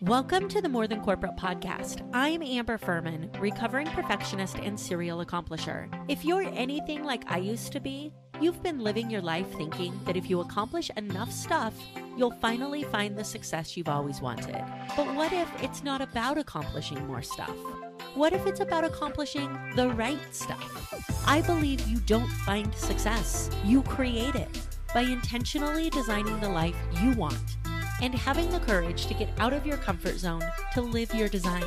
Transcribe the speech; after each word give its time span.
Welcome 0.00 0.48
to 0.48 0.62
the 0.62 0.70
More 0.70 0.86
Than 0.86 1.02
Corporate 1.02 1.36
podcast. 1.36 2.08
I'm 2.14 2.42
Amber 2.42 2.78
Furman, 2.78 3.30
recovering 3.38 3.86
perfectionist 3.88 4.56
and 4.56 4.80
serial 4.80 5.22
accomplisher. 5.22 5.92
If 6.08 6.24
you're 6.24 6.48
anything 6.54 7.04
like 7.04 7.30
I 7.30 7.36
used 7.36 7.72
to 7.72 7.80
be, 7.80 8.10
you've 8.40 8.62
been 8.62 8.80
living 8.80 9.10
your 9.10 9.20
life 9.20 9.50
thinking 9.52 10.00
that 10.06 10.16
if 10.16 10.30
you 10.30 10.40
accomplish 10.40 10.90
enough 10.96 11.30
stuff, 11.30 11.74
you'll 12.16 12.38
finally 12.40 12.84
find 12.84 13.18
the 13.18 13.24
success 13.24 13.76
you've 13.76 13.90
always 13.90 14.22
wanted. 14.22 14.64
But 14.96 15.14
what 15.14 15.34
if 15.34 15.62
it's 15.62 15.84
not 15.84 16.00
about 16.00 16.38
accomplishing 16.38 17.06
more 17.06 17.22
stuff? 17.22 17.54
What 18.14 18.32
if 18.32 18.46
it's 18.46 18.60
about 18.60 18.84
accomplishing 18.84 19.58
the 19.76 19.90
right 19.90 20.34
stuff? 20.34 21.22
I 21.26 21.42
believe 21.42 21.86
you 21.86 21.98
don't 21.98 22.30
find 22.46 22.74
success, 22.74 23.50
you 23.62 23.82
create 23.82 24.36
it 24.36 24.58
by 24.94 25.02
intentionally 25.02 25.90
designing 25.90 26.40
the 26.40 26.48
life 26.48 26.76
you 27.02 27.12
want 27.12 27.56
and 28.02 28.14
having 28.14 28.50
the 28.50 28.60
courage 28.60 29.06
to 29.06 29.14
get 29.14 29.28
out 29.38 29.52
of 29.52 29.66
your 29.66 29.76
comfort 29.78 30.18
zone 30.18 30.42
to 30.74 30.80
live 30.80 31.14
your 31.14 31.28
design. 31.28 31.64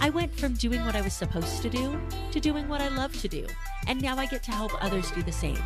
I 0.00 0.10
went 0.10 0.34
from 0.34 0.54
doing 0.54 0.84
what 0.84 0.96
I 0.96 1.00
was 1.02 1.12
supposed 1.12 1.62
to 1.62 1.70
do 1.70 2.00
to 2.30 2.40
doing 2.40 2.68
what 2.68 2.80
I 2.80 2.88
love 2.88 3.18
to 3.20 3.28
do, 3.28 3.46
and 3.86 4.00
now 4.00 4.16
I 4.16 4.26
get 4.26 4.42
to 4.44 4.50
help 4.52 4.72
others 4.82 5.10
do 5.10 5.22
the 5.22 5.32
same. 5.32 5.58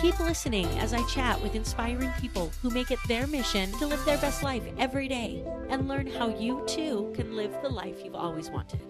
Keep 0.00 0.18
listening 0.20 0.66
as 0.78 0.92
I 0.92 1.06
chat 1.06 1.40
with 1.42 1.54
inspiring 1.54 2.10
people 2.20 2.50
who 2.60 2.70
make 2.70 2.90
it 2.90 2.98
their 3.06 3.26
mission 3.26 3.70
to 3.72 3.86
live 3.86 4.04
their 4.04 4.18
best 4.18 4.42
life 4.42 4.64
every 4.78 5.06
day 5.06 5.44
and 5.68 5.86
learn 5.86 6.06
how 6.06 6.28
you 6.28 6.64
too 6.66 7.12
can 7.14 7.36
live 7.36 7.54
the 7.62 7.68
life 7.68 8.02
you've 8.04 8.14
always 8.14 8.50
wanted. 8.50 8.80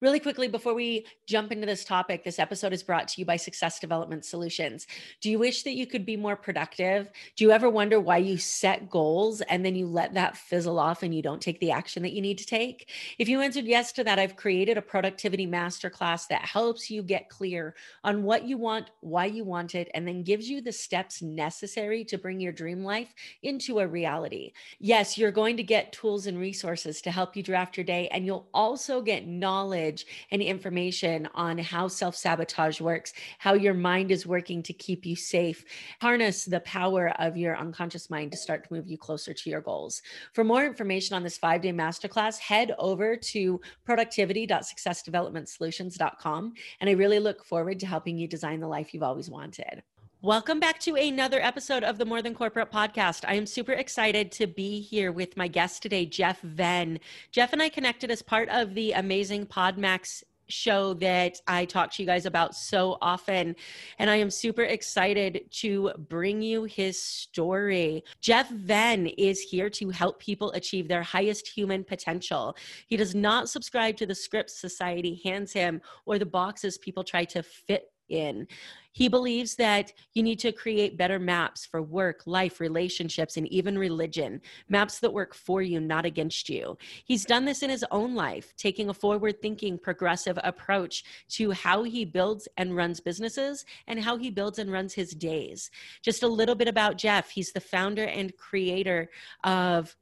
Really 0.00 0.18
quickly, 0.18 0.48
before 0.48 0.72
we 0.72 1.04
jump 1.26 1.52
into 1.52 1.66
this 1.66 1.84
topic, 1.84 2.24
this 2.24 2.38
episode 2.38 2.72
is 2.72 2.82
brought 2.82 3.06
to 3.08 3.20
you 3.20 3.26
by 3.26 3.36
Success 3.36 3.78
Development 3.78 4.24
Solutions. 4.24 4.86
Do 5.20 5.30
you 5.30 5.38
wish 5.38 5.62
that 5.64 5.76
you 5.76 5.86
could 5.86 6.06
be 6.06 6.16
more 6.16 6.36
productive? 6.36 7.10
Do 7.36 7.44
you 7.44 7.50
ever 7.50 7.68
wonder 7.68 8.00
why 8.00 8.16
you 8.16 8.38
set 8.38 8.88
goals 8.88 9.42
and 9.42 9.62
then 9.62 9.74
you 9.74 9.86
let 9.86 10.14
that 10.14 10.38
fizzle 10.38 10.78
off 10.78 11.02
and 11.02 11.14
you 11.14 11.20
don't 11.20 11.42
take 11.42 11.60
the 11.60 11.72
action 11.72 12.02
that 12.02 12.14
you 12.14 12.22
need 12.22 12.38
to 12.38 12.46
take? 12.46 12.88
If 13.18 13.28
you 13.28 13.42
answered 13.42 13.66
yes 13.66 13.92
to 13.92 14.04
that, 14.04 14.18
I've 14.18 14.36
created 14.36 14.78
a 14.78 14.82
productivity 14.82 15.46
masterclass 15.46 16.26
that 16.28 16.46
helps 16.46 16.90
you 16.90 17.02
get 17.02 17.28
clear 17.28 17.74
on 18.02 18.22
what 18.22 18.48
you 18.48 18.56
want, 18.56 18.90
why 19.00 19.26
you 19.26 19.44
want 19.44 19.74
it, 19.74 19.90
and 19.92 20.08
then 20.08 20.22
gives 20.22 20.48
you 20.48 20.62
the 20.62 20.72
steps 20.72 21.20
necessary 21.20 22.06
to 22.06 22.16
bring 22.16 22.40
your 22.40 22.52
dream 22.52 22.82
life 22.84 23.12
into 23.42 23.80
a 23.80 23.86
reality. 23.86 24.52
Yes, 24.78 25.18
you're 25.18 25.30
going 25.30 25.58
to 25.58 25.62
get 25.62 25.92
tools 25.92 26.26
and 26.26 26.38
resources 26.38 27.02
to 27.02 27.10
help 27.10 27.36
you 27.36 27.42
draft 27.42 27.76
your 27.76 27.84
day, 27.84 28.08
and 28.08 28.24
you'll 28.24 28.48
also 28.54 29.02
get 29.02 29.26
knowledge 29.26 29.89
knowledge 29.90 30.06
and 30.30 30.40
information 30.42 31.28
on 31.34 31.58
how 31.58 31.88
self 31.88 32.14
sabotage 32.16 32.80
works, 32.80 33.12
how 33.38 33.54
your 33.54 33.74
mind 33.74 34.12
is 34.12 34.26
working 34.26 34.62
to 34.62 34.72
keep 34.72 35.04
you 35.06 35.16
safe. 35.16 35.64
Harness 36.00 36.44
the 36.44 36.60
power 36.60 37.12
of 37.18 37.36
your 37.36 37.58
unconscious 37.58 38.08
mind 38.10 38.30
to 38.32 38.38
start 38.38 38.64
to 38.64 38.72
move 38.72 38.88
you 38.88 38.98
closer 38.98 39.32
to 39.34 39.50
your 39.50 39.60
goals. 39.60 40.02
For 40.32 40.44
more 40.44 40.64
information 40.64 41.16
on 41.16 41.24
this 41.24 41.38
five 41.38 41.62
day 41.62 41.72
masterclass, 41.72 42.38
head 42.38 42.74
over 42.78 43.16
to 43.16 43.60
productivity.successdevelopmentsolutions.com. 43.84 46.52
And 46.80 46.90
I 46.90 46.92
really 46.92 47.18
look 47.18 47.44
forward 47.44 47.80
to 47.80 47.86
helping 47.86 48.16
you 48.18 48.28
design 48.28 48.60
the 48.60 48.68
life 48.68 48.94
you've 48.94 49.02
always 49.02 49.28
wanted. 49.30 49.82
Welcome 50.22 50.60
back 50.60 50.78
to 50.80 50.96
another 50.96 51.40
episode 51.40 51.82
of 51.82 51.96
the 51.96 52.04
More 52.04 52.20
Than 52.20 52.34
Corporate 52.34 52.70
podcast. 52.70 53.24
I 53.26 53.36
am 53.36 53.46
super 53.46 53.72
excited 53.72 54.30
to 54.32 54.46
be 54.46 54.82
here 54.82 55.12
with 55.12 55.34
my 55.34 55.48
guest 55.48 55.80
today, 55.80 56.04
Jeff 56.04 56.42
Venn. 56.42 57.00
Jeff 57.32 57.54
and 57.54 57.62
I 57.62 57.70
connected 57.70 58.10
as 58.10 58.20
part 58.20 58.50
of 58.50 58.74
the 58.74 58.92
amazing 58.92 59.46
PodMax 59.46 60.22
show 60.46 60.92
that 60.94 61.40
I 61.46 61.64
talk 61.64 61.90
to 61.92 62.02
you 62.02 62.06
guys 62.06 62.26
about 62.26 62.54
so 62.54 62.98
often. 63.00 63.56
And 63.98 64.10
I 64.10 64.16
am 64.16 64.30
super 64.30 64.64
excited 64.64 65.48
to 65.52 65.92
bring 65.96 66.42
you 66.42 66.64
his 66.64 67.00
story. 67.00 68.04
Jeff 68.20 68.50
Venn 68.50 69.06
is 69.06 69.40
here 69.40 69.70
to 69.70 69.88
help 69.88 70.20
people 70.20 70.52
achieve 70.52 70.86
their 70.86 71.02
highest 71.02 71.48
human 71.48 71.82
potential. 71.82 72.58
He 72.88 72.98
does 72.98 73.14
not 73.14 73.48
subscribe 73.48 73.96
to 73.96 74.04
the 74.04 74.14
scripts 74.14 74.60
society 74.60 75.18
hands 75.24 75.54
him 75.54 75.80
or 76.04 76.18
the 76.18 76.26
boxes 76.26 76.76
people 76.76 77.04
try 77.04 77.24
to 77.24 77.42
fit 77.42 77.90
in. 78.10 78.46
He 78.92 79.08
believes 79.08 79.54
that 79.54 79.92
you 80.14 80.22
need 80.22 80.40
to 80.40 80.50
create 80.50 80.98
better 80.98 81.18
maps 81.18 81.64
for 81.64 81.80
work, 81.80 82.22
life, 82.26 82.58
relationships, 82.58 83.36
and 83.36 83.46
even 83.48 83.78
religion, 83.78 84.40
maps 84.68 84.98
that 84.98 85.12
work 85.12 85.32
for 85.32 85.62
you, 85.62 85.80
not 85.80 86.04
against 86.04 86.48
you. 86.48 86.76
He's 87.04 87.24
done 87.24 87.44
this 87.44 87.62
in 87.62 87.70
his 87.70 87.84
own 87.92 88.14
life, 88.14 88.52
taking 88.56 88.88
a 88.88 88.94
forward 88.94 89.40
thinking, 89.40 89.78
progressive 89.78 90.38
approach 90.42 91.04
to 91.30 91.52
how 91.52 91.84
he 91.84 92.04
builds 92.04 92.48
and 92.56 92.74
runs 92.74 93.00
businesses 93.00 93.64
and 93.86 94.02
how 94.02 94.16
he 94.16 94.30
builds 94.30 94.58
and 94.58 94.72
runs 94.72 94.92
his 94.92 95.12
days. 95.12 95.70
Just 96.02 96.24
a 96.24 96.28
little 96.28 96.56
bit 96.56 96.68
about 96.68 96.98
Jeff. 96.98 97.30
He's 97.30 97.52
the 97.52 97.60
founder 97.60 98.04
and 98.04 98.36
creator 98.36 99.08
of 99.44 99.94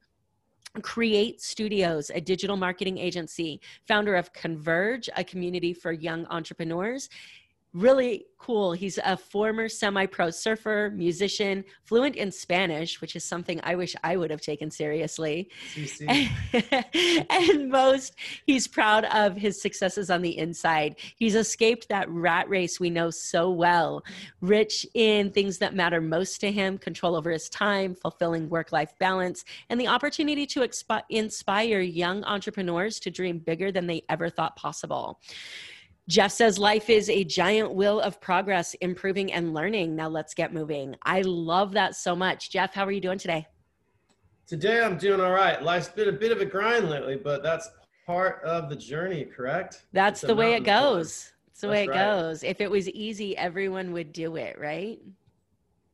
Create 0.83 1.41
Studios, 1.41 2.11
a 2.15 2.21
digital 2.21 2.57
marketing 2.57 2.99
agency, 2.99 3.61
founder 3.87 4.15
of 4.15 4.33
Converge, 4.33 5.09
a 5.17 5.25
community 5.25 5.73
for 5.73 5.93
young 5.93 6.27
entrepreneurs, 6.27 7.09
really 7.79 8.27
cool. 8.39 8.73
He's 8.73 8.99
a 9.05 9.17
former 9.17 9.69
semi 9.69 10.07
pro 10.07 10.31
surfer, 10.31 10.91
musician, 10.95 11.65
fluent 11.85 12.17
in 12.17 12.31
Spanish, 12.31 13.01
which 13.01 13.17
is 13.17 13.25
something 13.25 13.61
I 13.63 13.75
wish 13.75 13.95
I 14.03 14.17
would 14.17 14.31
have 14.31 14.41
taken 14.41 14.71
seriously. 14.71 15.51
and 17.31 17.69
most, 17.69 18.15
he's 18.47 18.67
proud 18.67 19.05
of 19.07 19.37
his 19.37 19.61
successes 19.61 20.11
on 20.11 20.23
the 20.23 20.39
inside. 20.39 20.97
He's 21.17 21.35
escaped 21.35 21.89
that 21.89 22.09
rat 22.09 22.49
race 22.49 22.81
we 22.81 22.91
know 22.91 23.11
so 23.11 23.51
well, 23.51 24.05
rich 24.41 24.87
in 24.95 25.31
things 25.31 25.59
that 25.59 25.75
matter 25.75 26.01
most 26.01 26.41
to 26.41 26.53
him 26.53 26.79
control 26.79 27.17
over 27.17 27.31
his 27.31 27.49
time, 27.49 27.95
fulfilling 27.95 28.49
work 28.49 28.73
life 28.73 28.93
balance, 28.99 29.45
and 29.69 29.81
the 29.81 29.89
opportunity 29.89 30.47
to 30.47 30.61
expi- 30.61 31.03
inspire 31.11 31.81
young 31.81 32.25
entrepreneurs 32.25 33.01
to 33.01 33.11
dream 33.11 33.39
bigger 33.39 33.73
than 33.73 33.87
they 33.87 34.03
ever 34.09 34.31
thought 34.31 34.57
possible. 34.57 35.21
Jeff 36.09 36.33
says 36.33 36.59
life 36.59 36.89
is 36.89 37.11
a 37.11 37.23
giant 37.23 37.75
wheel 37.75 38.01
of 38.01 38.19
progress, 38.19 38.73
improving 38.81 39.31
and 39.31 39.53
learning. 39.53 39.95
Now 39.95 40.09
let's 40.09 40.33
get 40.33 40.55
moving. 40.55 40.97
I 41.03 41.21
love 41.21 41.73
that 41.73 41.95
so 41.97 42.17
much. 42.17 42.51
Jeff, 42.51 42.73
how 42.73 42.87
are 42.87 42.91
you 42.91 43.01
doing 43.01 43.19
today? 43.19 43.47
Today 44.47 44.83
I'm 44.83 44.97
doing 44.97 45.21
all 45.21 45.33
right. 45.33 45.63
Life's 45.63 45.89
been 45.89 46.09
a 46.09 46.13
bit 46.13 46.33
of 46.33 46.41
a 46.41 46.47
grind 46.47 46.89
lately, 46.89 47.17
but 47.17 47.43
that's 47.43 47.69
part 48.07 48.43
of 48.43 48.71
the 48.71 48.77
journey, 48.77 49.27
correct? 49.27 49.85
That's 49.93 50.23
the 50.23 50.35
way 50.35 50.55
it 50.55 50.65
goes. 50.65 51.31
It's 51.49 51.61
the 51.61 51.69
way 51.69 51.85
it 51.85 51.91
right. 51.91 51.99
goes. 51.99 52.43
If 52.43 52.63
it 52.63 52.71
was 52.71 52.89
easy, 52.89 53.37
everyone 53.37 53.93
would 53.93 54.15
do 54.15 54.37
it, 54.37 54.59
right? 54.59 54.99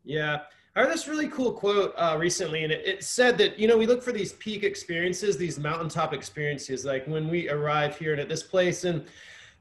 Yeah. 0.04 0.42
I 0.76 0.82
heard 0.82 0.92
this 0.92 1.08
really 1.08 1.28
cool 1.28 1.52
quote 1.52 1.92
uh, 1.96 2.16
recently, 2.20 2.62
and 2.62 2.72
it, 2.72 2.86
it 2.86 3.02
said 3.02 3.36
that, 3.38 3.58
you 3.58 3.66
know, 3.66 3.76
we 3.76 3.86
look 3.86 4.02
for 4.02 4.12
these 4.12 4.34
peak 4.34 4.62
experiences, 4.62 5.36
these 5.36 5.58
mountaintop 5.58 6.12
experiences, 6.12 6.84
like 6.84 7.04
when 7.06 7.28
we 7.28 7.48
arrive 7.48 7.98
here 7.98 8.12
and 8.12 8.20
at 8.20 8.28
this 8.28 8.44
place. 8.44 8.84
And 8.84 9.06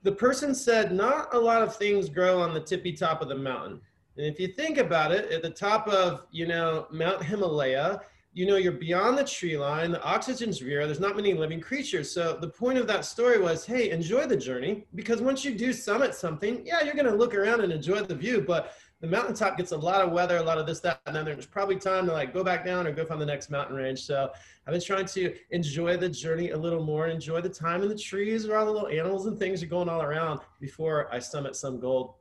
the 0.03 0.11
person 0.11 0.53
said 0.53 0.91
not 0.91 1.33
a 1.33 1.39
lot 1.39 1.61
of 1.61 1.75
things 1.75 2.09
grow 2.09 2.41
on 2.41 2.53
the 2.53 2.59
tippy 2.59 2.93
top 2.93 3.21
of 3.21 3.29
the 3.29 3.35
mountain. 3.35 3.79
And 4.17 4.25
if 4.25 4.39
you 4.39 4.49
think 4.49 4.77
about 4.77 5.11
it, 5.11 5.31
at 5.31 5.41
the 5.41 5.49
top 5.49 5.87
of, 5.87 6.27
you 6.31 6.45
know, 6.45 6.87
Mount 6.91 7.23
Himalaya, 7.23 8.01
you 8.33 8.45
know, 8.45 8.57
you're 8.57 8.71
beyond 8.71 9.17
the 9.17 9.23
tree 9.23 9.57
line, 9.57 9.91
the 9.91 10.03
oxygen's 10.03 10.61
rare, 10.61 10.85
there's 10.85 10.99
not 10.99 11.15
many 11.15 11.33
living 11.33 11.61
creatures. 11.61 12.11
So 12.11 12.37
the 12.39 12.49
point 12.49 12.79
of 12.79 12.87
that 12.87 13.05
story 13.05 13.39
was, 13.39 13.65
hey, 13.65 13.91
enjoy 13.91 14.25
the 14.25 14.37
journey 14.37 14.85
because 14.95 15.21
once 15.21 15.45
you 15.45 15.55
do 15.55 15.71
summit 15.71 16.15
something, 16.15 16.65
yeah, 16.65 16.83
you're 16.83 16.95
going 16.95 17.05
to 17.05 17.15
look 17.15 17.33
around 17.33 17.61
and 17.61 17.71
enjoy 17.71 18.01
the 18.01 18.15
view, 18.15 18.43
but 18.45 18.73
the 19.03 19.09
mountaintop 19.09 19.57
gets 19.57 19.73
a 19.73 19.77
lot 19.77 19.99
of 19.99 20.13
weather, 20.13 20.37
a 20.37 20.41
lot 20.41 20.57
of 20.57 20.65
this, 20.65 20.79
that, 20.79 21.01
and 21.07 21.13
then 21.13 21.25
there's 21.25 21.45
probably 21.45 21.75
time 21.75 22.05
to 22.05 22.13
like 22.13 22.33
go 22.33 22.41
back 22.41 22.63
down 22.63 22.87
or 22.87 22.93
go 22.93 23.03
find 23.03 23.19
the 23.19 23.25
next 23.25 23.49
mountain 23.49 23.75
range. 23.75 24.01
So 24.01 24.31
I've 24.65 24.71
been 24.71 24.81
trying 24.81 25.07
to 25.07 25.35
enjoy 25.51 25.97
the 25.97 26.07
journey 26.07 26.51
a 26.51 26.57
little 26.57 26.81
more, 26.81 27.09
enjoy 27.09 27.41
the 27.41 27.49
time 27.49 27.83
in 27.83 27.89
the 27.89 27.97
trees 27.97 28.47
where 28.47 28.57
all 28.57 28.65
the 28.65 28.71
little 28.71 28.87
animals 28.87 29.25
and 29.25 29.37
things 29.37 29.61
are 29.61 29.65
going 29.65 29.89
all 29.89 30.01
around 30.01 30.39
before 30.61 31.13
I 31.13 31.19
summit 31.19 31.57
some 31.57 31.81
gold. 31.81 32.13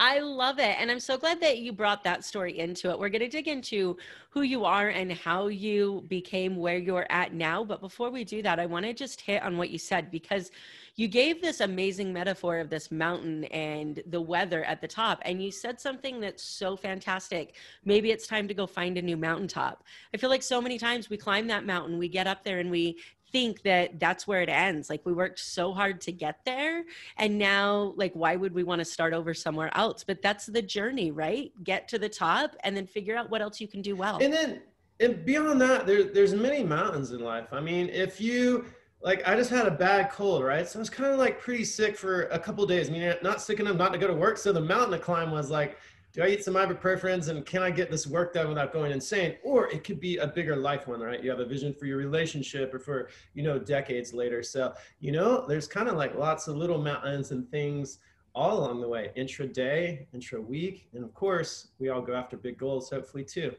I 0.00 0.20
love 0.20 0.58
it. 0.58 0.76
And 0.78 0.90
I'm 0.90 1.00
so 1.00 1.18
glad 1.18 1.38
that 1.40 1.58
you 1.58 1.72
brought 1.72 2.02
that 2.04 2.24
story 2.24 2.58
into 2.58 2.90
it. 2.90 2.98
We're 2.98 3.10
going 3.10 3.20
to 3.20 3.28
dig 3.28 3.46
into 3.46 3.98
who 4.30 4.40
you 4.40 4.64
are 4.64 4.88
and 4.88 5.12
how 5.12 5.48
you 5.48 6.02
became 6.08 6.56
where 6.56 6.78
you're 6.78 7.06
at 7.10 7.34
now. 7.34 7.62
But 7.62 7.82
before 7.82 8.10
we 8.10 8.24
do 8.24 8.40
that, 8.40 8.58
I 8.58 8.64
want 8.64 8.86
to 8.86 8.94
just 8.94 9.20
hit 9.20 9.42
on 9.42 9.58
what 9.58 9.68
you 9.68 9.78
said 9.78 10.10
because 10.10 10.50
you 10.96 11.08
gave 11.08 11.42
this 11.42 11.60
amazing 11.60 12.12
metaphor 12.12 12.58
of 12.58 12.70
this 12.70 12.90
mountain 12.90 13.44
and 13.44 14.02
the 14.06 14.20
weather 14.20 14.64
at 14.64 14.80
the 14.80 14.88
top. 14.88 15.20
And 15.26 15.42
you 15.42 15.50
said 15.50 15.78
something 15.78 16.20
that's 16.20 16.42
so 16.42 16.74
fantastic. 16.74 17.54
Maybe 17.84 18.10
it's 18.10 18.26
time 18.26 18.48
to 18.48 18.54
go 18.54 18.66
find 18.66 18.96
a 18.96 19.02
new 19.02 19.16
mountaintop. 19.16 19.84
I 20.14 20.16
feel 20.16 20.30
like 20.30 20.42
so 20.42 20.60
many 20.60 20.78
times 20.78 21.10
we 21.10 21.18
climb 21.18 21.46
that 21.48 21.66
mountain, 21.66 21.98
we 21.98 22.08
get 22.08 22.26
up 22.26 22.44
there 22.44 22.60
and 22.60 22.70
we 22.70 22.98
think 23.30 23.62
that 23.62 24.00
that's 24.00 24.26
where 24.26 24.40
it 24.40 24.48
ends. 24.48 24.88
Like 24.88 25.04
we 25.04 25.12
worked 25.12 25.38
so 25.38 25.74
hard 25.74 26.00
to 26.02 26.12
get 26.12 26.40
there. 26.46 26.84
And 27.18 27.36
now, 27.36 27.92
like, 27.96 28.14
why 28.14 28.36
would 28.36 28.54
we 28.54 28.62
want 28.62 28.78
to 28.78 28.84
start 28.84 29.12
over 29.12 29.34
somewhere 29.34 29.70
else? 29.76 30.02
But 30.02 30.22
that's 30.22 30.46
the 30.46 30.62
journey, 30.62 31.10
right? 31.10 31.52
Get 31.62 31.88
to 31.88 31.98
the 31.98 32.08
top 32.08 32.56
and 32.64 32.74
then 32.74 32.86
figure 32.86 33.16
out 33.16 33.28
what 33.28 33.42
else 33.42 33.60
you 33.60 33.68
can 33.68 33.82
do 33.82 33.96
well. 33.96 34.18
And 34.22 34.32
then, 34.32 34.62
and 35.00 35.26
beyond 35.26 35.60
that, 35.60 35.86
there, 35.86 36.04
there's 36.04 36.34
many 36.34 36.62
mountains 36.62 37.10
in 37.10 37.20
life. 37.20 37.48
I 37.52 37.60
mean, 37.60 37.90
if 37.90 38.18
you, 38.18 38.64
like, 39.02 39.26
I 39.26 39.36
just 39.36 39.50
had 39.50 39.66
a 39.66 39.70
bad 39.70 40.10
cold, 40.10 40.42
right? 40.42 40.66
So 40.68 40.78
I 40.78 40.80
was 40.80 40.90
kind 40.90 41.12
of 41.12 41.18
like 41.18 41.40
pretty 41.40 41.64
sick 41.64 41.96
for 41.96 42.22
a 42.24 42.38
couple 42.38 42.66
days. 42.66 42.88
I 42.88 42.92
mean, 42.92 43.14
not 43.22 43.40
sick 43.40 43.60
enough 43.60 43.76
not 43.76 43.92
to 43.92 43.98
go 43.98 44.06
to 44.06 44.14
work. 44.14 44.36
So 44.38 44.52
the 44.52 44.60
mountain 44.60 44.92
to 44.92 44.98
climb 44.98 45.30
was 45.30 45.50
like, 45.50 45.78
do 46.12 46.22
I 46.22 46.28
eat 46.28 46.42
some 46.42 46.54
ibuprofens 46.54 47.28
and 47.28 47.44
can 47.44 47.62
I 47.62 47.70
get 47.70 47.90
this 47.90 48.06
work 48.06 48.32
done 48.32 48.48
without 48.48 48.72
going 48.72 48.90
insane? 48.90 49.36
Or 49.44 49.68
it 49.68 49.84
could 49.84 50.00
be 50.00 50.16
a 50.16 50.26
bigger 50.26 50.56
life 50.56 50.88
one, 50.88 51.00
right? 51.00 51.22
You 51.22 51.28
have 51.28 51.40
a 51.40 51.44
vision 51.44 51.74
for 51.74 51.84
your 51.84 51.98
relationship 51.98 52.72
or 52.72 52.78
for, 52.78 53.10
you 53.34 53.42
know, 53.42 53.58
decades 53.58 54.14
later. 54.14 54.42
So, 54.42 54.72
you 54.98 55.12
know, 55.12 55.46
there's 55.46 55.66
kind 55.66 55.88
of 55.88 55.96
like 55.96 56.14
lots 56.16 56.48
of 56.48 56.56
little 56.56 56.78
mountains 56.78 57.32
and 57.32 57.46
things 57.50 57.98
all 58.34 58.58
along 58.58 58.80
the 58.80 58.88
way, 58.88 59.12
intra-day, 59.14 60.08
intra-week. 60.14 60.88
And 60.94 61.04
of 61.04 61.12
course, 61.12 61.68
we 61.78 61.90
all 61.90 62.00
go 62.00 62.14
after 62.14 62.36
big 62.36 62.58
goals, 62.58 62.88
hopefully 62.88 63.24
too. 63.24 63.54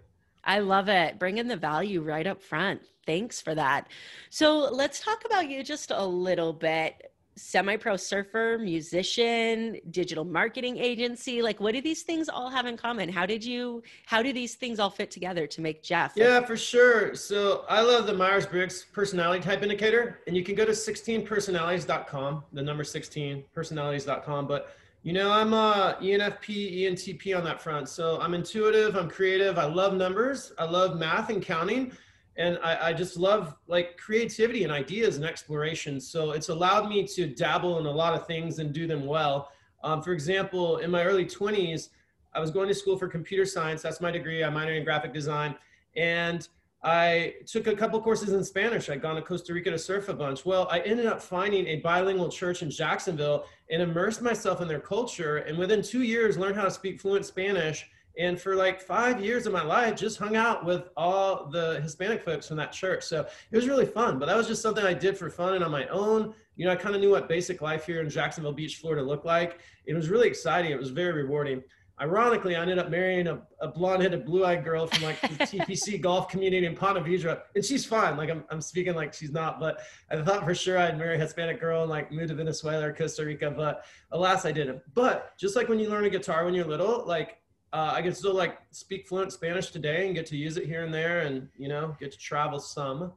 I 0.48 0.60
love 0.60 0.88
it. 0.88 1.20
Bringing 1.20 1.48
the 1.48 1.58
value 1.58 2.02
right 2.02 2.26
up 2.26 2.42
front. 2.42 2.82
Thanks 3.06 3.42
for 3.42 3.54
that. 3.54 3.90
So 4.30 4.70
let's 4.72 5.02
talk 5.02 5.24
about 5.26 5.50
you 5.50 5.64
just 5.64 5.92
a 5.92 6.06
little 6.06 6.54
bit 6.54 7.12
semi-pro 7.36 7.96
surfer, 7.98 8.58
musician, 8.58 9.80
digital 9.92 10.26
marketing 10.26 10.78
agency. 10.78 11.42
Like 11.42 11.60
what 11.60 11.74
do 11.74 11.82
these 11.82 12.02
things 12.02 12.30
all 12.30 12.50
have 12.50 12.66
in 12.66 12.78
common? 12.78 13.10
How 13.10 13.26
did 13.26 13.46
you 13.46 13.84
how 14.06 14.24
do 14.24 14.34
these 14.34 14.56
things 14.56 14.80
all 14.80 14.90
fit 14.90 15.12
together 15.12 15.46
to 15.48 15.62
make 15.62 15.84
Jeff? 15.84 16.14
Yeah, 16.16 16.42
for 16.42 16.58
sure. 16.58 17.14
So 17.14 17.66
I 17.70 17.82
love 17.82 18.08
the 18.08 18.14
Myers-Briggs 18.14 18.86
personality 18.92 19.44
type 19.44 19.62
indicator 19.62 20.22
and 20.28 20.36
you 20.36 20.44
can 20.44 20.56
go 20.56 20.66
to 20.66 20.72
16personalities.com, 20.72 22.44
the 22.54 22.64
number 22.64 22.84
16 22.84 23.44
personalities.com, 23.54 24.48
but 24.48 24.76
you 25.04 25.14
know, 25.14 25.32
I'm 25.32 25.54
uh, 25.54 25.96
ENFP, 25.96 26.82
ENTP 26.82 27.38
on 27.38 27.44
that 27.46 27.62
front. 27.62 27.88
So 27.88 28.20
I'm 28.20 28.34
intuitive, 28.34 28.96
I'm 28.96 29.10
creative, 29.10 29.58
I 29.58 29.66
love 29.66 29.94
numbers, 29.94 30.52
I 30.58 30.66
love 30.66 30.98
math 30.98 31.30
and 31.30 31.42
counting 31.42 31.92
and 32.38 32.60
I, 32.64 32.90
I, 32.90 32.94
just 32.94 33.18
love 33.18 33.56
like 33.68 33.98
creativity 33.98 34.64
and 34.64 34.72
ideas 34.72 35.18
and 35.18 35.26
exploration. 35.26 36.00
So 36.00 36.32
it's 36.32 36.50
allowed 36.50 36.88
me 36.88 37.06
to 37.08 37.28
dabble 37.28 37.80
in 37.80 37.86
a 37.86 37.92
lot 37.92 38.14
of 38.14 38.28
things 38.28 38.60
and 38.60 38.72
do 38.72 38.86
them 38.88 39.06
well. 39.06 39.52
Um, 39.84 40.02
for 40.02 40.14
example, 40.14 40.78
in 40.78 40.92
my 40.92 41.04
early 41.04 41.26
20s, 41.26 41.90
I 42.34 42.40
was 42.40 42.52
going 42.52 42.68
to 42.68 42.76
school 42.76 42.98
for 42.98 43.08
computer 43.08 43.46
science. 43.46 43.82
That's 43.82 44.02
my 44.02 44.12
degree. 44.12 44.44
I 44.44 44.50
minored 44.50 44.78
in 44.78 44.84
graphic 44.84 45.14
design, 45.14 45.56
and 45.96 46.48
I 46.84 47.34
took 47.46 47.68
a 47.68 47.76
couple 47.76 48.00
courses 48.02 48.34
in 48.34 48.44
Spanish. 48.44 48.90
I'd 48.90 49.02
gone 49.02 49.16
to 49.16 49.22
Costa 49.22 49.54
Rica 49.54 49.72
to 49.72 49.80
surf 49.80 50.10
a 50.10 50.14
bunch. 50.14 50.46
Well, 50.46 50.68
I 50.70 50.80
ended 50.82 51.08
up 51.08 51.22
finding 51.22 51.66
a 51.68 51.78
bilingual 51.78 52.30
church 52.30 52.62
in 52.62 52.70
Jacksonville 52.70 53.46
and 53.72 53.82
immersed 53.82 54.22
myself 54.22 54.62
in 54.62 54.68
their 54.68 54.80
culture. 54.80 55.38
And 55.38 55.58
within 55.58 55.82
two 55.82 56.04
years, 56.04 56.38
learned 56.38 56.56
how 56.56 56.64
to 56.64 56.72
speak 56.72 57.02
fluent 57.02 57.26
Spanish 57.26 57.90
and 58.18 58.40
for 58.40 58.56
like 58.56 58.82
five 58.82 59.24
years 59.24 59.46
of 59.46 59.54
my 59.54 59.64
life 59.64 59.96
just 59.96 60.18
hung 60.18 60.36
out 60.36 60.66
with 60.66 60.90
all 60.98 61.46
the 61.46 61.80
hispanic 61.82 62.24
folks 62.24 62.48
from 62.48 62.58
that 62.58 62.72
church 62.72 63.04
so 63.04 63.26
it 63.52 63.56
was 63.56 63.68
really 63.68 63.86
fun 63.86 64.18
but 64.18 64.26
that 64.26 64.36
was 64.36 64.48
just 64.48 64.62
something 64.62 64.86
i 64.86 64.94
did 64.94 65.18
for 65.18 65.30
fun 65.30 65.54
and 65.54 65.64
on 65.64 65.72
my 65.72 65.86
own 65.88 66.34
you 66.56 66.66
know 66.66 66.72
i 66.72 66.76
kind 66.76 66.96
of 66.96 67.02
knew 67.02 67.12
what 67.12 67.30
basic 67.30 67.62
life 67.62 67.86
here 67.86 68.02
in 68.02 68.10
jacksonville 68.10 68.52
beach 68.52 68.78
florida 68.78 69.02
looked 69.02 69.26
like 69.26 69.60
it 69.86 69.94
was 69.94 70.10
really 70.10 70.28
exciting 70.28 70.72
it 70.72 70.80
was 70.80 70.90
very 70.90 71.24
rewarding 71.24 71.62
ironically 72.00 72.56
i 72.56 72.62
ended 72.62 72.78
up 72.78 72.90
marrying 72.90 73.28
a, 73.28 73.42
a 73.62 73.68
blonde-headed 73.68 74.26
blue-eyed 74.26 74.64
girl 74.64 74.86
from 74.86 75.04
like 75.04 75.20
the 75.22 75.28
tpc 75.46 76.00
golf 76.00 76.30
community 76.30 76.66
in 76.66 76.76
ponte 76.76 77.04
vedra 77.04 77.42
and 77.56 77.66
she's 77.66 77.86
fine 77.86 78.16
like 78.18 78.30
I'm, 78.30 78.44
I'm 78.50 78.62
speaking 78.62 78.96
like 78.96 79.14
she's 79.14 79.32
not 79.32 79.60
but 79.60 79.82
i 80.12 80.22
thought 80.22 80.44
for 80.44 80.54
sure 80.54 80.78
i'd 80.78 80.98
marry 80.98 81.16
a 81.16 81.20
hispanic 81.20 81.60
girl 81.60 81.82
and 81.82 81.90
like 81.90 82.12
move 82.12 82.28
to 82.28 82.36
venezuela 82.36 82.88
or 82.88 82.94
costa 82.94 83.26
rica 83.26 83.50
but 83.50 83.86
alas 84.12 84.46
i 84.46 84.52
didn't 84.52 84.82
but 84.94 85.38
just 85.38 85.56
like 85.56 85.70
when 85.70 85.80
you 85.80 85.90
learn 85.90 86.06
a 86.06 86.10
guitar 86.10 86.46
when 86.46 86.54
you're 86.54 86.66
little 86.66 87.04
like 87.06 87.40
uh, 87.74 87.92
I 87.94 88.02
can 88.02 88.14
still 88.14 88.34
like 88.34 88.58
speak 88.72 89.08
fluent 89.08 89.34
Spanish 89.34 89.72
today 89.72 90.06
and 90.06 90.16
get 90.16 90.26
to 90.28 90.38
use 90.38 90.58
it 90.58 90.66
here 90.66 90.84
and 90.84 90.94
there, 90.94 91.20
and 91.20 91.48
you 91.58 91.68
know, 91.68 91.96
get 92.00 92.12
to 92.12 92.18
travel 92.18 92.60
some. 92.60 93.12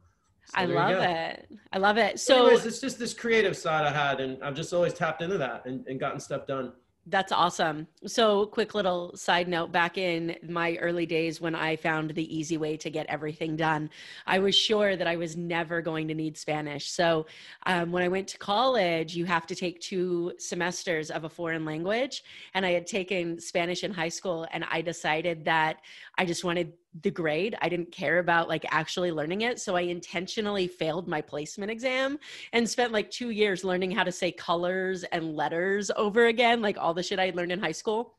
So 0.44 0.54
I 0.54 0.64
love 0.64 0.90
it. 0.90 1.48
I 1.72 1.78
love 1.78 1.96
it. 1.98 2.18
So, 2.18 2.46
anyways, 2.46 2.66
it's 2.66 2.80
just 2.80 2.98
this 2.98 3.14
creative 3.14 3.56
side 3.56 3.86
I 3.86 3.92
had, 3.92 4.20
and 4.20 4.42
I've 4.42 4.54
just 4.54 4.72
always 4.72 4.92
tapped 4.92 5.22
into 5.22 5.38
that 5.38 5.66
and, 5.66 5.86
and 5.86 6.00
gotten 6.00 6.18
stuff 6.18 6.46
done. 6.46 6.72
That's 7.06 7.32
awesome. 7.32 7.88
So, 8.06 8.46
quick 8.46 8.74
little 8.74 9.16
side 9.16 9.48
note 9.48 9.72
back 9.72 9.96
in 9.96 10.36
my 10.46 10.76
early 10.76 11.06
days 11.06 11.40
when 11.40 11.54
I 11.54 11.74
found 11.76 12.10
the 12.10 12.36
easy 12.36 12.58
way 12.58 12.76
to 12.76 12.90
get 12.90 13.06
everything 13.06 13.56
done, 13.56 13.88
I 14.26 14.38
was 14.38 14.54
sure 14.54 14.96
that 14.96 15.06
I 15.06 15.16
was 15.16 15.34
never 15.34 15.80
going 15.80 16.08
to 16.08 16.14
need 16.14 16.36
Spanish. 16.36 16.90
So, 16.90 17.26
um, 17.64 17.90
when 17.90 18.02
I 18.02 18.08
went 18.08 18.28
to 18.28 18.38
college, 18.38 19.16
you 19.16 19.24
have 19.24 19.46
to 19.46 19.54
take 19.54 19.80
two 19.80 20.34
semesters 20.38 21.10
of 21.10 21.24
a 21.24 21.28
foreign 21.28 21.64
language. 21.64 22.22
And 22.52 22.66
I 22.66 22.72
had 22.72 22.86
taken 22.86 23.40
Spanish 23.40 23.82
in 23.82 23.92
high 23.92 24.10
school, 24.10 24.46
and 24.52 24.64
I 24.70 24.82
decided 24.82 25.44
that 25.46 25.78
I 26.18 26.26
just 26.26 26.44
wanted 26.44 26.74
the 27.02 27.10
grade. 27.10 27.56
I 27.62 27.68
didn't 27.68 27.92
care 27.92 28.18
about 28.18 28.48
like 28.48 28.64
actually 28.70 29.12
learning 29.12 29.42
it. 29.42 29.60
So 29.60 29.76
I 29.76 29.82
intentionally 29.82 30.66
failed 30.66 31.06
my 31.06 31.20
placement 31.20 31.70
exam 31.70 32.18
and 32.52 32.68
spent 32.68 32.92
like 32.92 33.10
two 33.10 33.30
years 33.30 33.64
learning 33.64 33.92
how 33.92 34.04
to 34.04 34.12
say 34.12 34.32
colors 34.32 35.04
and 35.04 35.36
letters 35.36 35.90
over 35.96 36.26
again, 36.26 36.60
like 36.60 36.78
all 36.78 36.94
the 36.94 37.02
shit 37.02 37.18
I 37.18 37.26
had 37.26 37.36
learned 37.36 37.52
in 37.52 37.60
high 37.60 37.72
school. 37.72 38.16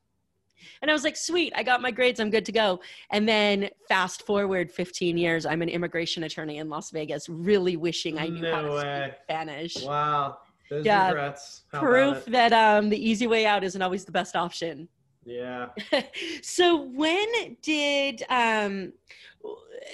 And 0.82 0.92
I 0.92 0.94
was 0.94 1.04
like, 1.04 1.18
sweet, 1.18 1.52
I 1.56 1.64
got 1.64 1.82
my 1.82 1.92
grades, 1.92 2.20
I'm 2.20 2.30
good 2.30 2.46
to 2.46 2.52
go. 2.52 2.82
And 3.10 3.28
then 3.28 3.70
fast 3.88 4.26
forward 4.26 4.72
15 4.72 5.18
years, 5.18 5.46
I'm 5.46 5.62
an 5.62 5.70
immigration 5.70 6.24
attorney 6.24 6.58
in 6.58 6.70
Las 6.70 6.92
Vegas, 6.92 7.28
really 7.28 7.78
wishing 7.78 8.20
I 8.20 8.28
knew 8.28 8.42
no 8.42 8.56
how 8.56 8.62
to 8.62 8.72
way. 8.72 9.04
speak 9.08 9.24
Spanish. 9.24 9.84
Wow. 9.84 10.38
Those 10.70 10.86
yeah, 10.86 11.10
regrets. 11.10 11.64
How 11.72 11.80
proof 11.82 12.26
that 12.26 12.54
um, 12.54 12.90
the 12.90 13.10
easy 13.10 13.28
way 13.28 13.46
out 13.46 13.64
isn't 13.64 13.82
always 13.82 14.06
the 14.06 14.12
best 14.12 14.36
option. 14.36 14.88
Yeah. 15.24 15.70
so 16.42 16.82
when 16.82 17.28
did 17.62 18.24
um 18.30 18.94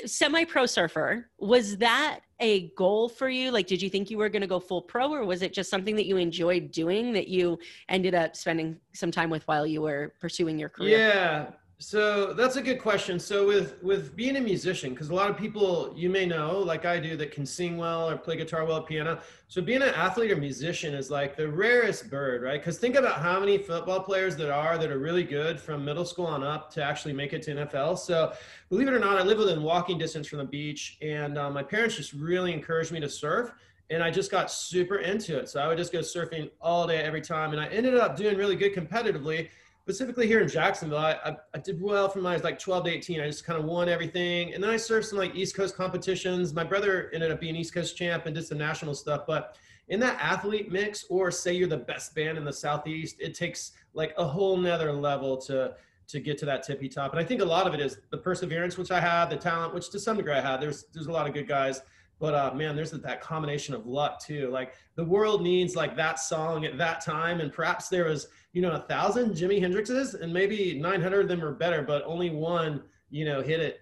semi 0.06 0.44
pro 0.46 0.66
surfer 0.66 1.30
was 1.40 1.78
that 1.78 2.20
a 2.40 2.70
goal 2.70 3.10
for 3.10 3.30
you? 3.30 3.52
Like 3.52 3.68
did 3.68 3.82
you 3.82 3.90
think 3.90 4.10
you 4.10 4.18
were 4.18 4.30
going 4.30 4.42
to 4.42 4.48
go 4.48 4.60
full 4.60 4.82
pro 4.82 5.12
or 5.12 5.26
was 5.26 5.42
it 5.42 5.54
just 5.54 5.70
something 5.70 5.96
that 5.96 6.06
you 6.06 6.18
enjoyed 6.18 6.72
doing 6.72 7.14
that 7.14 7.28
you 7.28 7.58
ended 7.90 8.14
up 8.14 8.36
spending 8.36 8.78
some 8.94 9.12
time 9.12 9.30
with 9.30 9.48
while 9.48 9.66
you 9.66 9.82
were 9.82 10.14
pursuing 10.20 10.60
your 10.60 10.70
career? 10.70 11.00
Yeah 11.00 11.52
so 11.80 12.34
that's 12.34 12.56
a 12.56 12.62
good 12.62 12.80
question. 12.80 13.20
So 13.20 13.46
with 13.46 13.82
with 13.84 14.16
being 14.16 14.38
a 14.38 14.42
musician, 14.42 14.92
because 14.92 15.10
a 15.10 15.14
lot 15.14 15.30
of 15.30 15.38
people 15.38 15.94
you 15.96 16.10
may 16.10 16.26
know, 16.26 16.58
like 16.58 16.86
I 16.86 17.00
do, 17.00 17.16
that 17.18 17.32
can 17.32 17.46
sing 17.46 17.78
well 17.78 18.10
or 18.10 18.18
play 18.18 18.36
guitar 18.36 18.66
well, 18.66 18.82
piano. 18.82 19.20
So 19.48 19.62
being 19.62 19.84
an 19.84 19.90
athlete 19.90 20.32
or 20.32 20.38
musician 20.38 20.96
is 20.96 21.12
like 21.12 21.38
the 21.38 21.48
rarest 21.48 22.10
bird, 22.10 22.42
right? 22.42 22.60
Because 22.60 22.80
think 22.80 22.96
about 22.96 23.22
how 23.22 23.40
many 23.40 23.60
football 23.60 24.00
players 24.00 24.36
that 24.38 24.50
are 24.50 24.80
that 24.80 24.90
are 24.90 24.98
really 24.98 25.24
good 25.24 25.60
from 25.60 25.86
middle 25.86 26.06
school 26.06 26.26
on 26.26 26.44
up 26.44 26.72
to 26.74 26.84
actually 26.84 27.14
make 27.14 27.34
it 27.34 27.44
to 27.44 27.54
NFL. 27.54 28.00
So 28.00 28.34
believe 28.70 28.88
it 28.88 28.94
or 28.96 29.00
not, 29.00 29.20
I 29.20 29.24
live 29.24 29.38
within 29.38 29.62
walking 29.62 30.00
distance 30.00 30.28
from 30.28 30.40
the 30.40 30.46
beach, 30.46 30.98
and 31.04 31.38
uh, 31.38 31.52
my 31.52 31.62
parents 31.62 31.96
just 31.96 32.14
really 32.14 32.54
encouraged 32.54 32.92
me 32.92 33.00
to 33.02 33.10
surf 33.10 33.54
and 33.90 34.04
I 34.04 34.12
just 34.12 34.32
got 34.32 34.52
super 34.52 34.98
into 34.98 35.38
it. 35.38 35.48
So 35.48 35.62
I 35.62 35.68
would 35.70 35.78
just 35.78 35.94
go 35.94 36.00
surfing 36.00 36.50
all 36.60 36.86
day, 36.88 36.98
every 36.98 37.22
time, 37.22 37.54
and 37.54 37.62
I 37.62 37.68
ended 37.68 37.96
up 37.96 38.18
doing 38.18 38.36
really 38.36 38.58
good 38.58 38.76
competitively 38.76 39.48
specifically 39.88 40.28
here 40.28 40.42
in 40.42 40.50
Jacksonville, 40.50 40.98
I, 40.98 41.14
I, 41.24 41.38
I, 41.54 41.60
did 41.60 41.82
well 41.82 42.10
from 42.10 42.24
when 42.24 42.34
I 42.34 42.36
was 42.36 42.44
like 42.44 42.60
12 42.60 42.84
to 42.84 42.92
18. 42.92 43.22
I 43.22 43.28
just 43.28 43.46
kind 43.46 43.58
of 43.58 43.64
won 43.64 43.88
everything. 43.88 44.54
And 44.54 44.62
then 44.62 44.70
I 44.70 44.76
served 44.76 45.06
some 45.06 45.18
like 45.18 45.34
East 45.34 45.56
Coast 45.56 45.78
competitions. 45.78 46.54
My 46.54 46.66
brother 46.66 47.10
ended 47.14 47.32
up 47.32 47.40
being 47.40 47.56
East 47.56 47.74
Coast 47.74 47.96
champ 47.96 48.26
and 48.26 48.36
did 48.36 48.46
some 48.46 48.58
national 48.58 48.96
stuff. 48.96 49.22
But 49.26 49.56
in 49.88 50.02
that 50.02 50.18
athlete 50.20 50.70
mix, 50.70 51.06
or 51.10 51.32
say 51.32 51.54
you're 51.54 51.70
the 51.70 51.78
best 51.78 52.14
band 52.14 52.38
in 52.38 52.44
the 52.44 52.52
Southeast, 52.52 53.16
it 53.22 53.34
takes 53.34 53.72
like 53.94 54.14
a 54.18 54.28
whole 54.28 54.58
nother 54.58 54.92
level 54.92 55.38
to 55.44 55.76
to 56.10 56.20
get 56.20 56.38
to 56.40 56.46
that 56.46 56.64
tippy 56.64 56.90
top. 56.90 57.12
And 57.12 57.20
I 57.22 57.24
think 57.24 57.42
a 57.42 57.46
lot 57.46 57.66
of 57.66 57.74
it 57.74 57.80
is 57.80 58.00
the 58.12 58.18
perseverance, 58.18 58.78
which 58.78 58.92
I 58.92 59.00
had, 59.00 59.30
the 59.30 59.38
talent, 59.38 59.74
which 59.74 59.90
to 59.92 60.00
some 60.00 60.18
degree 60.18 60.34
I 60.34 60.42
had. 60.42 60.60
There's 60.60 60.88
there's 60.94 61.08
a 61.08 61.12
lot 61.14 61.28
of 61.28 61.34
good 61.34 61.48
guys. 61.48 61.82
But 62.20 62.34
uh, 62.34 62.54
man, 62.54 62.76
there's 62.76 62.92
that 62.92 63.22
combination 63.22 63.74
of 63.74 63.86
luck 63.86 64.20
too. 64.20 64.50
Like 64.50 64.74
the 64.96 65.06
world 65.06 65.44
needs 65.44 65.78
like 65.78 65.96
that 65.96 66.20
song 66.20 66.66
at 66.66 66.78
that 66.78 67.00
time, 67.06 67.40
and 67.40 67.54
perhaps 67.54 67.88
there 67.88 68.06
was 68.06 68.28
you 68.58 68.64
know, 68.64 68.72
a 68.72 68.80
thousand 68.80 69.36
Jimi 69.36 69.62
Hendrixes 69.62 70.20
and 70.20 70.34
maybe 70.34 70.80
900 70.80 71.20
of 71.20 71.28
them 71.28 71.44
are 71.44 71.54
better, 71.54 71.84
but 71.84 72.02
only 72.08 72.32
one, 72.32 72.82
you 73.12 73.24
know, 73.24 73.40
hit 73.40 73.60
it. 73.60 73.82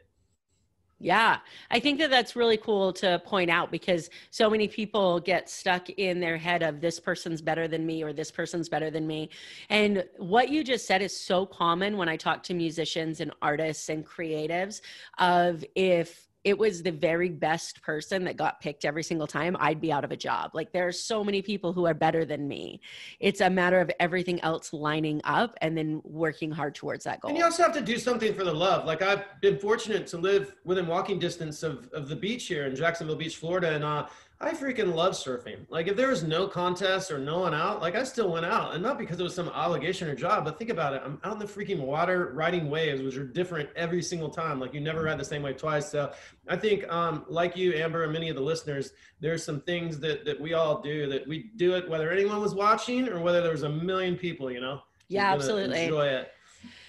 Yeah, 1.00 1.38
I 1.72 1.80
think 1.80 1.98
that 2.00 2.10
that's 2.10 2.36
really 2.36 2.58
cool 2.58 2.92
to 2.94 3.20
point 3.20 3.50
out 3.50 3.72
because 3.72 4.10
so 4.32 4.50
many 4.50 4.68
people 4.68 5.22
get 5.22 5.50
stuck 5.50 5.90
in 5.92 6.20
their 6.20 6.36
head 6.36 6.62
of 6.62 6.82
this 6.82 7.00
person's 7.00 7.42
better 7.42 7.70
than 7.70 7.86
me 7.86 8.04
or 8.04 8.12
this 8.12 8.32
person's 8.32 8.68
better 8.68 8.92
than 8.92 9.08
me. 9.08 9.30
And 9.70 10.04
what 10.18 10.50
you 10.50 10.62
just 10.62 10.86
said 10.86 11.02
is 11.02 11.18
so 11.18 11.46
common 11.46 11.96
when 11.96 12.10
I 12.10 12.18
talk 12.18 12.44
to 12.44 12.54
musicians 12.54 13.22
and 13.22 13.32
artists 13.42 13.88
and 13.88 14.06
creatives 14.06 14.82
of 15.20 15.64
if 15.76 16.28
it 16.46 16.58
was 16.60 16.84
the 16.84 16.92
very 16.92 17.30
best 17.30 17.82
person 17.82 18.24
that 18.24 18.38
got 18.38 18.62
picked 18.62 18.86
every 18.86 19.02
single 19.02 19.26
time, 19.26 19.58
I'd 19.60 19.82
be 19.82 19.92
out 19.92 20.04
of 20.04 20.12
a 20.12 20.16
job. 20.16 20.52
Like 20.54 20.72
there 20.72 20.88
are 20.88 20.92
so 20.92 21.24
many 21.24 21.42
people 21.42 21.74
who 21.74 21.88
are 21.88 21.96
better 21.96 22.24
than 22.24 22.48
me. 22.48 22.82
It's 23.20 23.42
a 23.42 23.50
matter 23.50 23.80
of 23.80 23.90
everything 24.00 24.40
else 24.42 24.72
lining 24.72 25.22
up 25.24 25.58
and 25.62 25.76
then 25.76 26.02
working 26.04 26.52
hard 26.52 26.76
towards 26.76 27.04
that 27.06 27.20
goal. 27.20 27.30
And 27.30 27.38
you 27.38 27.44
also 27.44 27.64
have 27.64 27.74
to 27.74 27.82
do 27.82 27.98
something 27.98 28.36
for 28.36 28.44
the 28.44 28.54
love. 28.54 28.86
Like 28.86 29.02
I've 29.02 29.24
been 29.42 29.58
fortunate 29.58 30.06
to 30.08 30.18
live 30.18 30.56
within 30.64 30.86
walking 30.86 31.18
distance 31.18 31.64
of, 31.64 31.90
of 31.92 32.10
the 32.10 32.16
beach 32.16 32.46
here 32.46 32.68
in 32.68 32.76
Jacksonville 32.76 33.16
Beach, 33.16 33.38
Florida. 33.38 33.74
And 33.74 33.84
uh, 33.84 34.06
I 34.42 34.52
freaking 34.54 34.94
love 34.94 35.14
surfing. 35.14 35.66
Like 35.70 35.88
if 35.88 35.96
there 35.96 36.10
was 36.10 36.24
no 36.24 36.46
contest 36.46 37.10
or 37.10 37.18
no 37.18 37.40
one 37.40 37.54
out, 37.54 37.82
like 37.82 37.96
I 37.96 38.04
still 38.04 38.30
went 38.30 38.46
out, 38.46 38.74
and 38.74 38.84
not 38.84 38.98
because 38.98 39.18
it 39.20 39.24
was 39.24 39.34
some 39.34 39.48
obligation 39.50 40.10
or 40.10 40.16
job, 40.16 40.44
but 40.44 40.60
think 40.60 40.70
about 40.70 40.94
it. 40.94 41.02
I'm 41.06 41.20
out 41.24 41.34
in 41.34 41.40
the 41.40 41.46
freaking 41.46 41.80
water 41.80 42.34
riding 42.34 42.70
waves, 42.70 43.02
which 43.02 43.16
are 43.16 43.26
different 43.26 43.70
every 43.78 44.02
single 44.02 44.30
time. 44.30 44.60
Like 44.60 44.74
you 44.74 44.82
never 44.82 45.04
ride 45.04 45.18
the 45.18 45.26
same 45.26 45.42
wave 45.42 45.56
twice. 45.56 45.90
So 45.90 46.12
I 46.50 46.58
think, 46.58 46.86
um, 46.92 47.24
like 47.30 47.56
you, 47.56 47.74
Amber, 47.76 48.04
and 48.04 48.12
many 48.12 48.30
of 48.30 48.36
the 48.36 48.42
listeners, 48.42 48.92
there's 49.22 49.44
some 49.44 49.62
things 49.62 50.00
that 50.00 50.26
that 50.26 50.40
we 50.40 50.54
all 50.54 50.82
do 50.82 51.08
that 51.08 51.26
we 51.28 51.52
do 51.56 51.76
it 51.76 51.90
whether 51.90 52.12
anyone 52.12 52.42
was 52.42 52.54
watching 52.54 53.08
or 53.08 53.22
whether 53.22 53.42
there 53.42 53.54
was 53.54 53.64
a 53.64 53.70
million 53.70 54.18
people. 54.18 54.52
You 54.52 54.60
know. 54.60 54.82
Yeah, 55.08 55.32
absolutely. 55.32 55.84
Enjoy 55.84 56.08
it. 56.08 56.32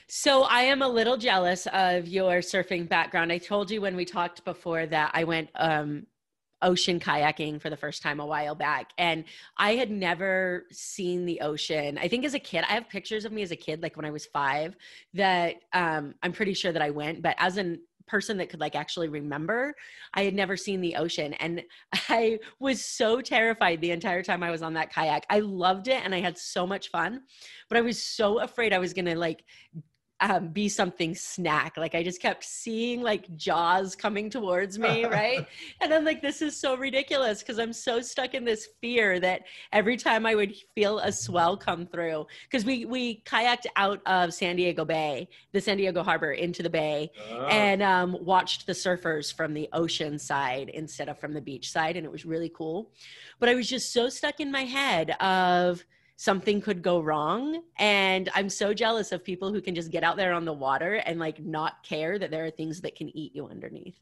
So 0.09 0.43
I 0.45 0.63
am 0.63 0.83
a 0.83 0.89
little 0.89 1.17
jealous 1.17 1.67
of 1.73 2.07
your 2.07 2.39
surfing 2.39 2.89
background. 2.89 3.33
I 3.33 3.39
told 3.39 3.71
you 3.71 3.81
when 3.81 3.97
we 3.97 4.05
talked 4.05 4.45
before 4.45 4.87
that 4.87 5.11
I 5.15 5.25
went 5.25 5.51
um, 5.57 6.07
ocean 6.63 6.99
kayaking 6.99 7.61
for 7.61 7.71
the 7.71 7.77
first 7.77 8.03
time 8.03 8.21
a 8.21 8.27
while 8.27 8.55
back 8.55 8.91
and 8.99 9.25
i 9.59 9.75
had 9.75 9.91
never 9.91 10.65
seen 10.71 11.27
the 11.27 11.41
ocean. 11.41 11.99
I 11.99 12.09
think 12.09 12.25
as 12.25 12.35
a 12.35 12.39
kid 12.39 12.65
i 12.69 12.73
have 12.73 12.89
pictures 12.89 13.25
of 13.25 13.33
me 13.33 13.43
as 13.43 13.51
a 13.51 13.57
kid 13.57 13.83
like 13.83 13.97
when 13.97 14.07
i 14.07 14.11
was 14.11 14.27
five 14.27 14.77
that 15.15 15.57
um, 15.73 16.15
i'm 16.23 16.33
pretty 16.33 16.55
sure 16.55 16.73
that 16.73 16.83
i 16.83 16.91
went 16.91 17.23
but 17.23 17.37
as 17.39 17.57
an 17.57 17.81
person 18.07 18.37
that 18.39 18.49
could 18.49 18.61
like 18.61 18.77
actually 18.77 19.09
remember 19.09 19.75
i 20.15 20.23
had 20.23 20.35
never 20.35 20.57
seen 20.57 20.81
the 20.81 20.97
ocean 20.97 21.35
and 21.35 21.63
i 22.09 22.39
was 22.61 22.85
so 22.85 23.21
terrified 23.21 23.81
the 23.81 23.91
entire 23.91 24.23
time 24.23 24.43
i 24.43 24.51
was 24.51 24.63
on 24.63 24.75
that 24.75 24.93
kayak. 24.93 25.27
I 25.29 25.41
loved 25.41 25.89
it 25.89 26.05
and 26.05 26.15
i 26.15 26.21
had 26.21 26.39
so 26.39 26.67
much 26.67 26.91
fun 26.91 27.23
but 27.69 27.79
i 27.79 27.81
was 27.81 28.01
so 28.01 28.41
afraid 28.41 28.73
i 28.73 28.79
was 28.79 28.93
going 28.93 29.07
to 29.07 29.19
like 29.19 29.45
um, 30.21 30.49
be 30.49 30.69
something 30.69 31.15
snack. 31.15 31.77
Like 31.77 31.95
I 31.95 32.03
just 32.03 32.23
kept 32.23 32.45
seeing 32.45 33.03
like 33.03 33.35
jaws 33.37 33.95
coming 33.95 34.31
towards 34.31 34.79
me, 34.79 35.05
right? 35.07 35.47
and 35.81 35.93
I'm 35.93 36.05
like, 36.05 36.23
this 36.23 36.41
is 36.41 36.59
so 36.59 36.77
ridiculous 36.77 37.41
because 37.41 37.59
I'm 37.59 37.73
so 37.73 38.01
stuck 38.01 38.35
in 38.35 38.45
this 38.45 38.69
fear 38.81 39.21
that 39.21 39.43
every 39.73 39.97
time 39.97 40.25
I 40.25 40.35
would 40.35 40.55
feel 40.75 41.01
a 41.01 41.13
swell 41.13 41.57
come 41.57 41.87
through, 41.87 42.27
because 42.45 42.65
we 42.65 42.87
we 42.87 43.23
kayaked 43.23 43.67
out 43.77 44.01
of 44.07 44.33
San 44.33 44.57
Diego 44.57 44.85
Bay, 44.85 45.29
the 45.53 45.61
San 45.61 45.77
Diego 45.77 46.03
Harbor 46.03 46.33
into 46.33 46.63
the 46.63 46.71
bay, 46.71 47.11
oh. 47.31 47.47
and 47.47 47.83
um, 47.83 48.17
watched 48.21 48.67
the 48.67 48.73
surfers 48.73 49.35
from 49.35 49.53
the 49.53 49.69
ocean 49.73 50.19
side 50.19 50.71
instead 50.71 51.09
of 51.09 51.19
from 51.19 51.35
the 51.35 51.41
beach 51.41 51.71
side, 51.71 51.97
and 51.97 52.07
it 52.07 52.13
was 52.13 52.25
really 52.25 52.51
cool. 52.55 52.91
But 53.39 53.51
I 53.51 53.55
was 53.55 53.69
just 53.69 53.93
so 53.93 54.09
stuck 54.09 54.41
in 54.41 54.51
my 54.51 54.65
head 54.65 55.11
of 55.21 55.85
something 56.17 56.61
could 56.61 56.83
go 56.83 57.01
wrong 57.01 57.63
and 57.79 58.31
i'm 58.35 58.49
so 58.49 58.73
jealous 58.73 59.13
of 59.13 59.23
people 59.23 59.53
who 59.53 59.61
can 59.61 59.75
just 59.75 59.91
get 59.91 60.03
out 60.03 60.17
there 60.17 60.33
on 60.33 60.45
the 60.45 60.53
water 60.53 60.95
and 61.07 61.21
like 61.21 61.45
not 61.45 61.83
care 61.83 62.19
that 62.19 62.31
there 62.31 62.45
are 62.45 62.51
things 62.51 62.81
that 62.81 62.95
can 62.95 63.15
eat 63.17 63.35
you 63.35 63.47
underneath 63.47 63.99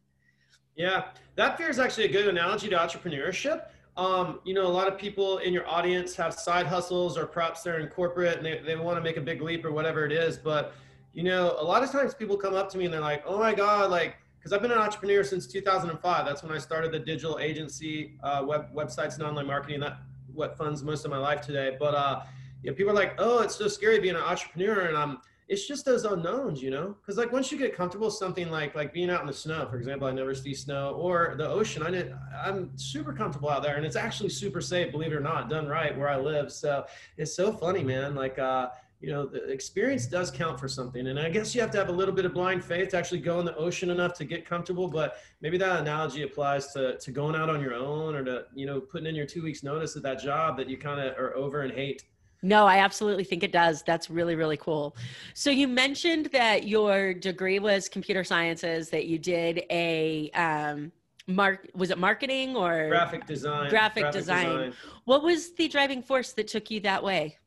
yeah 0.76 1.06
that 1.34 1.58
fear 1.58 1.68
is 1.68 1.78
actually 1.78 2.04
a 2.04 2.12
good 2.12 2.28
analogy 2.28 2.68
to 2.68 2.76
entrepreneurship 2.76 3.66
um, 3.96 4.40
you 4.44 4.54
know 4.54 4.66
a 4.66 4.68
lot 4.68 4.88
of 4.88 4.98
people 4.98 5.38
in 5.38 5.52
your 5.52 5.68
audience 5.68 6.16
have 6.16 6.34
side 6.34 6.66
hustles 6.66 7.16
or 7.16 7.26
perhaps 7.26 7.62
they're 7.62 7.78
in 7.78 7.86
corporate 7.88 8.38
and 8.38 8.46
they, 8.46 8.60
they 8.64 8.74
want 8.76 8.96
to 8.96 9.02
make 9.02 9.16
a 9.16 9.20
big 9.20 9.40
leap 9.40 9.64
or 9.64 9.72
whatever 9.72 10.04
it 10.04 10.12
is 10.12 10.36
but 10.36 10.74
you 11.12 11.22
know 11.22 11.56
a 11.58 11.64
lot 11.64 11.82
of 11.82 11.90
times 11.90 12.14
people 12.14 12.36
come 12.36 12.54
up 12.54 12.68
to 12.68 12.78
me 12.78 12.84
and 12.84 12.94
they're 12.94 13.00
like 13.00 13.22
oh 13.26 13.38
my 13.38 13.54
god 13.54 13.90
like 13.90 14.16
because 14.44 14.52
I've 14.52 14.60
been 14.60 14.72
an 14.72 14.78
entrepreneur 14.78 15.24
since 15.24 15.46
2005. 15.46 16.26
That's 16.26 16.42
when 16.42 16.52
I 16.52 16.58
started 16.58 16.92
the 16.92 16.98
digital 16.98 17.38
agency, 17.38 18.18
uh, 18.22 18.44
web 18.46 18.66
websites 18.74 19.14
and 19.14 19.22
online 19.22 19.46
marketing. 19.46 19.80
That 19.80 19.96
what 20.34 20.56
funds 20.56 20.82
most 20.82 21.04
of 21.04 21.10
my 21.10 21.18
life 21.18 21.40
today. 21.40 21.76
But 21.78 21.94
uh, 21.94 22.22
you 22.62 22.70
know, 22.70 22.76
people 22.76 22.92
are 22.92 22.96
like, 22.96 23.14
oh, 23.18 23.40
it's 23.40 23.56
so 23.56 23.68
scary 23.68 24.00
being 24.00 24.16
an 24.16 24.22
entrepreneur, 24.22 24.86
and 24.86 24.96
I'm. 24.96 25.18
It's 25.46 25.68
just 25.68 25.84
those 25.84 26.04
unknowns, 26.04 26.62
you 26.62 26.70
know, 26.70 26.96
because 26.98 27.18
like 27.18 27.30
once 27.30 27.52
you 27.52 27.58
get 27.58 27.76
comfortable 27.76 28.06
with 28.06 28.14
something 28.14 28.50
like 28.50 28.74
like 28.74 28.94
being 28.94 29.10
out 29.10 29.20
in 29.20 29.26
the 29.26 29.32
snow, 29.34 29.66
for 29.70 29.76
example, 29.76 30.08
I 30.08 30.10
never 30.10 30.34
see 30.34 30.54
snow 30.54 30.92
or 30.92 31.34
the 31.36 31.46
ocean. 31.46 31.82
I 31.82 31.90
did, 31.90 32.14
I'm 32.34 32.70
super 32.78 33.12
comfortable 33.12 33.50
out 33.50 33.62
there, 33.62 33.76
and 33.76 33.84
it's 33.84 33.94
actually 33.94 34.30
super 34.30 34.62
safe, 34.62 34.90
believe 34.90 35.12
it 35.12 35.14
or 35.14 35.20
not, 35.20 35.50
done 35.50 35.68
right 35.68 35.96
where 35.98 36.08
I 36.08 36.16
live. 36.16 36.50
So 36.50 36.86
it's 37.18 37.36
so 37.36 37.52
funny, 37.52 37.84
man. 37.84 38.14
Like 38.14 38.38
uh, 38.38 38.70
you 39.00 39.10
know 39.10 39.26
the 39.26 39.44
experience 39.50 40.06
does 40.06 40.30
count 40.30 40.58
for 40.58 40.68
something 40.68 41.08
and 41.08 41.18
i 41.18 41.28
guess 41.28 41.54
you 41.54 41.60
have 41.60 41.70
to 41.70 41.78
have 41.78 41.88
a 41.88 41.92
little 41.92 42.14
bit 42.14 42.24
of 42.24 42.32
blind 42.32 42.64
faith 42.64 42.90
to 42.90 42.96
actually 42.96 43.20
go 43.20 43.38
in 43.40 43.44
the 43.44 43.54
ocean 43.56 43.90
enough 43.90 44.14
to 44.14 44.24
get 44.24 44.46
comfortable 44.46 44.88
but 44.88 45.18
maybe 45.40 45.58
that 45.58 45.80
analogy 45.80 46.22
applies 46.22 46.72
to, 46.72 46.96
to 46.98 47.10
going 47.10 47.34
out 47.34 47.50
on 47.50 47.60
your 47.60 47.74
own 47.74 48.14
or 48.14 48.24
to 48.24 48.44
you 48.54 48.66
know 48.66 48.80
putting 48.80 49.06
in 49.06 49.14
your 49.14 49.26
two 49.26 49.42
weeks 49.42 49.62
notice 49.62 49.96
at 49.96 50.02
that 50.02 50.20
job 50.20 50.56
that 50.56 50.68
you 50.68 50.76
kind 50.76 51.00
of 51.00 51.16
are 51.18 51.34
over 51.36 51.62
and 51.62 51.72
hate 51.72 52.04
no, 52.42 52.66
I 52.66 52.76
absolutely 52.76 53.24
think 53.24 53.42
it 53.42 53.52
does. 53.52 53.82
That's 53.82 54.10
really, 54.10 54.34
really 54.34 54.58
cool. 54.58 54.94
So 55.32 55.48
you 55.48 55.66
mentioned 55.66 56.26
that 56.26 56.68
your 56.68 57.14
degree 57.14 57.58
was 57.58 57.88
computer 57.88 58.22
sciences, 58.22 58.90
that 58.90 59.06
you 59.06 59.18
did 59.18 59.62
a 59.70 60.30
um, 60.32 60.92
mark 61.26 61.66
was 61.74 61.90
it 61.90 61.98
marketing 61.98 62.54
or 62.54 62.88
graphic 62.88 63.26
design 63.26 63.70
graphic, 63.70 64.02
graphic 64.02 64.20
design. 64.20 64.44
design. 64.44 64.74
What 65.04 65.22
was 65.22 65.54
the 65.54 65.68
driving 65.68 66.02
force 66.02 66.32
that 66.32 66.48
took 66.48 66.70
you 66.70 66.80
that 66.80 67.02
way? 67.02 67.38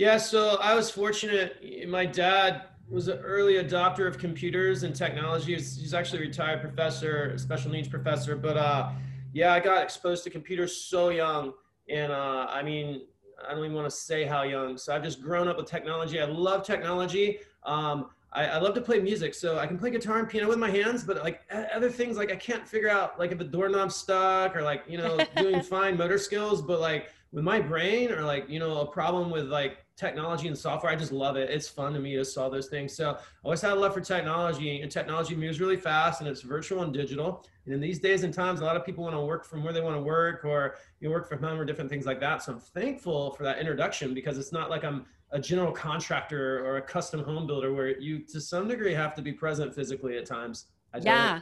Yeah, 0.00 0.16
so 0.16 0.56
I 0.62 0.74
was 0.74 0.88
fortunate. 0.90 1.86
My 1.86 2.06
dad 2.06 2.62
was 2.88 3.08
an 3.08 3.18
early 3.18 3.62
adopter 3.62 4.08
of 4.08 4.16
computers 4.16 4.82
and 4.82 4.96
technology. 4.96 5.52
He's, 5.52 5.76
he's 5.76 5.92
actually 5.92 6.20
a 6.20 6.22
retired 6.22 6.62
professor, 6.62 7.36
special 7.36 7.70
needs 7.70 7.86
professor. 7.86 8.34
But 8.34 8.56
uh, 8.56 8.92
yeah, 9.34 9.52
I 9.52 9.60
got 9.60 9.82
exposed 9.82 10.24
to 10.24 10.30
computers 10.30 10.74
so 10.74 11.10
young. 11.10 11.52
And 11.90 12.12
uh, 12.12 12.46
I 12.48 12.62
mean, 12.62 13.02
I 13.46 13.50
don't 13.52 13.62
even 13.62 13.74
want 13.74 13.90
to 13.90 13.94
say 13.94 14.24
how 14.24 14.44
young. 14.44 14.78
So 14.78 14.96
I've 14.96 15.02
just 15.02 15.20
grown 15.20 15.48
up 15.48 15.58
with 15.58 15.66
technology. 15.66 16.18
I 16.18 16.24
love 16.24 16.64
technology. 16.64 17.40
Um, 17.64 18.06
I, 18.32 18.46
I, 18.46 18.58
love 18.58 18.72
to 18.76 18.80
play 18.80 19.00
music, 19.00 19.34
so 19.34 19.58
I 19.58 19.66
can 19.66 19.76
play 19.76 19.90
guitar 19.90 20.18
and 20.18 20.26
piano 20.26 20.48
with 20.48 20.58
my 20.58 20.70
hands, 20.70 21.04
but 21.04 21.22
like 21.22 21.42
other 21.74 21.90
things, 21.90 22.16
like 22.16 22.30
I 22.30 22.36
can't 22.36 22.66
figure 22.66 22.88
out 22.88 23.18
like 23.18 23.32
if 23.32 23.40
a 23.40 23.44
doorknob's 23.44 23.96
stuck 23.96 24.56
or 24.56 24.62
like, 24.62 24.84
you 24.88 24.96
know, 24.96 25.18
doing 25.36 25.60
fine 25.60 25.98
motor 25.98 26.16
skills, 26.16 26.62
but 26.62 26.80
like 26.80 27.10
with 27.32 27.44
my 27.44 27.60
brain 27.60 28.10
or 28.10 28.22
like, 28.22 28.48
you 28.48 28.58
know, 28.58 28.80
a 28.80 28.86
problem 28.86 29.30
with 29.30 29.48
like 29.48 29.78
technology 30.00 30.48
and 30.48 30.56
software. 30.56 30.90
I 30.90 30.96
just 30.96 31.12
love 31.12 31.36
it. 31.36 31.50
It's 31.50 31.68
fun 31.68 31.92
to 31.92 32.00
me 32.00 32.16
to 32.16 32.24
solve 32.24 32.52
those 32.52 32.68
things. 32.68 32.94
So 32.94 33.10
I 33.10 33.18
always 33.44 33.60
had 33.60 33.72
a 33.72 33.74
love 33.74 33.92
for 33.92 34.00
technology 34.00 34.80
and 34.80 34.90
technology 34.90 35.36
moves 35.36 35.60
really 35.60 35.76
fast 35.76 36.20
and 36.20 36.28
it's 36.28 36.40
virtual 36.40 36.82
and 36.82 36.92
digital. 36.92 37.46
And 37.66 37.74
in 37.74 37.80
these 37.80 37.98
days 37.98 38.24
and 38.24 38.32
times, 38.32 38.60
a 38.60 38.64
lot 38.64 38.76
of 38.76 38.84
people 38.84 39.04
want 39.04 39.14
to 39.14 39.20
work 39.20 39.44
from 39.44 39.62
where 39.62 39.74
they 39.74 39.82
want 39.82 39.96
to 39.96 40.02
work 40.02 40.44
or 40.44 40.76
you 41.00 41.08
know, 41.08 41.14
work 41.14 41.28
from 41.28 41.42
home 41.42 41.60
or 41.60 41.66
different 41.66 41.90
things 41.90 42.06
like 42.06 42.18
that. 42.20 42.42
So 42.42 42.52
I'm 42.52 42.60
thankful 42.60 43.32
for 43.34 43.42
that 43.42 43.58
introduction 43.58 44.14
because 44.14 44.38
it's 44.38 44.52
not 44.52 44.70
like 44.70 44.84
I'm 44.84 45.04
a 45.32 45.38
general 45.38 45.70
contractor 45.70 46.64
or 46.66 46.78
a 46.78 46.82
custom 46.82 47.22
home 47.22 47.46
builder 47.46 47.74
where 47.74 47.98
you 48.00 48.20
to 48.20 48.40
some 48.40 48.66
degree 48.66 48.94
have 48.94 49.14
to 49.16 49.22
be 49.22 49.32
present 49.32 49.74
physically 49.74 50.16
at 50.16 50.24
times. 50.24 50.66
I 50.94 50.98
yeah. 50.98 51.40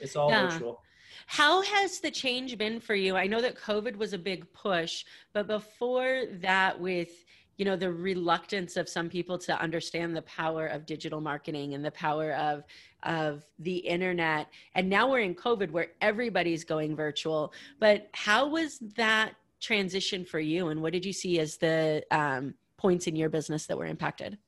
It's 0.00 0.16
all 0.16 0.30
yeah. 0.30 0.50
virtual. 0.50 0.82
How 1.26 1.62
has 1.62 2.00
the 2.00 2.10
change 2.10 2.58
been 2.58 2.80
for 2.80 2.94
you? 2.94 3.16
I 3.16 3.26
know 3.26 3.40
that 3.40 3.56
COVID 3.56 3.96
was 3.96 4.12
a 4.12 4.18
big 4.18 4.52
push, 4.52 5.04
but 5.32 5.46
before 5.46 6.24
that, 6.40 6.80
with 6.80 7.24
you 7.60 7.66
know 7.66 7.76
the 7.76 7.92
reluctance 7.92 8.78
of 8.78 8.88
some 8.88 9.10
people 9.10 9.36
to 9.36 9.60
understand 9.60 10.16
the 10.16 10.22
power 10.22 10.66
of 10.68 10.86
digital 10.86 11.20
marketing 11.20 11.74
and 11.74 11.84
the 11.84 11.90
power 11.90 12.32
of 12.32 12.64
of 13.02 13.44
the 13.58 13.76
internet 13.76 14.48
and 14.74 14.88
now 14.88 15.10
we're 15.10 15.20
in 15.20 15.34
covid 15.34 15.70
where 15.70 15.88
everybody's 16.00 16.64
going 16.64 16.96
virtual 16.96 17.52
but 17.78 18.08
how 18.14 18.48
was 18.48 18.78
that 18.96 19.34
transition 19.60 20.24
for 20.24 20.40
you 20.40 20.68
and 20.68 20.80
what 20.80 20.90
did 20.94 21.04
you 21.04 21.12
see 21.12 21.38
as 21.38 21.58
the 21.58 22.02
um, 22.10 22.54
points 22.78 23.06
in 23.06 23.14
your 23.14 23.28
business 23.28 23.66
that 23.66 23.76
were 23.76 23.86
impacted 23.86 24.38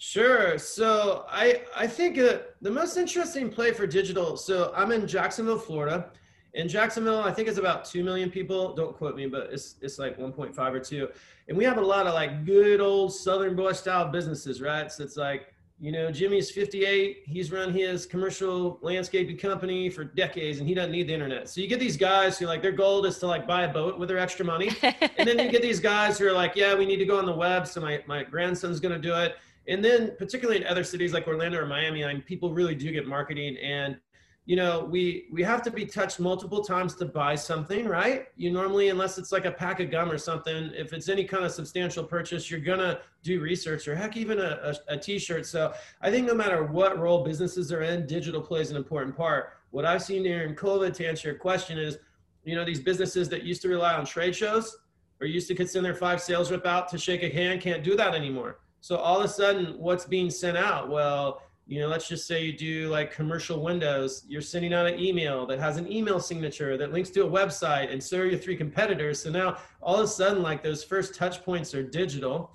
Sure. 0.00 0.58
So 0.58 1.24
I 1.28 1.62
I 1.76 1.88
think 1.88 2.20
uh, 2.20 2.38
the 2.62 2.70
most 2.70 2.96
interesting 2.96 3.50
play 3.50 3.72
for 3.72 3.84
digital. 3.84 4.36
So 4.36 4.72
I'm 4.76 4.92
in 4.92 5.08
Jacksonville, 5.08 5.58
Florida, 5.58 6.12
in 6.58 6.68
Jacksonville, 6.68 7.20
I 7.20 7.32
think 7.32 7.46
it's 7.46 7.58
about 7.58 7.84
2 7.84 8.02
million 8.02 8.30
people. 8.30 8.74
Don't 8.74 8.94
quote 8.94 9.14
me, 9.14 9.26
but 9.26 9.48
it's, 9.52 9.76
it's 9.80 9.96
like 9.96 10.18
1.5 10.18 10.58
or 10.58 10.80
2. 10.80 11.08
And 11.48 11.56
we 11.56 11.62
have 11.62 11.78
a 11.78 11.80
lot 11.80 12.08
of 12.08 12.14
like 12.14 12.44
good 12.44 12.80
old 12.80 13.14
Southern 13.14 13.54
boy 13.54 13.72
style 13.72 14.08
businesses, 14.08 14.60
right? 14.60 14.90
So 14.90 15.04
it's 15.04 15.16
like, 15.16 15.54
you 15.78 15.92
know, 15.92 16.10
Jimmy's 16.10 16.50
58. 16.50 17.22
He's 17.26 17.52
run 17.52 17.72
his 17.72 18.06
commercial 18.06 18.80
landscaping 18.82 19.36
company 19.36 19.88
for 19.88 20.02
decades 20.02 20.58
and 20.58 20.66
he 20.68 20.74
doesn't 20.74 20.90
need 20.90 21.06
the 21.06 21.14
internet. 21.14 21.48
So 21.48 21.60
you 21.60 21.68
get 21.68 21.78
these 21.78 21.96
guys 21.96 22.36
who 22.40 22.46
like 22.46 22.60
their 22.60 22.72
goal 22.72 23.04
is 23.04 23.18
to 23.18 23.28
like 23.28 23.46
buy 23.46 23.62
a 23.62 23.72
boat 23.72 23.96
with 23.96 24.08
their 24.08 24.18
extra 24.18 24.44
money. 24.44 24.70
and 24.82 25.28
then 25.28 25.38
you 25.38 25.52
get 25.52 25.62
these 25.62 25.78
guys 25.78 26.18
who 26.18 26.26
are 26.26 26.32
like, 26.32 26.56
yeah, 26.56 26.74
we 26.74 26.86
need 26.86 26.96
to 26.96 27.06
go 27.06 27.18
on 27.18 27.24
the 27.24 27.32
web. 27.32 27.68
So 27.68 27.80
my, 27.80 28.02
my 28.08 28.24
grandson's 28.24 28.80
going 28.80 29.00
to 29.00 29.00
do 29.00 29.14
it. 29.14 29.36
And 29.68 29.84
then 29.84 30.16
particularly 30.18 30.60
in 30.60 30.66
other 30.66 30.82
cities 30.82 31.12
like 31.12 31.28
Orlando 31.28 31.60
or 31.60 31.66
Miami, 31.66 32.04
I 32.04 32.12
mean, 32.12 32.22
people 32.22 32.52
really 32.52 32.74
do 32.74 32.90
get 32.90 33.06
marketing 33.06 33.56
and 33.58 33.96
you 34.48 34.56
know, 34.56 34.82
we 34.90 35.26
we 35.30 35.42
have 35.42 35.60
to 35.60 35.70
be 35.70 35.84
touched 35.84 36.18
multiple 36.18 36.64
times 36.64 36.94
to 36.94 37.04
buy 37.04 37.34
something, 37.34 37.86
right? 37.86 38.28
You 38.36 38.50
normally, 38.50 38.88
unless 38.88 39.18
it's 39.18 39.30
like 39.30 39.44
a 39.44 39.50
pack 39.50 39.78
of 39.80 39.90
gum 39.90 40.10
or 40.10 40.16
something, 40.16 40.70
if 40.74 40.94
it's 40.94 41.10
any 41.10 41.24
kind 41.24 41.44
of 41.44 41.52
substantial 41.52 42.02
purchase, 42.02 42.50
you're 42.50 42.58
gonna 42.58 43.00
do 43.22 43.42
research 43.42 43.86
or 43.86 43.94
heck, 43.94 44.16
even 44.16 44.38
a, 44.38 44.74
a, 44.88 44.94
a 44.94 44.96
t-shirt. 44.96 45.44
So 45.44 45.74
I 46.00 46.10
think 46.10 46.26
no 46.26 46.32
matter 46.32 46.64
what 46.64 46.98
role 46.98 47.22
businesses 47.22 47.70
are 47.72 47.82
in, 47.82 48.06
digital 48.06 48.40
plays 48.40 48.70
an 48.70 48.78
important 48.78 49.14
part. 49.14 49.52
What 49.70 49.84
I've 49.84 50.02
seen 50.02 50.22
during 50.22 50.54
COVID, 50.54 50.94
to 50.94 51.06
answer 51.06 51.28
your 51.28 51.36
question, 51.36 51.78
is 51.78 51.98
you 52.44 52.56
know 52.56 52.64
these 52.64 52.80
businesses 52.80 53.28
that 53.28 53.42
used 53.42 53.60
to 53.62 53.68
rely 53.68 53.92
on 53.92 54.06
trade 54.06 54.34
shows 54.34 54.78
or 55.20 55.26
used 55.26 55.54
to 55.54 55.66
send 55.66 55.84
their 55.84 55.94
five 55.94 56.22
sales 56.22 56.50
rep 56.50 56.64
out 56.64 56.88
to 56.88 56.96
shake 56.96 57.22
a 57.22 57.28
hand 57.28 57.60
can't 57.60 57.84
do 57.84 57.94
that 57.96 58.14
anymore. 58.14 58.60
So 58.80 58.96
all 58.96 59.18
of 59.18 59.26
a 59.26 59.28
sudden, 59.28 59.78
what's 59.78 60.06
being 60.06 60.30
sent 60.30 60.56
out? 60.56 60.88
Well 60.88 61.42
you 61.68 61.80
know, 61.80 61.86
let's 61.86 62.08
just 62.08 62.26
say 62.26 62.42
you 62.42 62.56
do 62.56 62.88
like 62.88 63.12
commercial 63.12 63.62
windows, 63.62 64.24
you're 64.26 64.40
sending 64.40 64.72
out 64.72 64.86
an 64.86 64.98
email 64.98 65.44
that 65.46 65.58
has 65.60 65.76
an 65.76 65.90
email 65.92 66.18
signature 66.18 66.78
that 66.78 66.94
links 66.94 67.10
to 67.10 67.26
a 67.26 67.30
website, 67.30 67.92
and 67.92 68.02
so 68.02 68.20
are 68.20 68.24
your 68.24 68.38
three 68.38 68.56
competitors. 68.56 69.22
So 69.22 69.30
now 69.30 69.58
all 69.82 69.96
of 69.96 70.04
a 70.04 70.08
sudden, 70.08 70.42
like 70.42 70.62
those 70.62 70.82
first 70.82 71.14
touch 71.14 71.44
points 71.44 71.74
are 71.74 71.82
digital. 71.82 72.52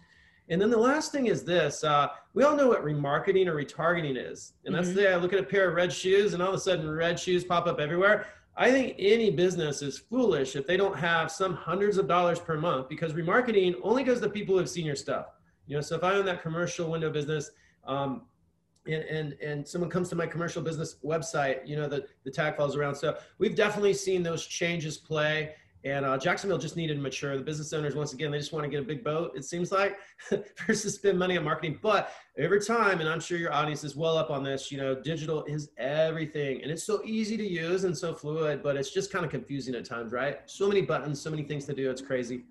And 0.49 0.59
then 0.59 0.71
the 0.71 0.77
last 0.77 1.11
thing 1.11 1.27
is 1.27 1.43
this 1.43 1.83
uh, 1.83 2.07
we 2.33 2.43
all 2.43 2.55
know 2.55 2.67
what 2.67 2.83
remarketing 2.83 3.45
or 3.45 3.55
retargeting 3.55 4.17
is. 4.17 4.53
And 4.65 4.73
that's 4.73 4.87
mm-hmm. 4.87 4.97
the 4.97 5.13
I 5.13 5.17
look 5.17 5.31
at 5.31 5.39
a 5.39 5.43
pair 5.43 5.69
of 5.69 5.75
red 5.75 5.93
shoes, 5.93 6.33
and 6.33 6.41
all 6.41 6.49
of 6.49 6.55
a 6.55 6.59
sudden, 6.59 6.89
red 6.89 7.19
shoes 7.19 7.43
pop 7.43 7.67
up 7.67 7.79
everywhere. 7.79 8.25
I 8.57 8.71
think 8.71 8.95
any 8.97 9.29
business 9.29 9.83
is 9.83 9.99
foolish 9.99 10.55
if 10.55 10.65
they 10.65 10.77
don't 10.77 10.97
have 10.97 11.31
some 11.31 11.53
hundreds 11.53 11.97
of 11.97 12.07
dollars 12.07 12.39
per 12.39 12.57
month 12.57 12.89
because 12.89 13.13
remarketing 13.13 13.75
only 13.83 14.03
goes 14.03 14.21
to 14.21 14.29
people 14.29 14.55
who 14.55 14.59
have 14.59 14.69
seen 14.69 14.85
your 14.85 14.95
stuff. 14.95 15.27
You 15.67 15.75
know, 15.75 15.81
so 15.81 15.95
if 15.95 16.03
I 16.03 16.13
own 16.13 16.25
that 16.25 16.41
commercial 16.41 16.89
window 16.89 17.11
business, 17.11 17.51
um, 17.85 18.23
and, 18.85 19.03
and 19.03 19.33
and 19.41 19.67
someone 19.67 19.89
comes 19.89 20.09
to 20.09 20.15
my 20.15 20.27
commercial 20.27 20.61
business 20.61 20.97
website, 21.03 21.67
you 21.67 21.75
know, 21.75 21.87
the, 21.87 22.05
the 22.23 22.31
tag 22.31 22.55
falls 22.55 22.75
around. 22.75 22.95
So 22.95 23.17
we've 23.37 23.55
definitely 23.55 23.93
seen 23.93 24.23
those 24.23 24.45
changes 24.45 24.97
play. 24.97 25.55
And 25.85 26.05
uh, 26.05 26.17
Jacksonville 26.17 26.57
just 26.57 26.77
needed 26.77 26.95
to 26.95 27.01
mature. 27.01 27.35
The 27.35 27.43
business 27.43 27.73
owners, 27.73 27.93
once 27.93 28.13
again, 28.13 28.31
they 28.31 28.37
just 28.37 28.53
want 28.53 28.63
to 28.63 28.69
get 28.69 28.79
a 28.79 28.85
big 28.85 29.03
boat, 29.03 29.33
it 29.35 29.43
seems 29.43 29.69
like, 29.69 29.97
versus 30.67 30.95
spend 30.95 31.19
money 31.19 31.37
on 31.37 31.43
marketing. 31.43 31.77
But 31.81 32.13
every 32.37 32.61
time, 32.61 33.01
and 33.01 33.09
I'm 33.09 33.19
sure 33.19 33.37
your 33.37 33.51
audience 33.51 33.83
is 33.83 33.93
well 33.93 34.17
up 34.17 34.31
on 34.31 34.43
this, 34.43 34.71
you 34.71 34.77
know, 34.77 34.95
digital 34.95 35.43
is 35.43 35.71
everything. 35.77 36.61
And 36.61 36.71
it's 36.71 36.83
so 36.83 37.01
easy 37.03 37.35
to 37.35 37.45
use 37.45 37.83
and 37.83 37.97
so 37.97 38.13
fluid, 38.13 38.63
but 38.63 38.77
it's 38.77 38.91
just 38.91 39.11
kind 39.11 39.25
of 39.25 39.31
confusing 39.31 39.75
at 39.75 39.83
times, 39.83 40.13
right? 40.13 40.39
So 40.45 40.69
many 40.69 40.81
buttons, 40.83 41.19
so 41.19 41.29
many 41.29 41.43
things 41.43 41.65
to 41.65 41.73
do. 41.73 41.91
It's 41.91 42.01
crazy. 42.01 42.45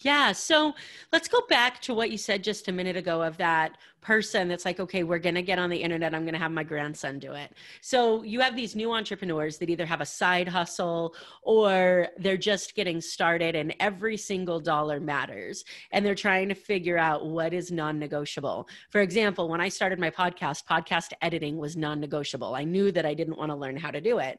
Yeah. 0.00 0.32
So 0.32 0.74
let's 1.12 1.28
go 1.28 1.40
back 1.48 1.80
to 1.82 1.94
what 1.94 2.10
you 2.10 2.18
said 2.18 2.44
just 2.44 2.68
a 2.68 2.72
minute 2.72 2.96
ago 2.96 3.22
of 3.22 3.36
that 3.38 3.78
person 4.00 4.48
that's 4.48 4.66
like, 4.66 4.78
okay, 4.78 5.02
we're 5.02 5.18
going 5.18 5.34
to 5.34 5.42
get 5.42 5.58
on 5.58 5.70
the 5.70 5.78
internet. 5.78 6.14
I'm 6.14 6.24
going 6.24 6.34
to 6.34 6.38
have 6.38 6.52
my 6.52 6.62
grandson 6.62 7.18
do 7.18 7.32
it. 7.32 7.52
So 7.80 8.22
you 8.22 8.40
have 8.40 8.54
these 8.54 8.76
new 8.76 8.92
entrepreneurs 8.92 9.56
that 9.58 9.70
either 9.70 9.86
have 9.86 10.02
a 10.02 10.06
side 10.06 10.46
hustle 10.46 11.14
or 11.42 12.08
they're 12.18 12.36
just 12.36 12.74
getting 12.74 13.00
started 13.00 13.56
and 13.56 13.74
every 13.80 14.18
single 14.18 14.60
dollar 14.60 15.00
matters. 15.00 15.64
And 15.90 16.04
they're 16.04 16.14
trying 16.14 16.50
to 16.50 16.54
figure 16.54 16.98
out 16.98 17.26
what 17.26 17.54
is 17.54 17.72
non 17.72 17.98
negotiable. 17.98 18.68
For 18.90 19.00
example, 19.00 19.48
when 19.48 19.62
I 19.62 19.70
started 19.70 19.98
my 19.98 20.10
podcast, 20.10 20.66
podcast 20.66 21.12
editing 21.22 21.56
was 21.56 21.76
non 21.76 21.98
negotiable. 21.98 22.54
I 22.54 22.64
knew 22.64 22.92
that 22.92 23.06
I 23.06 23.14
didn't 23.14 23.38
want 23.38 23.50
to 23.52 23.56
learn 23.56 23.76
how 23.76 23.90
to 23.90 24.02
do 24.02 24.18
it. 24.18 24.38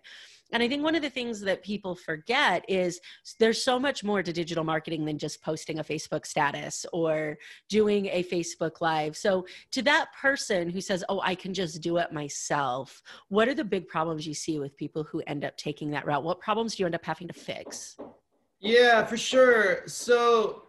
And 0.52 0.62
I 0.62 0.68
think 0.68 0.84
one 0.84 0.96
of 0.96 1.02
the 1.02 1.10
things 1.10 1.42
that 1.42 1.64
people 1.64 1.96
forget 1.96 2.64
is 2.68 3.00
there's 3.40 3.64
so 3.64 3.80
much 3.80 4.04
more 4.04 4.22
to 4.22 4.32
digital 4.32 4.64
marketing 4.64 5.04
than 5.06 5.18
just 5.18 5.42
posting 5.42 5.80
a 5.80 5.84
Facebook 5.84 6.26
status 6.26 6.86
or 6.94 7.38
doing 7.68 8.06
a 8.08 8.24
Facebook 8.24 8.80
Live. 8.80 9.18
So, 9.18 9.46
to 9.72 9.82
that 9.84 10.14
person 10.14 10.70
who 10.70 10.82
says, 10.82 11.04
Oh, 11.10 11.20
I 11.22 11.36
can 11.36 11.54
just 11.54 11.82
do 11.82 11.98
it 11.98 12.14
myself, 12.14 13.02
what 13.30 13.48
are 13.48 13.56
the 13.56 13.64
big 13.64 13.88
problems 13.88 14.28
you 14.28 14.34
see 14.34 14.60
with 14.60 14.78
people 14.78 15.04
who 15.04 15.22
end 15.26 15.44
up 15.44 15.58
taking 15.58 15.92
that 15.92 16.06
route? 16.06 16.24
What 16.24 16.40
problems 16.40 16.76
do 16.76 16.84
you 16.84 16.86
end 16.86 16.96
up 16.96 17.06
having 17.06 17.28
to 17.28 17.34
fix? 17.34 17.98
Yeah, 18.60 19.04
for 19.06 19.18
sure. 19.18 19.84
So, 19.88 20.64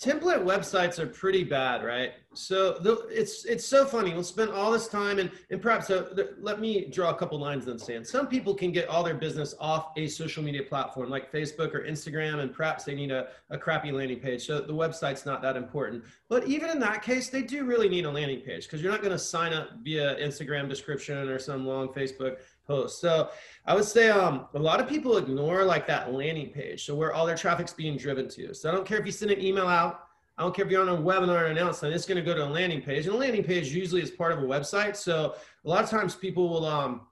template 0.00 0.44
websites 0.44 0.98
are 0.98 1.06
pretty 1.06 1.44
bad, 1.44 1.84
right? 1.84 2.12
So 2.34 2.78
the, 2.80 3.06
it's 3.10 3.44
it's 3.44 3.66
so 3.66 3.84
funny. 3.84 4.14
We'll 4.14 4.24
spend 4.24 4.50
all 4.50 4.70
this 4.72 4.88
time 4.88 5.18
and 5.18 5.30
and 5.50 5.60
perhaps 5.60 5.90
uh, 5.90 6.08
the, 6.14 6.34
let 6.40 6.60
me 6.60 6.86
draw 6.86 7.10
a 7.10 7.14
couple 7.14 7.38
lines 7.38 7.66
in 7.66 7.74
the 7.74 7.78
sand. 7.78 8.06
Some 8.06 8.26
people 8.26 8.54
can 8.54 8.72
get 8.72 8.88
all 8.88 9.02
their 9.02 9.14
business 9.14 9.54
off 9.60 9.92
a 9.96 10.06
social 10.08 10.42
media 10.42 10.62
platform 10.62 11.10
like 11.10 11.30
Facebook 11.30 11.74
or 11.74 11.86
Instagram, 11.86 12.40
and 12.40 12.52
perhaps 12.52 12.84
they 12.84 12.94
need 12.94 13.10
a, 13.10 13.28
a 13.50 13.58
crappy 13.58 13.92
landing 13.92 14.18
page. 14.18 14.46
So 14.46 14.60
the 14.60 14.72
website's 14.72 15.26
not 15.26 15.42
that 15.42 15.56
important. 15.56 16.04
But 16.28 16.46
even 16.46 16.70
in 16.70 16.80
that 16.80 17.02
case, 17.02 17.28
they 17.28 17.42
do 17.42 17.64
really 17.64 17.88
need 17.88 18.06
a 18.06 18.10
landing 18.10 18.40
page 18.40 18.64
because 18.64 18.82
you're 18.82 18.92
not 18.92 19.02
going 19.02 19.12
to 19.12 19.18
sign 19.18 19.52
up 19.52 19.68
via 19.82 20.16
Instagram 20.16 20.68
description 20.68 21.28
or 21.28 21.38
some 21.38 21.66
long 21.66 21.88
Facebook 21.88 22.38
post. 22.66 23.00
So 23.00 23.30
I 23.66 23.74
would 23.74 23.84
say 23.84 24.10
um, 24.10 24.46
a 24.54 24.58
lot 24.58 24.80
of 24.80 24.88
people 24.88 25.16
ignore 25.16 25.64
like 25.64 25.86
that 25.86 26.12
landing 26.12 26.50
page. 26.50 26.84
So 26.84 26.94
where 26.94 27.12
all 27.12 27.26
their 27.26 27.36
traffic's 27.36 27.72
being 27.72 27.96
driven 27.96 28.28
to. 28.30 28.54
So 28.54 28.68
I 28.68 28.72
don't 28.72 28.86
care 28.86 28.98
if 28.98 29.06
you 29.06 29.12
send 29.12 29.30
an 29.30 29.40
email 29.40 29.66
out. 29.66 30.06
I 30.38 30.42
don't 30.42 30.54
care 30.54 30.64
if 30.64 30.70
you're 30.70 30.80
on 30.80 30.88
a 30.88 30.96
webinar 30.96 31.50
announcement, 31.50 31.94
it's 31.94 32.06
going 32.06 32.16
to 32.16 32.24
go 32.24 32.34
to 32.34 32.44
a 32.44 32.48
landing 32.48 32.80
page. 32.80 33.06
And 33.06 33.14
a 33.14 33.18
landing 33.18 33.44
page 33.44 33.72
usually 33.72 34.02
is 34.02 34.10
part 34.10 34.32
of 34.32 34.38
a 34.38 34.42
website. 34.42 34.96
So 34.96 35.34
a 35.64 35.68
lot 35.68 35.84
of 35.84 35.90
times 35.90 36.14
people 36.14 36.48
will 36.48 36.64
um, 36.64 37.02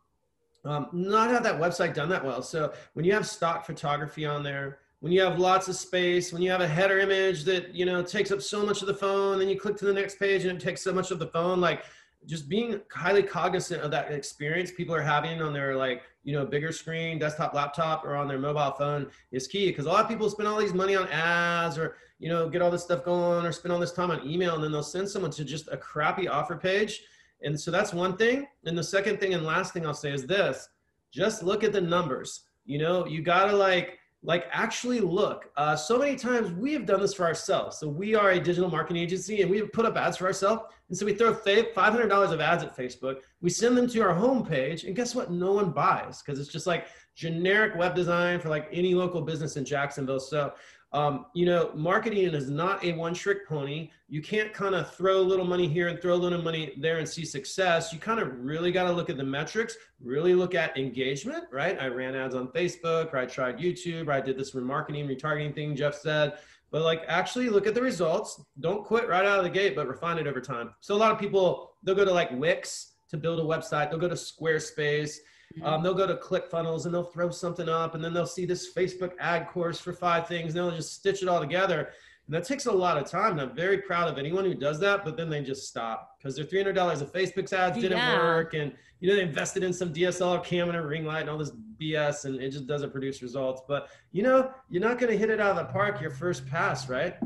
um, 0.64 0.88
not 0.92 1.30
have 1.30 1.42
that 1.42 1.60
website 1.60 1.94
done 1.94 2.08
that 2.08 2.24
well. 2.24 2.42
So 2.42 2.72
when 2.94 3.04
you 3.04 3.12
have 3.12 3.26
stock 3.26 3.66
photography 3.66 4.24
on 4.24 4.42
there, 4.42 4.78
when 5.00 5.12
you 5.12 5.22
have 5.22 5.38
lots 5.38 5.68
of 5.68 5.76
space, 5.76 6.32
when 6.32 6.42
you 6.42 6.50
have 6.50 6.60
a 6.60 6.68
header 6.68 6.98
image 6.98 7.44
that 7.44 7.74
you 7.74 7.86
know 7.86 8.02
takes 8.02 8.30
up 8.30 8.42
so 8.42 8.64
much 8.64 8.82
of 8.82 8.86
the 8.86 8.94
phone, 8.94 9.38
then 9.38 9.48
you 9.48 9.58
click 9.58 9.76
to 9.78 9.86
the 9.86 9.92
next 9.92 10.18
page 10.18 10.44
and 10.44 10.60
it 10.60 10.64
takes 10.64 10.82
so 10.82 10.92
much 10.92 11.10
of 11.10 11.18
the 11.18 11.26
phone, 11.26 11.60
like 11.60 11.84
just 12.26 12.48
being 12.48 12.80
highly 12.92 13.22
cognizant 13.22 13.82
of 13.82 13.90
that 13.90 14.12
experience 14.12 14.70
people 14.70 14.94
are 14.94 15.02
having 15.02 15.40
on 15.40 15.52
their 15.52 15.76
like 15.76 16.02
you 16.22 16.34
know 16.34 16.44
bigger 16.44 16.70
screen 16.70 17.18
desktop 17.18 17.54
laptop 17.54 18.04
or 18.04 18.14
on 18.14 18.28
their 18.28 18.38
mobile 18.38 18.72
phone 18.72 19.06
is 19.32 19.46
key 19.46 19.68
because 19.68 19.86
a 19.86 19.88
lot 19.88 20.02
of 20.02 20.08
people 20.08 20.28
spend 20.28 20.48
all 20.48 20.58
these 20.58 20.74
money 20.74 20.94
on 20.94 21.08
ads 21.08 21.78
or 21.78 21.96
you 22.18 22.28
know 22.28 22.48
get 22.48 22.60
all 22.60 22.70
this 22.70 22.82
stuff 22.82 23.04
going 23.04 23.46
or 23.46 23.52
spend 23.52 23.72
all 23.72 23.80
this 23.80 23.92
time 23.92 24.10
on 24.10 24.26
email 24.28 24.54
and 24.54 24.62
then 24.62 24.70
they'll 24.70 24.82
send 24.82 25.08
someone 25.08 25.30
to 25.30 25.44
just 25.44 25.68
a 25.68 25.76
crappy 25.76 26.28
offer 26.28 26.56
page. 26.56 27.02
And 27.42 27.58
so 27.58 27.70
that's 27.70 27.94
one 27.94 28.18
thing. 28.18 28.46
And 28.66 28.76
the 28.76 28.84
second 28.84 29.18
thing 29.18 29.32
and 29.32 29.44
last 29.44 29.72
thing 29.72 29.86
i'll 29.86 29.94
say 29.94 30.12
is 30.12 30.26
this 30.26 30.68
just 31.12 31.42
look 31.42 31.64
at 31.64 31.72
the 31.72 31.80
numbers. 31.80 32.42
You 32.66 32.78
know 32.78 33.06
you 33.06 33.22
gotta 33.22 33.56
like 33.56 33.98
like 34.22 34.46
actually 34.52 35.00
look 35.00 35.50
uh, 35.56 35.74
so 35.74 35.98
many 35.98 36.14
times 36.14 36.52
we 36.52 36.72
have 36.74 36.84
done 36.84 37.00
this 37.00 37.14
for 37.14 37.24
ourselves. 37.24 37.78
So 37.78 37.88
we 37.88 38.14
are 38.14 38.32
a 38.32 38.40
digital 38.40 38.70
marketing 38.70 39.02
agency 39.02 39.40
and 39.40 39.50
we 39.50 39.62
put 39.62 39.86
up 39.86 39.96
ads 39.96 40.18
for 40.18 40.26
ourselves. 40.26 40.62
And 40.88 40.98
so 40.98 41.06
we 41.06 41.14
throw 41.14 41.32
$500 41.32 42.32
of 42.32 42.40
ads 42.40 42.62
at 42.62 42.76
facebook. 42.76 43.20
We 43.40 43.48
send 43.48 43.78
them 43.78 43.88
to 43.88 44.00
our 44.00 44.14
homepage. 44.14 44.84
And 44.84 44.94
guess 44.94 45.14
what? 45.14 45.30
No 45.30 45.52
one 45.52 45.70
buys 45.70 46.20
because 46.20 46.38
it's 46.38 46.52
just 46.52 46.66
like 46.66 46.86
generic 47.14 47.76
web 47.76 47.94
design 47.94 48.40
for 48.40 48.50
like 48.50 48.68
any 48.72 48.94
local 48.94 49.22
business 49.22 49.56
in 49.56 49.64
jacksonville. 49.64 50.20
So 50.20 50.52
um, 50.92 51.26
you 51.34 51.46
know, 51.46 51.70
marketing 51.74 52.34
is 52.34 52.50
not 52.50 52.84
a 52.84 52.92
one 52.92 53.14
trick 53.14 53.46
pony. 53.46 53.90
You 54.08 54.20
can't 54.20 54.52
kind 54.52 54.74
of 54.74 54.92
throw 54.92 55.18
a 55.18 55.22
little 55.22 55.44
money 55.44 55.68
here 55.68 55.86
and 55.86 56.00
throw 56.02 56.14
a 56.14 56.16
little 56.16 56.42
money 56.42 56.74
there 56.78 56.98
and 56.98 57.08
see 57.08 57.24
success. 57.24 57.92
You 57.92 58.00
kind 58.00 58.18
of 58.18 58.32
really 58.40 58.72
got 58.72 58.84
to 58.84 58.92
look 58.92 59.08
at 59.08 59.16
the 59.16 59.24
metrics, 59.24 59.76
really 60.00 60.34
look 60.34 60.54
at 60.56 60.76
engagement, 60.76 61.44
right? 61.52 61.80
I 61.80 61.86
ran 61.86 62.16
ads 62.16 62.34
on 62.34 62.48
Facebook, 62.48 63.12
or 63.12 63.18
I 63.18 63.26
tried 63.26 63.58
YouTube, 63.58 64.08
or 64.08 64.12
I 64.12 64.20
did 64.20 64.36
this 64.36 64.50
remarketing, 64.50 65.06
retargeting 65.06 65.54
thing 65.54 65.76
Jeff 65.76 65.94
said. 65.94 66.38
But 66.72 66.82
like 66.82 67.04
actually 67.06 67.50
look 67.50 67.68
at 67.68 67.74
the 67.74 67.82
results. 67.82 68.42
Don't 68.58 68.84
quit 68.84 69.08
right 69.08 69.24
out 69.24 69.38
of 69.38 69.44
the 69.44 69.50
gate, 69.50 69.76
but 69.76 69.86
refine 69.86 70.18
it 70.18 70.26
over 70.26 70.40
time. 70.40 70.74
So 70.80 70.94
a 70.94 70.96
lot 70.96 71.12
of 71.12 71.18
people, 71.20 71.76
they'll 71.84 71.94
go 71.94 72.04
to 72.04 72.12
like 72.12 72.32
Wix 72.32 72.94
to 73.10 73.16
build 73.16 73.38
a 73.38 73.44
website, 73.44 73.90
they'll 73.90 73.98
go 73.98 74.08
to 74.08 74.14
Squarespace. 74.14 75.18
Um, 75.62 75.82
they'll 75.82 75.94
go 75.94 76.06
to 76.06 76.14
ClickFunnels 76.14 76.84
and 76.84 76.94
they'll 76.94 77.02
throw 77.02 77.30
something 77.30 77.68
up, 77.68 77.94
and 77.94 78.04
then 78.04 78.14
they'll 78.14 78.26
see 78.26 78.46
this 78.46 78.72
Facebook 78.72 79.12
ad 79.18 79.48
course 79.48 79.80
for 79.80 79.92
five 79.92 80.28
things, 80.28 80.54
and 80.54 80.56
they'll 80.56 80.76
just 80.76 80.94
stitch 80.94 81.22
it 81.22 81.28
all 81.28 81.40
together. 81.40 81.90
And 82.30 82.36
that 82.36 82.46
takes 82.46 82.66
a 82.66 82.72
lot 82.72 82.96
of 82.96 83.10
time. 83.10 83.32
And 83.32 83.40
I'm 83.40 83.56
very 83.56 83.78
proud 83.78 84.08
of 84.08 84.16
anyone 84.16 84.44
who 84.44 84.54
does 84.54 84.78
that, 84.78 85.04
but 85.04 85.16
then 85.16 85.28
they 85.28 85.42
just 85.42 85.66
stop 85.66 86.16
because 86.16 86.36
their 86.36 86.44
$300 86.44 87.00
of 87.00 87.12
Facebook 87.12 87.52
ads 87.52 87.76
didn't 87.76 87.98
yeah. 87.98 88.16
work. 88.18 88.54
And, 88.54 88.72
you 89.00 89.08
know, 89.08 89.16
they 89.16 89.22
invested 89.22 89.64
in 89.64 89.72
some 89.72 89.92
DSLR 89.92 90.44
cam 90.44 90.68
and 90.68 90.78
a 90.78 90.86
ring 90.86 91.04
light 91.04 91.22
and 91.22 91.30
all 91.30 91.38
this 91.38 91.50
BS, 91.80 92.26
and 92.26 92.40
it 92.40 92.50
just 92.50 92.68
doesn't 92.68 92.92
produce 92.92 93.20
results. 93.20 93.62
But, 93.66 93.88
you 94.12 94.22
know, 94.22 94.52
you're 94.68 94.80
not 94.80 95.00
going 95.00 95.10
to 95.10 95.18
hit 95.18 95.28
it 95.28 95.40
out 95.40 95.50
of 95.50 95.66
the 95.66 95.72
park 95.72 96.00
your 96.00 96.12
first 96.12 96.46
pass, 96.46 96.88
right? 96.88 97.16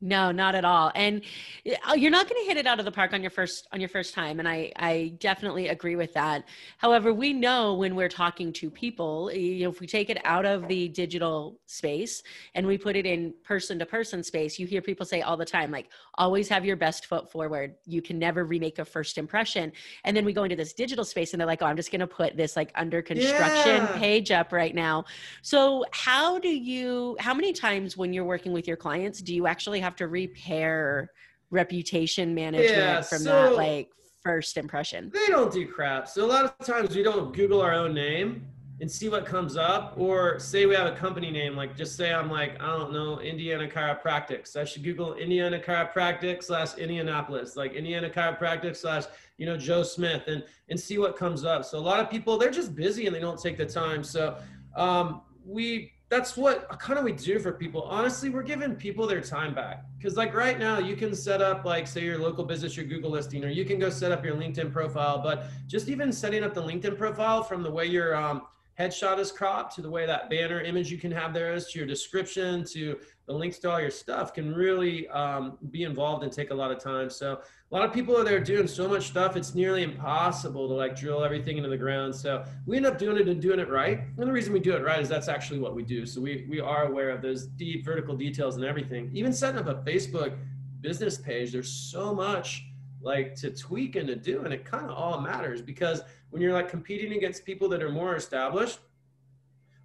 No, 0.00 0.30
not 0.30 0.54
at 0.54 0.64
all. 0.64 0.92
And 0.94 1.22
uh, 1.66 1.94
you're 1.94 2.12
not 2.12 2.28
going 2.28 2.40
to 2.40 2.48
hit 2.48 2.56
it 2.56 2.68
out 2.68 2.78
of 2.78 2.84
the 2.84 2.92
park 2.92 3.12
on 3.12 3.20
your 3.20 3.32
first 3.32 3.66
on 3.72 3.80
your 3.80 3.88
first 3.88 4.14
time 4.14 4.38
and 4.38 4.48
I 4.48 4.72
I 4.76 5.14
definitely 5.18 5.68
agree 5.68 5.96
with 5.96 6.14
that. 6.14 6.44
However, 6.76 7.12
we 7.12 7.32
know 7.32 7.74
when 7.74 7.96
we're 7.96 8.08
talking 8.08 8.52
to 8.54 8.70
people, 8.70 9.32
you 9.32 9.64
know, 9.64 9.70
if 9.70 9.80
we 9.80 9.88
take 9.88 10.08
it 10.08 10.18
out 10.24 10.46
of 10.46 10.68
the 10.68 10.88
digital 10.88 11.58
space 11.66 12.22
and 12.54 12.64
we 12.64 12.78
put 12.78 12.94
it 12.94 13.06
in 13.06 13.34
person 13.42 13.76
to 13.80 13.86
person 13.86 14.22
space, 14.22 14.56
you 14.56 14.68
hear 14.68 14.80
people 14.80 15.04
say 15.04 15.22
all 15.22 15.36
the 15.36 15.44
time 15.44 15.72
like 15.72 15.88
always 16.14 16.48
have 16.48 16.64
your 16.64 16.76
best 16.76 17.06
foot 17.06 17.28
forward. 17.30 17.74
You 17.84 18.00
can 18.00 18.20
never 18.20 18.44
remake 18.44 18.78
a 18.78 18.84
first 18.84 19.18
impression. 19.18 19.72
And 20.04 20.16
then 20.16 20.24
we 20.24 20.32
go 20.32 20.44
into 20.44 20.56
this 20.56 20.74
digital 20.74 21.04
space 21.04 21.32
and 21.32 21.40
they're 21.40 21.46
like, 21.46 21.62
"Oh, 21.62 21.66
I'm 21.66 21.76
just 21.76 21.90
going 21.90 22.00
to 22.00 22.06
put 22.06 22.36
this 22.36 22.54
like 22.54 22.70
under 22.76 23.02
construction 23.02 23.82
yeah. 23.82 23.98
page 23.98 24.30
up 24.30 24.52
right 24.52 24.74
now." 24.74 25.06
So, 25.42 25.84
how 25.90 26.38
do 26.38 26.48
you 26.48 27.16
how 27.18 27.34
many 27.34 27.52
times 27.52 27.96
when 27.96 28.12
you're 28.12 28.24
working 28.24 28.52
with 28.52 28.68
your 28.68 28.76
clients 28.76 29.20
do 29.20 29.34
you 29.34 29.48
actually 29.48 29.80
have 29.80 29.87
have 29.88 29.96
to 29.96 30.06
repair 30.06 31.10
reputation 31.50 32.34
management 32.34 32.70
yeah, 32.70 33.00
from 33.00 33.18
so 33.18 33.32
that 33.32 33.56
like 33.56 33.88
first 34.22 34.58
impression? 34.58 35.10
They 35.14 35.26
don't 35.28 35.50
do 35.50 35.66
crap. 35.66 36.08
So 36.08 36.24
a 36.24 36.26
lot 36.26 36.44
of 36.44 36.66
times 36.66 36.94
we 36.94 37.02
don't 37.02 37.34
Google 37.34 37.62
our 37.62 37.72
own 37.72 37.94
name 37.94 38.46
and 38.80 38.90
see 38.90 39.08
what 39.08 39.24
comes 39.24 39.56
up 39.56 39.94
or 39.96 40.38
say 40.38 40.66
we 40.66 40.74
have 40.74 40.86
a 40.86 40.94
company 40.94 41.32
name 41.32 41.56
like 41.56 41.76
just 41.76 41.96
say 41.96 42.14
i'm 42.14 42.30
like 42.30 42.52
i 42.62 42.66
don't 42.66 42.92
know 42.92 43.20
indiana 43.20 43.66
chiropractic 43.66 44.56
i 44.56 44.64
should 44.64 44.84
google 44.84 45.14
indiana 45.14 45.58
chiropractic 45.58 46.44
slash 46.44 46.76
indianapolis 46.76 47.56
like 47.56 47.72
indiana 47.72 48.08
chiropractic 48.08 48.76
slash 48.76 49.02
you 49.36 49.46
know 49.46 49.56
joe 49.56 49.82
smith 49.82 50.22
and 50.28 50.44
and 50.68 50.78
see 50.78 50.96
what 50.96 51.16
comes 51.16 51.44
up 51.44 51.64
so 51.64 51.76
a 51.76 51.80
lot 51.80 51.98
of 51.98 52.08
people 52.08 52.38
they're 52.38 52.52
just 52.52 52.76
busy 52.76 53.06
and 53.06 53.16
they 53.16 53.18
don't 53.18 53.42
take 53.42 53.56
the 53.56 53.66
time 53.66 54.04
so 54.04 54.36
um, 54.76 55.22
we 55.44 55.90
that's 56.08 56.36
what 56.36 56.68
kind 56.78 56.98
of 56.98 57.04
we 57.04 57.12
do 57.12 57.38
for 57.38 57.52
people. 57.52 57.82
Honestly, 57.82 58.30
we're 58.30 58.42
giving 58.42 58.74
people 58.74 59.06
their 59.06 59.20
time 59.20 59.54
back. 59.54 59.84
Because 59.98 60.16
like 60.16 60.34
right 60.34 60.58
now, 60.58 60.78
you 60.78 60.96
can 60.96 61.14
set 61.14 61.42
up 61.42 61.64
like 61.64 61.86
say 61.86 62.02
your 62.02 62.18
local 62.18 62.44
business, 62.44 62.76
your 62.76 62.86
Google 62.86 63.10
listing, 63.10 63.44
or 63.44 63.48
you 63.48 63.64
can 63.64 63.78
go 63.78 63.90
set 63.90 64.10
up 64.10 64.24
your 64.24 64.34
LinkedIn 64.34 64.72
profile. 64.72 65.18
But 65.22 65.44
just 65.66 65.88
even 65.88 66.12
setting 66.12 66.42
up 66.44 66.54
the 66.54 66.62
LinkedIn 66.62 66.96
profile 66.96 67.42
from 67.42 67.62
the 67.62 67.70
way 67.70 67.84
you're 67.86 68.16
um, 68.16 68.42
headshot 68.78 69.18
is 69.18 69.32
cropped 69.32 69.74
to 69.74 69.82
the 69.82 69.90
way 69.90 70.06
that 70.06 70.30
banner 70.30 70.60
image 70.60 70.90
you 70.90 70.98
can 70.98 71.10
have 71.10 71.34
there 71.34 71.52
is 71.52 71.66
to 71.66 71.78
your 71.78 71.86
description 71.86 72.64
to 72.64 72.96
the 73.26 73.32
links 73.32 73.58
to 73.58 73.70
all 73.70 73.80
your 73.80 73.90
stuff 73.90 74.32
can 74.32 74.54
really 74.54 75.08
um, 75.08 75.58
be 75.70 75.82
involved 75.82 76.22
and 76.22 76.32
take 76.32 76.50
a 76.50 76.54
lot 76.54 76.70
of 76.70 76.78
time. 76.78 77.10
So 77.10 77.40
a 77.70 77.74
lot 77.74 77.84
of 77.84 77.92
people 77.92 78.16
are 78.16 78.22
there 78.22 78.38
doing 78.38 78.68
so 78.68 78.88
much 78.88 79.08
stuff 79.08 79.36
it's 79.36 79.54
nearly 79.54 79.82
impossible 79.82 80.68
to 80.68 80.74
like 80.74 80.96
drill 80.96 81.24
everything 81.24 81.56
into 81.56 81.68
the 81.68 81.76
ground. 81.76 82.14
So 82.14 82.44
we 82.66 82.76
end 82.76 82.86
up 82.86 82.98
doing 82.98 83.16
it 83.16 83.28
and 83.28 83.42
doing 83.42 83.58
it 83.58 83.68
right 83.68 84.00
and 84.16 84.28
the 84.28 84.32
reason 84.32 84.52
we 84.52 84.60
do 84.60 84.76
it 84.76 84.84
right 84.84 85.00
is 85.00 85.08
that's 85.08 85.28
actually 85.28 85.58
what 85.58 85.74
we 85.74 85.82
do. 85.82 86.06
So 86.06 86.20
we, 86.20 86.46
we 86.48 86.60
are 86.60 86.86
aware 86.86 87.10
of 87.10 87.20
those 87.20 87.46
deep 87.46 87.84
vertical 87.84 88.16
details 88.16 88.56
and 88.56 88.64
everything. 88.64 89.10
Even 89.12 89.32
setting 89.32 89.58
up 89.58 89.66
a 89.66 89.82
facebook 89.90 90.36
business 90.80 91.18
page 91.18 91.50
there's 91.50 91.72
so 91.72 92.14
much 92.14 92.64
like 93.00 93.34
to 93.34 93.50
tweak 93.50 93.96
and 93.96 94.06
to 94.06 94.14
do 94.14 94.42
and 94.42 94.54
it 94.54 94.64
kind 94.64 94.84
of 94.84 94.92
all 94.92 95.20
matters 95.20 95.60
because 95.60 96.02
when 96.30 96.42
you're 96.42 96.52
like 96.52 96.68
competing 96.68 97.12
against 97.12 97.44
people 97.44 97.68
that 97.68 97.82
are 97.82 97.90
more 97.90 98.16
established 98.16 98.80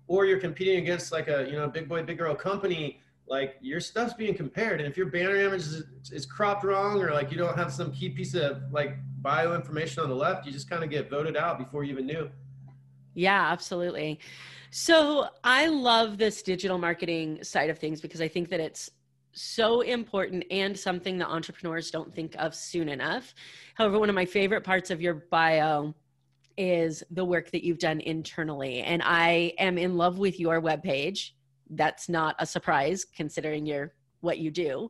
or 0.08 0.26
you're 0.26 0.40
competing 0.40 0.78
against 0.78 1.12
like 1.12 1.28
a 1.28 1.46
you 1.50 1.54
know 1.54 1.68
big 1.68 1.88
boy 1.88 2.04
big 2.04 2.18
girl 2.18 2.36
company 2.36 3.00
like 3.28 3.56
your 3.62 3.80
stuff's 3.80 4.14
being 4.14 4.36
compared. 4.36 4.82
And 4.82 4.90
if 4.90 4.98
your 4.98 5.06
banner 5.06 5.36
image 5.36 5.62
is, 5.62 5.84
is 6.12 6.26
cropped 6.26 6.64
wrong 6.64 7.02
or 7.02 7.12
like 7.12 7.32
you 7.32 7.38
don't 7.38 7.58
have 7.58 7.72
some 7.72 7.92
key 7.92 8.10
piece 8.10 8.34
of 8.34 8.62
like 8.72 8.98
bio 9.22 9.56
information 9.56 10.04
on 10.04 10.10
the 10.10 10.16
left 10.16 10.46
you 10.46 10.52
just 10.52 10.70
kind 10.70 10.84
of 10.84 10.90
get 10.90 11.10
voted 11.10 11.38
out 11.38 11.58
before 11.58 11.84
you 11.84 11.92
even 11.92 12.06
knew. 12.06 12.30
Yeah 13.14 13.52
absolutely. 13.52 14.20
So 14.72 15.28
i 15.44 15.68
love 15.68 16.18
this 16.18 16.42
digital 16.42 16.78
marketing 16.78 17.44
side 17.44 17.70
of 17.70 17.78
things 17.78 18.02
because 18.02 18.22
i 18.22 18.28
think 18.28 18.50
that 18.50 18.60
it's 18.60 18.90
so 19.34 19.82
important 19.82 20.44
and 20.52 20.78
something 20.78 21.18
that 21.18 21.28
entrepreneurs 21.28 21.90
don't 21.90 22.14
think 22.14 22.36
of 22.38 22.54
soon 22.54 22.88
enough. 22.88 23.34
However 23.76 24.00
one 24.00 24.10
of 24.10 24.16
my 24.16 24.26
favorite 24.26 24.64
parts 24.64 24.92
of 24.92 25.02
your 25.02 25.16
bio 25.32 25.96
is 26.58 27.04
the 27.12 27.26
work 27.26 27.52
that 27.52 27.63
you've 27.63 27.80
done 27.80 28.00
internally. 28.02 28.82
And 28.82 29.02
I 29.04 29.54
am 29.58 29.78
in 29.78 29.98
love 29.98 30.20
with 30.20 30.39
your 30.39 30.62
webpage. 30.62 31.32
That's 31.70 32.10
not 32.10 32.36
a 32.39 32.46
surprise 32.46 33.06
considering 33.06 33.66
you're 33.66 33.94
what 34.24 34.39
you 34.39 34.50
do. 34.50 34.89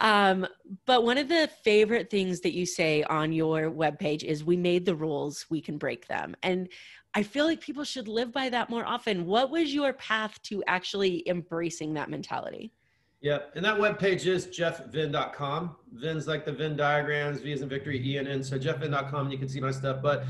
Um, 0.00 0.46
but 0.84 1.04
one 1.04 1.16
of 1.16 1.28
the 1.28 1.48
favorite 1.62 2.10
things 2.10 2.40
that 2.40 2.52
you 2.52 2.66
say 2.66 3.04
on 3.04 3.32
your 3.32 3.70
webpage 3.70 4.24
is 4.24 4.44
we 4.44 4.56
made 4.56 4.84
the 4.84 4.96
rules, 4.96 5.46
we 5.48 5.60
can 5.60 5.78
break 5.78 6.08
them. 6.08 6.34
And 6.42 6.68
I 7.14 7.22
feel 7.22 7.44
like 7.44 7.60
people 7.60 7.84
should 7.84 8.08
live 8.08 8.32
by 8.32 8.48
that 8.48 8.68
more 8.68 8.84
often. 8.84 9.26
What 9.26 9.50
was 9.50 9.72
your 9.72 9.92
path 9.92 10.42
to 10.42 10.64
actually 10.66 11.22
embracing 11.28 11.94
that 11.94 12.10
mentality? 12.10 12.72
Yeah, 13.20 13.38
and 13.54 13.64
that 13.64 13.78
webpage 13.78 14.26
is 14.26 14.48
jeffvenn.com. 14.48 15.76
Venn's 15.92 16.26
like 16.26 16.44
the 16.44 16.52
Venn 16.52 16.76
diagrams, 16.76 17.40
V 17.40 17.52
is 17.52 17.62
in 17.62 17.70
victory, 17.70 17.98
E 18.04 18.18
and 18.18 18.28
N. 18.28 18.44
So 18.44 18.58
jeffvenn.com, 18.58 19.30
you 19.30 19.38
can 19.38 19.48
see 19.48 19.60
my 19.60 19.70
stuff. 19.70 20.02
But 20.02 20.24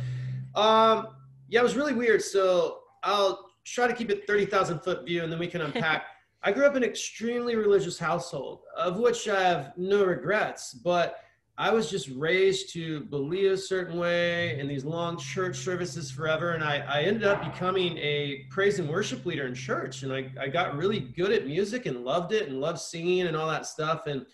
um, 0.54 1.08
yeah, 1.48 1.60
it 1.60 1.62
was 1.62 1.76
really 1.76 1.94
weird. 1.94 2.22
So 2.22 2.80
I'll 3.02 3.50
try 3.64 3.86
to 3.86 3.94
keep 3.94 4.10
it 4.10 4.26
30,000 4.26 4.80
foot 4.80 5.04
view 5.04 5.22
and 5.22 5.32
then 5.32 5.38
we 5.38 5.46
can 5.46 5.60
unpack. 5.62 6.04
I 6.42 6.52
grew 6.52 6.66
up 6.66 6.76
in 6.76 6.82
an 6.82 6.88
extremely 6.88 7.56
religious 7.56 7.98
household, 7.98 8.60
of 8.76 8.98
which 8.98 9.28
I 9.28 9.42
have 9.42 9.72
no 9.78 10.04
regrets, 10.04 10.74
but 10.74 11.16
I 11.56 11.70
was 11.70 11.88
just 11.88 12.10
raised 12.10 12.72
to 12.72 13.04
believe 13.04 13.52
a 13.52 13.56
certain 13.56 13.96
way 13.96 14.58
in 14.58 14.66
these 14.66 14.84
long 14.84 15.16
church 15.16 15.56
services 15.56 16.10
forever. 16.10 16.50
And 16.50 16.64
I, 16.64 16.78
I 16.78 17.02
ended 17.02 17.24
up 17.24 17.44
becoming 17.44 17.96
a 17.98 18.44
praise 18.50 18.80
and 18.80 18.90
worship 18.90 19.24
leader 19.24 19.46
in 19.46 19.54
church. 19.54 20.02
And 20.02 20.12
I, 20.12 20.30
I 20.38 20.48
got 20.48 20.76
really 20.76 20.98
good 20.98 21.30
at 21.30 21.46
music 21.46 21.86
and 21.86 22.04
loved 22.04 22.32
it 22.32 22.48
and 22.48 22.60
loved 22.60 22.80
singing 22.80 23.28
and 23.28 23.36
all 23.36 23.48
that 23.48 23.66
stuff. 23.66 24.08
And, 24.08 24.26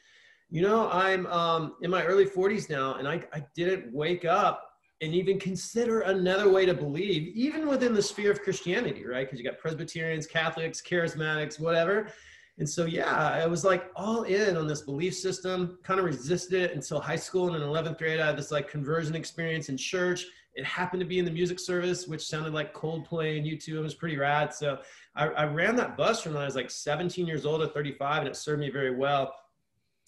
you 0.49 0.63
know, 0.63 0.91
I'm 0.91 1.27
um, 1.27 1.75
in 1.83 1.91
my 1.91 2.05
early 2.05 2.25
40s 2.25 2.71
now 2.71 2.95
and 2.95 3.07
I, 3.07 3.23
I 3.35 3.45
didn't 3.55 3.93
wake 3.93 4.25
up 4.25 4.70
and 5.01 5.15
even 5.15 5.39
consider 5.39 6.01
another 6.01 6.51
way 6.51 6.67
to 6.67 6.75
believe, 6.75 7.35
even 7.35 7.67
within 7.67 7.95
the 7.95 8.03
sphere 8.03 8.31
of 8.31 8.43
Christianity, 8.43 9.07
right? 9.07 9.27
Because 9.27 9.39
you 9.39 9.45
got 9.45 9.59
Presbyterians, 9.59 10.27
Catholics, 10.27 10.83
Charismatics, 10.83 11.59
whatever. 11.59 12.13
And 12.59 12.69
so, 12.69 12.85
yeah, 12.85 13.17
I 13.17 13.47
was 13.47 13.65
like 13.65 13.91
all 13.97 14.25
in 14.25 14.59
on 14.59 14.67
this 14.67 14.83
belief 14.83 15.15
system, 15.15 15.79
kind 15.83 15.99
of 15.99 16.05
resisted 16.05 16.61
it 16.61 16.75
until 16.75 17.01
high 17.01 17.17
school. 17.17 17.47
And 17.47 17.57
in 17.57 17.63
11th 17.63 17.97
grade, 17.97 18.21
I 18.21 18.27
had 18.27 18.37
this 18.37 18.51
like 18.51 18.69
conversion 18.69 19.15
experience 19.15 19.71
in 19.71 19.79
church. 19.79 20.27
It 20.55 20.67
happened 20.67 21.01
to 21.01 21.07
be 21.07 21.19
in 21.19 21.25
the 21.25 21.31
music 21.31 21.59
service, 21.59 22.07
which 22.07 22.27
sounded 22.27 22.53
like 22.53 22.75
Coldplay 22.75 23.39
and 23.39 23.47
U2. 23.47 23.69
It 23.69 23.81
was 23.81 23.95
pretty 23.95 24.19
rad. 24.19 24.53
So 24.53 24.81
I, 25.17 25.29
I 25.29 25.45
ran 25.45 25.77
that 25.77 25.97
bus 25.97 26.23
from 26.23 26.35
when 26.35 26.43
I 26.43 26.45
was 26.45 26.57
like 26.57 26.71
17 26.71 27.27
years 27.27 27.47
old 27.47 27.63
to 27.63 27.69
35, 27.69 28.19
and 28.19 28.29
it 28.29 28.37
served 28.37 28.61
me 28.61 28.69
very 28.69 28.95
well. 28.95 29.35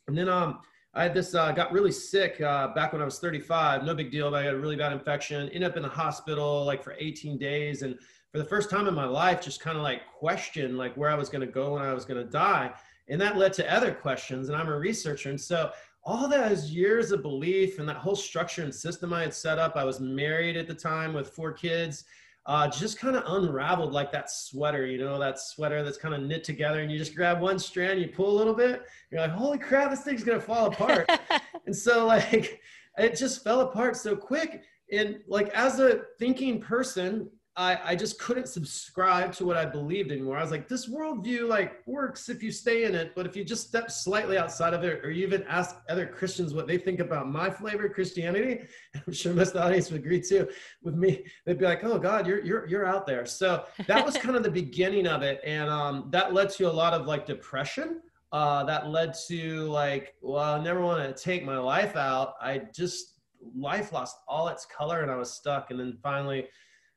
And 0.08 0.18
then 0.18 0.28
um, 0.28 0.58
I 0.94 1.02
had 1.02 1.14
this, 1.14 1.34
uh, 1.34 1.52
got 1.52 1.72
really 1.72 1.92
sick 1.92 2.40
uh, 2.40 2.68
back 2.74 2.92
when 2.92 3.00
I 3.00 3.04
was 3.04 3.18
35. 3.18 3.84
No 3.84 3.94
big 3.94 4.10
deal. 4.10 4.30
But 4.30 4.42
I 4.42 4.44
had 4.44 4.54
a 4.54 4.58
really 4.58 4.76
bad 4.76 4.92
infection. 4.92 5.48
Ended 5.48 5.70
up 5.70 5.76
in 5.76 5.82
the 5.82 5.88
hospital 5.88 6.64
like 6.64 6.82
for 6.82 6.94
18 6.98 7.38
days, 7.38 7.82
and 7.82 7.98
for 8.30 8.38
the 8.38 8.44
first 8.44 8.70
time 8.70 8.86
in 8.86 8.94
my 8.94 9.06
life, 9.06 9.40
just 9.40 9.60
kind 9.60 9.76
of 9.76 9.82
like 9.82 10.06
questioned 10.06 10.76
like 10.76 10.94
where 10.96 11.10
I 11.10 11.14
was 11.14 11.28
going 11.28 11.46
to 11.46 11.52
go 11.52 11.74
when 11.74 11.82
I 11.82 11.94
was 11.94 12.04
going 12.04 12.22
to 12.22 12.30
die, 12.30 12.72
and 13.08 13.20
that 13.20 13.36
led 13.36 13.52
to 13.54 13.74
other 13.74 13.92
questions. 13.92 14.48
And 14.48 14.56
I'm 14.56 14.68
a 14.68 14.78
researcher, 14.78 15.30
and 15.30 15.40
so 15.40 15.72
all 16.04 16.28
those 16.28 16.70
years 16.70 17.12
of 17.12 17.22
belief 17.22 17.78
and 17.78 17.88
that 17.88 17.96
whole 17.96 18.16
structure 18.16 18.62
and 18.62 18.74
system 18.74 19.12
I 19.12 19.22
had 19.22 19.34
set 19.34 19.58
up. 19.58 19.76
I 19.76 19.84
was 19.84 20.00
married 20.00 20.56
at 20.56 20.66
the 20.66 20.74
time 20.74 21.12
with 21.12 21.30
four 21.30 21.52
kids 21.52 22.04
uh, 22.46 22.66
just 22.68 22.98
kind 22.98 23.16
of 23.16 23.22
unraveled 23.26 23.92
like 23.92 24.10
that 24.12 24.30
sweater, 24.30 24.84
you 24.86 24.98
know, 24.98 25.18
that 25.18 25.38
sweater 25.38 25.82
that's 25.82 25.96
kind 25.96 26.14
of 26.14 26.22
knit 26.22 26.42
together 26.42 26.80
and 26.80 26.90
you 26.90 26.98
just 26.98 27.14
grab 27.14 27.40
one 27.40 27.58
strand, 27.58 28.00
you 28.00 28.08
pull 28.08 28.30
a 28.30 28.36
little 28.36 28.54
bit, 28.54 28.82
you're 29.10 29.20
like, 29.20 29.30
holy 29.30 29.58
crap, 29.58 29.90
this 29.90 30.02
thing's 30.02 30.24
gonna 30.24 30.40
fall 30.40 30.66
apart. 30.66 31.08
and 31.66 31.76
so 31.76 32.06
like 32.06 32.60
it 32.98 33.16
just 33.16 33.44
fell 33.44 33.60
apart 33.60 33.96
so 33.96 34.16
quick. 34.16 34.64
And 34.90 35.20
like 35.28 35.48
as 35.50 35.78
a 35.78 36.02
thinking 36.18 36.60
person, 36.60 37.30
I, 37.54 37.78
I 37.84 37.96
just 37.96 38.18
couldn't 38.18 38.48
subscribe 38.48 39.32
to 39.34 39.44
what 39.44 39.58
I 39.58 39.66
believed 39.66 40.10
anymore. 40.10 40.38
I 40.38 40.42
was 40.42 40.50
like, 40.50 40.68
this 40.68 40.88
worldview 40.88 41.46
like 41.46 41.86
works 41.86 42.30
if 42.30 42.42
you 42.42 42.50
stay 42.50 42.84
in 42.84 42.94
it, 42.94 43.12
but 43.14 43.26
if 43.26 43.36
you 43.36 43.44
just 43.44 43.68
step 43.68 43.90
slightly 43.90 44.38
outside 44.38 44.72
of 44.72 44.84
it, 44.84 45.04
or 45.04 45.10
you 45.10 45.26
even 45.26 45.42
ask 45.42 45.76
other 45.90 46.06
Christians 46.06 46.54
what 46.54 46.66
they 46.66 46.78
think 46.78 47.00
about 47.00 47.30
my 47.30 47.50
flavor 47.50 47.86
of 47.86 47.92
Christianity, 47.92 48.60
I'm 49.06 49.12
sure 49.12 49.34
most 49.34 49.48
of 49.48 49.54
the 49.54 49.64
audience 49.64 49.90
would 49.90 50.00
agree 50.00 50.22
too 50.22 50.48
with 50.82 50.94
me. 50.94 51.24
They'd 51.44 51.58
be 51.58 51.66
like, 51.66 51.84
oh 51.84 51.98
God, 51.98 52.26
you're 52.26 52.42
you're 52.42 52.66
you're 52.66 52.86
out 52.86 53.06
there. 53.06 53.26
So 53.26 53.64
that 53.86 54.04
was 54.04 54.16
kind 54.18 54.34
of 54.34 54.42
the 54.42 54.50
beginning 54.50 55.06
of 55.06 55.22
it, 55.22 55.40
and 55.44 55.68
um, 55.68 56.08
that 56.10 56.32
led 56.32 56.48
to 56.50 56.70
a 56.70 56.72
lot 56.72 56.94
of 56.94 57.06
like 57.06 57.26
depression. 57.26 58.00
Uh, 58.32 58.64
that 58.64 58.88
led 58.88 59.12
to 59.28 59.68
like, 59.68 60.14
well, 60.22 60.58
I 60.58 60.64
never 60.64 60.80
want 60.80 61.04
to 61.04 61.22
take 61.22 61.44
my 61.44 61.58
life 61.58 61.96
out. 61.96 62.32
I 62.40 62.62
just 62.74 63.18
life 63.54 63.92
lost 63.92 64.16
all 64.26 64.48
its 64.48 64.64
color, 64.64 65.02
and 65.02 65.10
I 65.10 65.16
was 65.16 65.30
stuck. 65.30 65.70
And 65.70 65.78
then 65.78 65.98
finally 66.02 66.46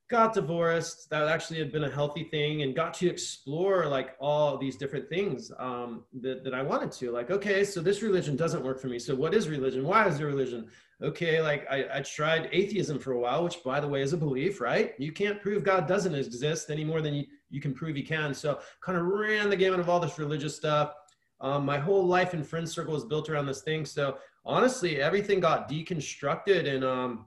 got 0.08 0.34
divorced. 0.34 1.10
That 1.10 1.28
actually 1.28 1.60
had 1.60 1.72
been 1.72 1.86
a 1.86 1.90
healthy 1.90 2.26
thing 2.26 2.62
and 2.62 2.76
got 2.76 2.94
to 2.96 3.10
explore 3.10 3.88
like 3.88 4.16
all 4.20 4.58
these 4.58 4.78
different 4.78 5.10
things 5.10 5.52
um, 5.58 6.04
that, 6.22 6.44
that 6.44 6.54
i 6.54 6.62
wanted 6.62 6.92
to 6.92 7.12
like 7.12 7.32
okay 7.32 7.64
so 7.64 7.82
this 7.82 8.02
religion 8.02 8.36
doesn't 8.36 8.64
work 8.64 8.80
for 8.80 8.88
me. 8.88 9.00
So 9.00 9.16
what 9.16 9.34
is 9.34 9.50
religion? 9.50 9.86
Why 9.86 10.08
is 10.08 10.18
there 10.18 10.28
religion? 10.28 10.68
Okay 11.02 11.42
like 11.42 11.66
I, 11.70 11.86
I 11.96 12.02
tried 12.02 12.50
atheism 12.52 13.00
for 13.00 13.14
a 13.14 13.20
while 13.20 13.44
which 13.44 13.64
by 13.64 13.80
the 13.80 13.88
way 13.88 14.02
is 14.02 14.14
a 14.14 14.18
belief 14.18 14.62
right? 14.62 14.94
You 15.00 15.12
can't 15.12 15.42
prove 15.42 15.64
god 15.64 15.88
doesn't 15.88 16.14
exist 16.14 16.70
any 16.70 16.84
more 16.84 17.02
than 17.02 17.16
you, 17.16 17.26
you 17.50 17.60
can 17.60 17.74
prove 17.74 17.96
he 17.96 18.04
can. 18.04 18.34
So 18.34 18.60
kind 18.82 18.98
of 18.98 19.06
ran 19.06 19.50
the 19.50 19.58
gamut 19.58 19.80
of 19.80 19.90
all 19.90 20.00
this 20.00 20.20
religious 20.20 20.56
stuff. 20.56 20.94
Um, 21.42 21.66
my 21.66 21.78
whole 21.78 22.06
life 22.06 22.34
and 22.34 22.46
friend 22.46 22.70
circle 22.70 22.96
is 22.96 23.04
built 23.04 23.30
around 23.30 23.48
this 23.48 23.62
thing. 23.62 23.86
So 23.86 24.20
honestly 24.46 25.02
everything 25.02 25.40
got 25.40 25.68
deconstructed 25.68 26.72
and 26.72 26.84
um, 26.84 27.26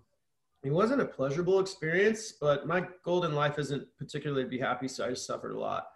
it 0.64 0.70
wasn't 0.70 1.00
a 1.00 1.04
pleasurable 1.04 1.60
experience, 1.60 2.32
but 2.32 2.66
my 2.66 2.86
goal 3.04 3.24
in 3.24 3.34
life 3.34 3.58
isn't 3.58 3.86
particularly 3.96 4.42
to 4.42 4.48
be 4.48 4.58
happy, 4.58 4.88
so 4.88 5.06
I 5.06 5.10
just 5.10 5.26
suffered 5.26 5.52
a 5.52 5.58
lot. 5.58 5.86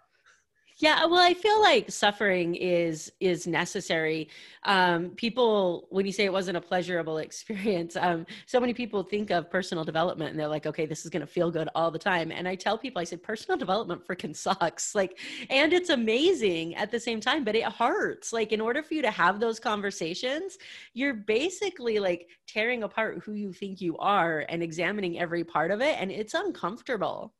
Yeah, 0.83 1.05
well, 1.05 1.21
I 1.21 1.33
feel 1.33 1.61
like 1.61 1.89
suffering 1.89 2.55
is 2.55 3.09
is 3.21 3.47
necessary. 3.47 4.27
Um, 4.63 5.11
people, 5.11 5.87
when 5.91 6.05
you 6.05 6.11
say 6.11 6.25
it 6.25 6.33
wasn't 6.33 6.57
a 6.57 6.61
pleasurable 6.61 7.17
experience, 7.27 7.95
um, 7.95 8.25
so 8.47 8.59
many 8.59 8.73
people 8.73 9.01
think 9.01 9.31
of 9.31 9.49
personal 9.49 9.85
development 9.85 10.31
and 10.31 10.39
they're 10.39 10.49
like, 10.49 10.65
okay, 10.65 10.85
this 10.85 11.05
is 11.05 11.09
going 11.09 11.21
to 11.21 11.27
feel 11.27 11.49
good 11.51 11.69
all 11.73 11.89
the 11.89 11.99
time. 11.99 12.33
And 12.33 12.49
I 12.49 12.55
tell 12.55 12.77
people, 12.77 12.99
I 12.99 13.05
said, 13.05 13.23
personal 13.23 13.57
development 13.57 14.05
freaking 14.05 14.35
sucks. 14.35 14.93
Like, 15.03 15.19
and 15.49 15.71
it's 15.71 15.89
amazing 15.89 16.75
at 16.75 16.91
the 16.91 16.99
same 16.99 17.21
time, 17.21 17.45
but 17.45 17.55
it 17.55 17.63
hurts. 17.63 18.33
Like, 18.33 18.51
in 18.51 18.59
order 18.59 18.83
for 18.83 18.93
you 18.93 19.01
to 19.03 19.11
have 19.11 19.39
those 19.39 19.59
conversations, 19.61 20.57
you're 20.93 21.13
basically 21.13 21.99
like 21.99 22.27
tearing 22.45 22.83
apart 22.83 23.23
who 23.23 23.33
you 23.33 23.53
think 23.53 23.79
you 23.79 23.97
are 23.99 24.45
and 24.49 24.61
examining 24.61 25.17
every 25.17 25.45
part 25.45 25.71
of 25.71 25.79
it, 25.81 25.95
and 25.97 26.11
it's 26.11 26.33
uncomfortable. 26.33 27.33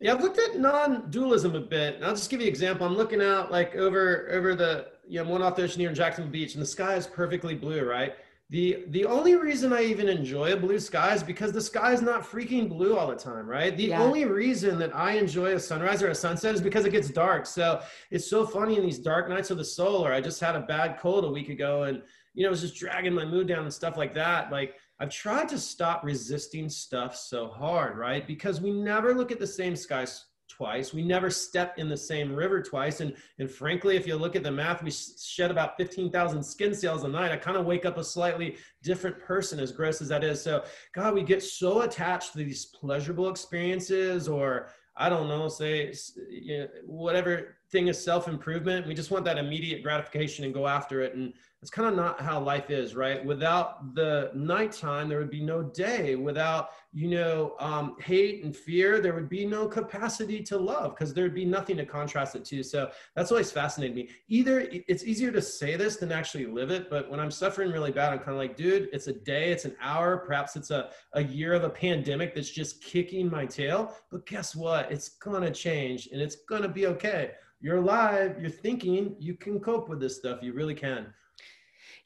Yeah, 0.00 0.12
I've 0.12 0.20
looked 0.20 0.38
at 0.38 0.58
non-dualism 0.58 1.54
a 1.54 1.60
bit. 1.60 1.96
And 1.96 2.04
I'll 2.04 2.14
just 2.14 2.28
give 2.28 2.40
you 2.40 2.46
an 2.46 2.52
example. 2.52 2.86
I'm 2.86 2.96
looking 2.96 3.22
out 3.22 3.50
like 3.50 3.74
over 3.76 4.28
over 4.30 4.54
the 4.54 4.88
you 5.08 5.22
know 5.22 5.30
one 5.30 5.42
off 5.42 5.56
the 5.56 5.62
ocean 5.62 5.80
here 5.80 5.88
in 5.88 5.94
Jacksonville 5.94 6.32
Beach, 6.32 6.54
and 6.54 6.62
the 6.62 6.66
sky 6.66 6.94
is 6.96 7.06
perfectly 7.06 7.54
blue, 7.54 7.84
right? 7.84 8.14
The 8.50 8.84
the 8.88 9.04
only 9.06 9.34
reason 9.34 9.72
I 9.72 9.82
even 9.82 10.08
enjoy 10.08 10.52
a 10.52 10.56
blue 10.56 10.78
sky 10.78 11.14
is 11.14 11.22
because 11.22 11.50
the 11.50 11.60
sky 11.60 11.92
is 11.92 12.02
not 12.02 12.22
freaking 12.22 12.68
blue 12.68 12.96
all 12.96 13.08
the 13.08 13.16
time, 13.16 13.48
right? 13.48 13.76
The 13.76 13.86
yeah. 13.86 14.02
only 14.02 14.24
reason 14.24 14.78
that 14.78 14.94
I 14.94 15.12
enjoy 15.12 15.54
a 15.54 15.60
sunrise 15.60 16.02
or 16.02 16.10
a 16.10 16.14
sunset 16.14 16.54
is 16.54 16.60
because 16.60 16.84
it 16.84 16.90
gets 16.90 17.08
dark. 17.08 17.46
So 17.46 17.82
it's 18.10 18.28
so 18.28 18.46
funny 18.46 18.76
in 18.76 18.82
these 18.82 18.98
dark 18.98 19.28
nights 19.28 19.50
of 19.50 19.58
the 19.58 19.64
soul. 19.64 20.06
Or 20.06 20.12
I 20.12 20.20
just 20.20 20.40
had 20.40 20.54
a 20.54 20.60
bad 20.60 20.98
cold 21.00 21.24
a 21.24 21.30
week 21.30 21.48
ago, 21.48 21.84
and 21.84 22.02
you 22.34 22.42
know, 22.42 22.48
it 22.48 22.50
was 22.50 22.60
just 22.60 22.76
dragging 22.76 23.14
my 23.14 23.24
mood 23.24 23.48
down 23.48 23.64
and 23.64 23.72
stuff 23.72 23.96
like 23.96 24.14
that. 24.14 24.52
Like 24.52 24.74
I've 24.98 25.10
tried 25.10 25.48
to 25.50 25.58
stop 25.58 26.04
resisting 26.04 26.68
stuff 26.68 27.16
so 27.16 27.48
hard, 27.48 27.98
right? 27.98 28.26
Because 28.26 28.60
we 28.60 28.70
never 28.70 29.14
look 29.14 29.30
at 29.30 29.38
the 29.38 29.46
same 29.46 29.76
skies 29.76 30.24
twice. 30.48 30.94
We 30.94 31.02
never 31.02 31.28
step 31.28 31.78
in 31.78 31.88
the 31.88 31.96
same 31.96 32.34
river 32.34 32.62
twice. 32.62 33.00
And, 33.00 33.14
and 33.38 33.50
frankly, 33.50 33.96
if 33.96 34.06
you 34.06 34.16
look 34.16 34.36
at 34.36 34.42
the 34.42 34.50
math, 34.50 34.82
we 34.82 34.90
shed 34.90 35.50
about 35.50 35.76
15,000 35.76 36.42
skin 36.42 36.74
cells 36.74 37.04
a 37.04 37.08
night. 37.08 37.32
I 37.32 37.36
kind 37.36 37.56
of 37.56 37.66
wake 37.66 37.84
up 37.84 37.98
a 37.98 38.04
slightly 38.04 38.56
different 38.82 39.18
person, 39.18 39.60
as 39.60 39.72
gross 39.72 40.00
as 40.00 40.08
that 40.08 40.24
is. 40.24 40.40
So, 40.40 40.64
God, 40.94 41.14
we 41.14 41.22
get 41.22 41.42
so 41.42 41.82
attached 41.82 42.32
to 42.32 42.38
these 42.38 42.66
pleasurable 42.66 43.28
experiences 43.28 44.28
or 44.28 44.68
I 44.98 45.10
don't 45.10 45.28
know, 45.28 45.48
say 45.48 45.92
you 46.30 46.58
know, 46.58 46.68
whatever 46.86 47.56
thing 47.70 47.88
is 47.88 48.02
self 48.02 48.28
improvement. 48.28 48.86
We 48.86 48.94
just 48.94 49.10
want 49.10 49.26
that 49.26 49.36
immediate 49.36 49.82
gratification 49.82 50.44
and 50.46 50.54
go 50.54 50.66
after 50.66 51.02
it. 51.02 51.14
And 51.14 51.34
it's 51.66 51.70
kind 51.72 51.88
of 51.88 51.96
not 51.96 52.20
how 52.20 52.38
life 52.38 52.70
is, 52.70 52.94
right? 52.94 53.24
Without 53.24 53.92
the 53.96 54.30
nighttime, 54.36 55.08
there 55.08 55.18
would 55.18 55.32
be 55.32 55.42
no 55.42 55.64
day. 55.64 56.14
Without, 56.14 56.68
you 56.92 57.08
know, 57.08 57.56
um, 57.58 57.96
hate 57.98 58.44
and 58.44 58.54
fear, 58.54 59.00
there 59.00 59.14
would 59.14 59.28
be 59.28 59.44
no 59.44 59.66
capacity 59.66 60.44
to 60.44 60.56
love 60.56 60.94
because 60.94 61.12
there'd 61.12 61.34
be 61.34 61.44
nothing 61.44 61.76
to 61.78 61.84
contrast 61.84 62.36
it 62.36 62.44
to. 62.44 62.62
So 62.62 62.92
that's 63.16 63.32
always 63.32 63.50
fascinated 63.50 63.96
me. 63.96 64.10
Either 64.28 64.68
it's 64.70 65.02
easier 65.02 65.32
to 65.32 65.42
say 65.42 65.74
this 65.74 65.96
than 65.96 66.12
actually 66.12 66.46
live 66.46 66.70
it. 66.70 66.88
But 66.88 67.10
when 67.10 67.18
I'm 67.18 67.32
suffering 67.32 67.72
really 67.72 67.90
bad, 67.90 68.12
I'm 68.12 68.20
kind 68.20 68.30
of 68.30 68.38
like, 68.38 68.56
dude, 68.56 68.88
it's 68.92 69.08
a 69.08 69.12
day, 69.12 69.50
it's 69.50 69.64
an 69.64 69.74
hour, 69.80 70.18
perhaps 70.18 70.54
it's 70.54 70.70
a, 70.70 70.90
a 71.14 71.24
year 71.24 71.52
of 71.52 71.64
a 71.64 71.70
pandemic 71.70 72.32
that's 72.32 72.50
just 72.50 72.80
kicking 72.80 73.28
my 73.28 73.44
tail. 73.44 73.92
But 74.12 74.24
guess 74.24 74.54
what? 74.54 74.92
It's 74.92 75.08
going 75.08 75.42
to 75.42 75.50
change 75.50 76.10
and 76.12 76.22
it's 76.22 76.36
going 76.48 76.62
to 76.62 76.68
be 76.68 76.86
okay. 76.86 77.32
You're 77.60 77.78
alive, 77.78 78.36
you're 78.40 78.50
thinking, 78.50 79.16
you 79.18 79.34
can 79.34 79.58
cope 79.58 79.88
with 79.88 79.98
this 79.98 80.14
stuff. 80.14 80.44
You 80.44 80.52
really 80.52 80.76
can. 80.76 81.12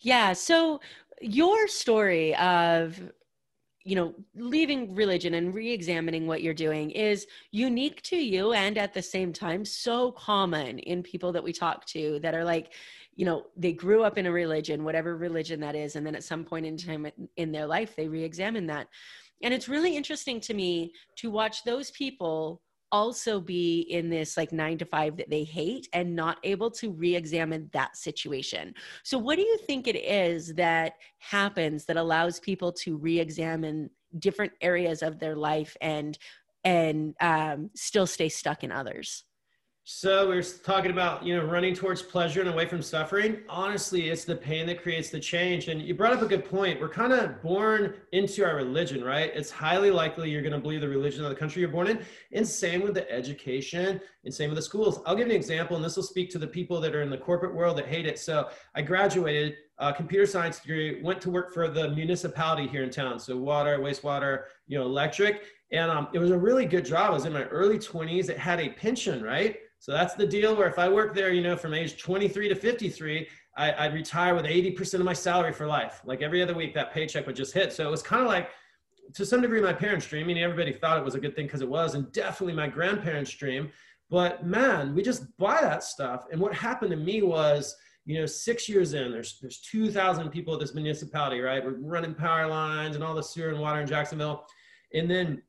Yeah. 0.00 0.32
So 0.32 0.80
your 1.20 1.68
story 1.68 2.34
of 2.36 3.00
you 3.84 3.96
know 3.96 4.14
leaving 4.34 4.94
religion 4.94 5.34
and 5.34 5.54
re-examining 5.54 6.26
what 6.26 6.42
you're 6.42 6.52
doing 6.52 6.90
is 6.90 7.26
unique 7.50 8.02
to 8.02 8.16
you 8.16 8.52
and 8.52 8.76
at 8.76 8.92
the 8.92 9.02
same 9.02 9.32
time 9.32 9.64
so 9.64 10.12
common 10.12 10.78
in 10.80 11.02
people 11.02 11.32
that 11.32 11.42
we 11.42 11.52
talk 11.52 11.86
to 11.86 12.18
that 12.20 12.34
are 12.34 12.44
like 12.44 12.74
you 13.16 13.24
know 13.24 13.46
they 13.56 13.72
grew 13.72 14.02
up 14.02 14.18
in 14.18 14.26
a 14.26 14.32
religion 14.32 14.84
whatever 14.84 15.16
religion 15.16 15.60
that 15.60 15.74
is 15.74 15.96
and 15.96 16.06
then 16.06 16.14
at 16.14 16.24
some 16.24 16.44
point 16.44 16.66
in 16.66 16.76
mm-hmm. 16.76 17.04
time 17.04 17.12
in 17.36 17.52
their 17.52 17.66
life 17.66 17.96
they 17.96 18.06
re-examine 18.06 18.66
that 18.66 18.86
and 19.42 19.54
it's 19.54 19.68
really 19.68 19.96
interesting 19.96 20.40
to 20.40 20.52
me 20.52 20.92
to 21.16 21.30
watch 21.30 21.64
those 21.64 21.90
people 21.92 22.60
also 22.92 23.40
be 23.40 23.80
in 23.82 24.10
this 24.10 24.36
like 24.36 24.52
nine 24.52 24.78
to 24.78 24.84
five 24.84 25.16
that 25.16 25.30
they 25.30 25.44
hate 25.44 25.88
and 25.92 26.14
not 26.14 26.38
able 26.44 26.70
to 26.70 26.90
re-examine 26.90 27.70
that 27.72 27.96
situation. 27.96 28.74
So 29.04 29.18
what 29.18 29.36
do 29.36 29.42
you 29.42 29.58
think 29.58 29.86
it 29.86 29.96
is 29.96 30.54
that 30.54 30.94
happens 31.18 31.84
that 31.86 31.96
allows 31.96 32.40
people 32.40 32.72
to 32.72 32.96
re-examine 32.96 33.90
different 34.18 34.52
areas 34.60 35.02
of 35.02 35.18
their 35.18 35.36
life 35.36 35.76
and 35.80 36.18
and 36.62 37.14
um, 37.22 37.70
still 37.74 38.06
stay 38.06 38.28
stuck 38.28 38.64
in 38.64 38.70
others 38.70 39.24
so 39.92 40.28
we 40.28 40.36
are 40.36 40.42
talking 40.42 40.92
about, 40.92 41.26
you 41.26 41.36
know, 41.36 41.44
running 41.44 41.74
towards 41.74 42.00
pleasure 42.00 42.38
and 42.38 42.48
away 42.48 42.64
from 42.64 42.80
suffering. 42.80 43.38
Honestly, 43.48 44.08
it's 44.08 44.24
the 44.24 44.36
pain 44.36 44.64
that 44.68 44.80
creates 44.80 45.10
the 45.10 45.18
change. 45.18 45.66
And 45.66 45.82
you 45.82 45.96
brought 45.96 46.12
up 46.12 46.22
a 46.22 46.26
good 46.26 46.44
point. 46.44 46.80
We're 46.80 46.88
kind 46.88 47.12
of 47.12 47.42
born 47.42 47.94
into 48.12 48.44
our 48.44 48.54
religion, 48.54 49.02
right? 49.02 49.32
It's 49.34 49.50
highly 49.50 49.90
likely 49.90 50.30
you're 50.30 50.42
going 50.42 50.52
to 50.52 50.60
believe 50.60 50.80
the 50.80 50.88
religion 50.88 51.24
of 51.24 51.30
the 51.30 51.34
country 51.34 51.60
you're 51.60 51.72
born 51.72 51.88
in. 51.88 52.04
And 52.32 52.46
same 52.46 52.82
with 52.82 52.94
the 52.94 53.10
education 53.10 54.00
and 54.24 54.32
same 54.32 54.48
with 54.50 54.58
the 54.58 54.62
schools. 54.62 55.00
I'll 55.06 55.16
give 55.16 55.26
you 55.26 55.34
an 55.34 55.40
example, 55.40 55.74
and 55.74 55.84
this 55.84 55.96
will 55.96 56.04
speak 56.04 56.30
to 56.30 56.38
the 56.38 56.46
people 56.46 56.80
that 56.82 56.94
are 56.94 57.02
in 57.02 57.10
the 57.10 57.18
corporate 57.18 57.52
world 57.52 57.76
that 57.78 57.86
hate 57.86 58.06
it. 58.06 58.20
So 58.20 58.48
I 58.76 58.82
graduated 58.82 59.56
uh, 59.80 59.92
computer 59.92 60.24
science 60.24 60.60
degree, 60.60 61.02
went 61.02 61.20
to 61.22 61.30
work 61.30 61.52
for 61.52 61.68
the 61.68 61.88
municipality 61.90 62.68
here 62.68 62.84
in 62.84 62.90
town. 62.90 63.18
So 63.18 63.36
water, 63.36 63.80
wastewater, 63.80 64.44
you 64.68 64.78
know, 64.78 64.84
electric. 64.84 65.42
And 65.72 65.90
um, 65.90 66.06
it 66.12 66.20
was 66.20 66.30
a 66.30 66.38
really 66.38 66.64
good 66.64 66.84
job. 66.84 67.10
I 67.10 67.14
was 67.14 67.24
in 67.24 67.32
my 67.32 67.44
early 67.46 67.78
20s. 67.78 68.28
It 68.28 68.38
had 68.38 68.60
a 68.60 68.68
pension, 68.68 69.20
right? 69.20 69.56
So 69.80 69.92
that's 69.92 70.14
the 70.14 70.26
deal 70.26 70.54
where 70.54 70.68
if 70.68 70.78
I 70.78 70.88
work 70.90 71.14
there, 71.14 71.32
you 71.32 71.42
know, 71.42 71.56
from 71.56 71.72
age 71.72 72.00
23 72.00 72.50
to 72.50 72.54
53, 72.54 73.26
I, 73.56 73.88
would 73.88 73.94
retire 73.94 74.34
with 74.34 74.44
80% 74.44 74.94
of 74.94 75.04
my 75.04 75.12
salary 75.14 75.52
for 75.52 75.66
life. 75.66 76.02
Like 76.04 76.22
every 76.22 76.42
other 76.42 76.54
week, 76.54 76.74
that 76.74 76.92
paycheck 76.92 77.26
would 77.26 77.34
just 77.34 77.52
hit. 77.52 77.72
So 77.72 77.88
it 77.88 77.90
was 77.90 78.02
kind 78.02 78.22
of 78.22 78.28
like, 78.28 78.50
to 79.14 79.26
some 79.26 79.40
degree, 79.40 79.60
my 79.60 79.72
parents' 79.72 80.06
dream. 80.06 80.24
I 80.24 80.26
mean, 80.28 80.38
everybody 80.38 80.72
thought 80.72 80.98
it 80.98 81.04
was 81.04 81.14
a 81.14 81.20
good 81.20 81.34
thing 81.34 81.46
because 81.46 81.62
it 81.62 81.68
was, 81.68 81.94
and 81.94 82.12
definitely 82.12 82.54
my 82.54 82.68
grandparents' 82.68 83.32
dream. 83.32 83.70
But 84.10 84.46
man, 84.46 84.94
we 84.94 85.02
just 85.02 85.36
buy 85.38 85.60
that 85.62 85.82
stuff. 85.82 86.26
And 86.30 86.40
what 86.40 86.54
happened 86.54 86.90
to 86.90 86.96
me 86.96 87.22
was, 87.22 87.74
you 88.04 88.18
know, 88.18 88.26
six 88.26 88.68
years 88.68 88.92
in, 88.92 89.10
there's 89.10 89.38
there's 89.40 89.60
2,000 89.60 90.30
people 90.30 90.54
at 90.54 90.60
this 90.60 90.74
municipality, 90.74 91.40
right? 91.40 91.64
We're 91.64 91.78
running 91.78 92.14
power 92.14 92.46
lines 92.46 92.96
and 92.96 93.04
all 93.04 93.14
the 93.14 93.22
sewer 93.22 93.48
and 93.48 93.60
water 93.60 93.80
in 93.80 93.86
Jacksonville. 93.86 94.46
And 94.92 95.10
then 95.10 95.42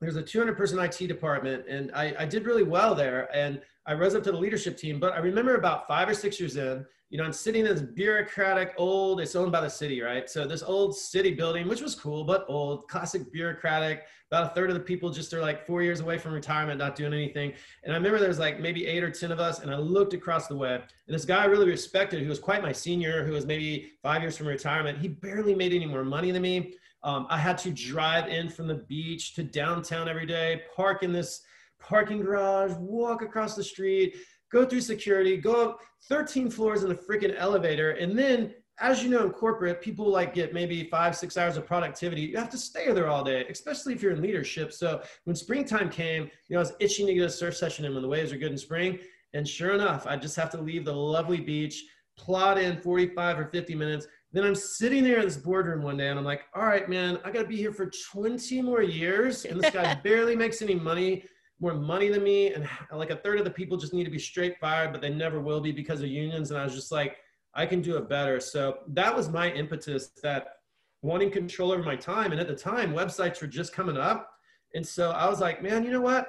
there's 0.00 0.16
a 0.16 0.22
200 0.22 0.56
person 0.56 0.78
IT 0.78 0.98
department, 1.06 1.66
and 1.68 1.90
I, 1.94 2.14
I 2.20 2.26
did 2.26 2.44
really 2.44 2.64
well 2.64 2.94
there. 2.94 3.28
And 3.34 3.60
I 3.86 3.94
rose 3.94 4.14
up 4.14 4.22
to 4.24 4.32
the 4.32 4.38
leadership 4.38 4.76
team, 4.76 5.00
but 5.00 5.12
I 5.12 5.18
remember 5.18 5.56
about 5.56 5.88
five 5.88 6.08
or 6.08 6.14
six 6.14 6.38
years 6.38 6.56
in, 6.56 6.86
you 7.10 7.18
know, 7.18 7.24
I'm 7.24 7.32
sitting 7.32 7.66
in 7.66 7.74
this 7.74 7.82
bureaucratic 7.82 8.74
old, 8.78 9.20
it's 9.20 9.36
owned 9.36 9.52
by 9.52 9.60
the 9.60 9.68
city, 9.68 10.00
right? 10.00 10.30
So 10.30 10.46
this 10.46 10.62
old 10.62 10.96
city 10.96 11.34
building, 11.34 11.68
which 11.68 11.82
was 11.82 11.94
cool, 11.94 12.24
but 12.24 12.46
old, 12.48 12.88
classic 12.88 13.30
bureaucratic. 13.32 14.04
About 14.30 14.50
a 14.50 14.54
third 14.54 14.70
of 14.70 14.74
the 14.74 14.80
people 14.80 15.10
just 15.10 15.34
are 15.34 15.42
like 15.42 15.66
four 15.66 15.82
years 15.82 16.00
away 16.00 16.16
from 16.16 16.32
retirement, 16.32 16.78
not 16.78 16.96
doing 16.96 17.12
anything. 17.12 17.52
And 17.84 17.92
I 17.92 17.96
remember 17.96 18.18
there 18.18 18.28
was 18.28 18.38
like 18.38 18.60
maybe 18.60 18.86
eight 18.86 19.02
or 19.02 19.10
10 19.10 19.30
of 19.30 19.40
us, 19.40 19.58
and 19.58 19.70
I 19.70 19.76
looked 19.76 20.14
across 20.14 20.46
the 20.46 20.56
way, 20.56 20.74
and 20.74 21.14
this 21.14 21.26
guy 21.26 21.42
I 21.42 21.46
really 21.46 21.68
respected, 21.68 22.22
who 22.22 22.28
was 22.30 22.38
quite 22.38 22.62
my 22.62 22.72
senior, 22.72 23.26
who 23.26 23.32
was 23.32 23.44
maybe 23.44 23.92
five 24.02 24.22
years 24.22 24.36
from 24.38 24.46
retirement, 24.46 24.96
he 24.96 25.08
barely 25.08 25.54
made 25.54 25.74
any 25.74 25.86
more 25.86 26.04
money 26.04 26.30
than 26.30 26.40
me. 26.40 26.74
Um, 27.02 27.26
I 27.28 27.36
had 27.36 27.58
to 27.58 27.70
drive 27.72 28.28
in 28.28 28.48
from 28.48 28.68
the 28.68 28.76
beach 28.76 29.34
to 29.34 29.42
downtown 29.42 30.08
every 30.08 30.24
day, 30.24 30.62
park 30.74 31.02
in 31.02 31.12
this 31.12 31.42
parking 31.82 32.20
garage, 32.20 32.72
walk 32.78 33.22
across 33.22 33.54
the 33.54 33.64
street, 33.64 34.16
go 34.50 34.64
through 34.64 34.80
security, 34.80 35.36
go 35.36 35.70
up 35.70 35.80
13 36.08 36.50
floors 36.50 36.84
in 36.84 36.90
a 36.90 36.94
freaking 36.94 37.34
elevator. 37.36 37.92
And 37.92 38.18
then, 38.18 38.54
as 38.80 39.02
you 39.02 39.10
know, 39.10 39.24
in 39.24 39.30
corporate, 39.30 39.80
people 39.80 40.08
like 40.08 40.34
get 40.34 40.52
maybe 40.52 40.84
five, 40.84 41.16
six 41.16 41.36
hours 41.36 41.56
of 41.56 41.66
productivity. 41.66 42.22
You 42.22 42.36
have 42.36 42.50
to 42.50 42.58
stay 42.58 42.92
there 42.92 43.08
all 43.08 43.24
day, 43.24 43.46
especially 43.48 43.94
if 43.94 44.02
you're 44.02 44.12
in 44.12 44.22
leadership. 44.22 44.72
So 44.72 45.02
when 45.24 45.36
springtime 45.36 45.88
came, 45.90 46.24
you 46.48 46.54
know, 46.54 46.58
I 46.58 46.60
was 46.60 46.72
itching 46.80 47.06
to 47.06 47.14
get 47.14 47.24
a 47.24 47.30
surf 47.30 47.56
session 47.56 47.84
in 47.84 47.94
when 47.94 48.02
the 48.02 48.08
waves 48.08 48.32
are 48.32 48.38
good 48.38 48.52
in 48.52 48.58
spring. 48.58 48.98
And 49.34 49.48
sure 49.48 49.74
enough, 49.74 50.06
I 50.06 50.16
just 50.16 50.36
have 50.36 50.50
to 50.50 50.60
leave 50.60 50.84
the 50.84 50.92
lovely 50.92 51.40
beach, 51.40 51.84
plot 52.18 52.58
in 52.58 52.80
45 52.80 53.38
or 53.38 53.46
50 53.46 53.74
minutes. 53.74 54.06
Then 54.32 54.44
I'm 54.44 54.54
sitting 54.54 55.04
there 55.04 55.18
in 55.18 55.24
this 55.24 55.36
boardroom 55.36 55.82
one 55.82 55.96
day 55.96 56.08
and 56.08 56.18
I'm 56.18 56.24
like, 56.24 56.42
all 56.54 56.66
right, 56.66 56.88
man, 56.88 57.18
I 57.24 57.30
got 57.30 57.42
to 57.42 57.48
be 57.48 57.56
here 57.56 57.72
for 57.72 57.90
20 58.12 58.62
more 58.62 58.82
years. 58.82 59.44
And 59.44 59.60
this 59.60 59.70
guy 59.70 59.94
barely 60.04 60.36
makes 60.36 60.62
any 60.62 60.74
money 60.74 61.24
more 61.62 61.74
money 61.74 62.08
than 62.08 62.24
me 62.24 62.52
and 62.52 62.68
like 62.92 63.10
a 63.10 63.16
third 63.16 63.38
of 63.38 63.44
the 63.44 63.50
people 63.50 63.76
just 63.76 63.94
need 63.94 64.04
to 64.04 64.10
be 64.10 64.18
straight 64.18 64.58
fired 64.58 64.90
but 64.90 65.00
they 65.00 65.08
never 65.08 65.40
will 65.40 65.60
be 65.60 65.70
because 65.70 66.02
of 66.02 66.08
unions 66.08 66.50
and 66.50 66.58
i 66.58 66.64
was 66.64 66.74
just 66.74 66.90
like 66.90 67.18
i 67.54 67.64
can 67.64 67.80
do 67.80 67.96
it 67.96 68.08
better. 68.08 68.40
So 68.40 68.78
that 68.88 69.14
was 69.14 69.28
my 69.28 69.52
impetus 69.52 70.08
that 70.22 70.56
wanting 71.02 71.30
control 71.30 71.70
over 71.72 71.82
my 71.82 71.96
time 71.96 72.32
and 72.32 72.40
at 72.40 72.48
the 72.48 72.56
time 72.56 72.92
websites 72.92 73.40
were 73.40 73.46
just 73.46 73.72
coming 73.72 73.96
up 73.96 74.30
and 74.74 74.86
so 74.86 75.10
i 75.10 75.28
was 75.28 75.40
like 75.40 75.62
man 75.62 75.84
you 75.84 75.90
know 75.90 76.00
what? 76.00 76.26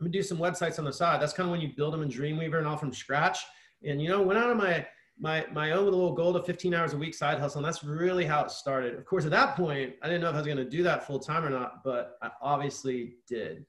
I'm 0.00 0.06
gonna 0.06 0.12
do 0.12 0.22
some 0.22 0.38
websites 0.38 0.78
on 0.78 0.84
the 0.84 0.92
side. 0.92 1.20
That's 1.20 1.32
kind 1.32 1.48
of 1.48 1.50
when 1.50 1.60
you 1.60 1.72
build 1.76 1.92
them 1.92 2.02
in 2.02 2.08
dreamweaver 2.08 2.58
and 2.58 2.66
all 2.68 2.76
from 2.76 2.92
scratch 2.92 3.38
and 3.84 4.00
you 4.02 4.08
know 4.08 4.22
went 4.22 4.38
out 4.38 4.50
of 4.50 4.56
my 4.56 4.86
my 5.18 5.44
my 5.52 5.72
own 5.72 5.84
little 5.84 6.12
goal 6.12 6.36
of 6.36 6.46
15 6.46 6.72
hours 6.74 6.94
a 6.94 6.96
week 6.96 7.14
side 7.14 7.38
hustle 7.38 7.58
and 7.58 7.66
that's 7.66 7.84
really 7.84 8.24
how 8.24 8.44
it 8.44 8.50
started. 8.50 8.94
Of 8.94 9.04
course 9.04 9.24
at 9.24 9.30
that 9.32 9.56
point 9.56 9.94
i 10.02 10.06
didn't 10.06 10.22
know 10.22 10.30
if 10.30 10.34
i 10.34 10.38
was 10.38 10.46
going 10.46 10.58
to 10.58 10.76
do 10.78 10.82
that 10.84 11.06
full 11.06 11.18
time 11.18 11.44
or 11.44 11.50
not 11.50 11.84
but 11.84 12.16
i 12.22 12.30
obviously 12.40 13.16
did 13.28 13.66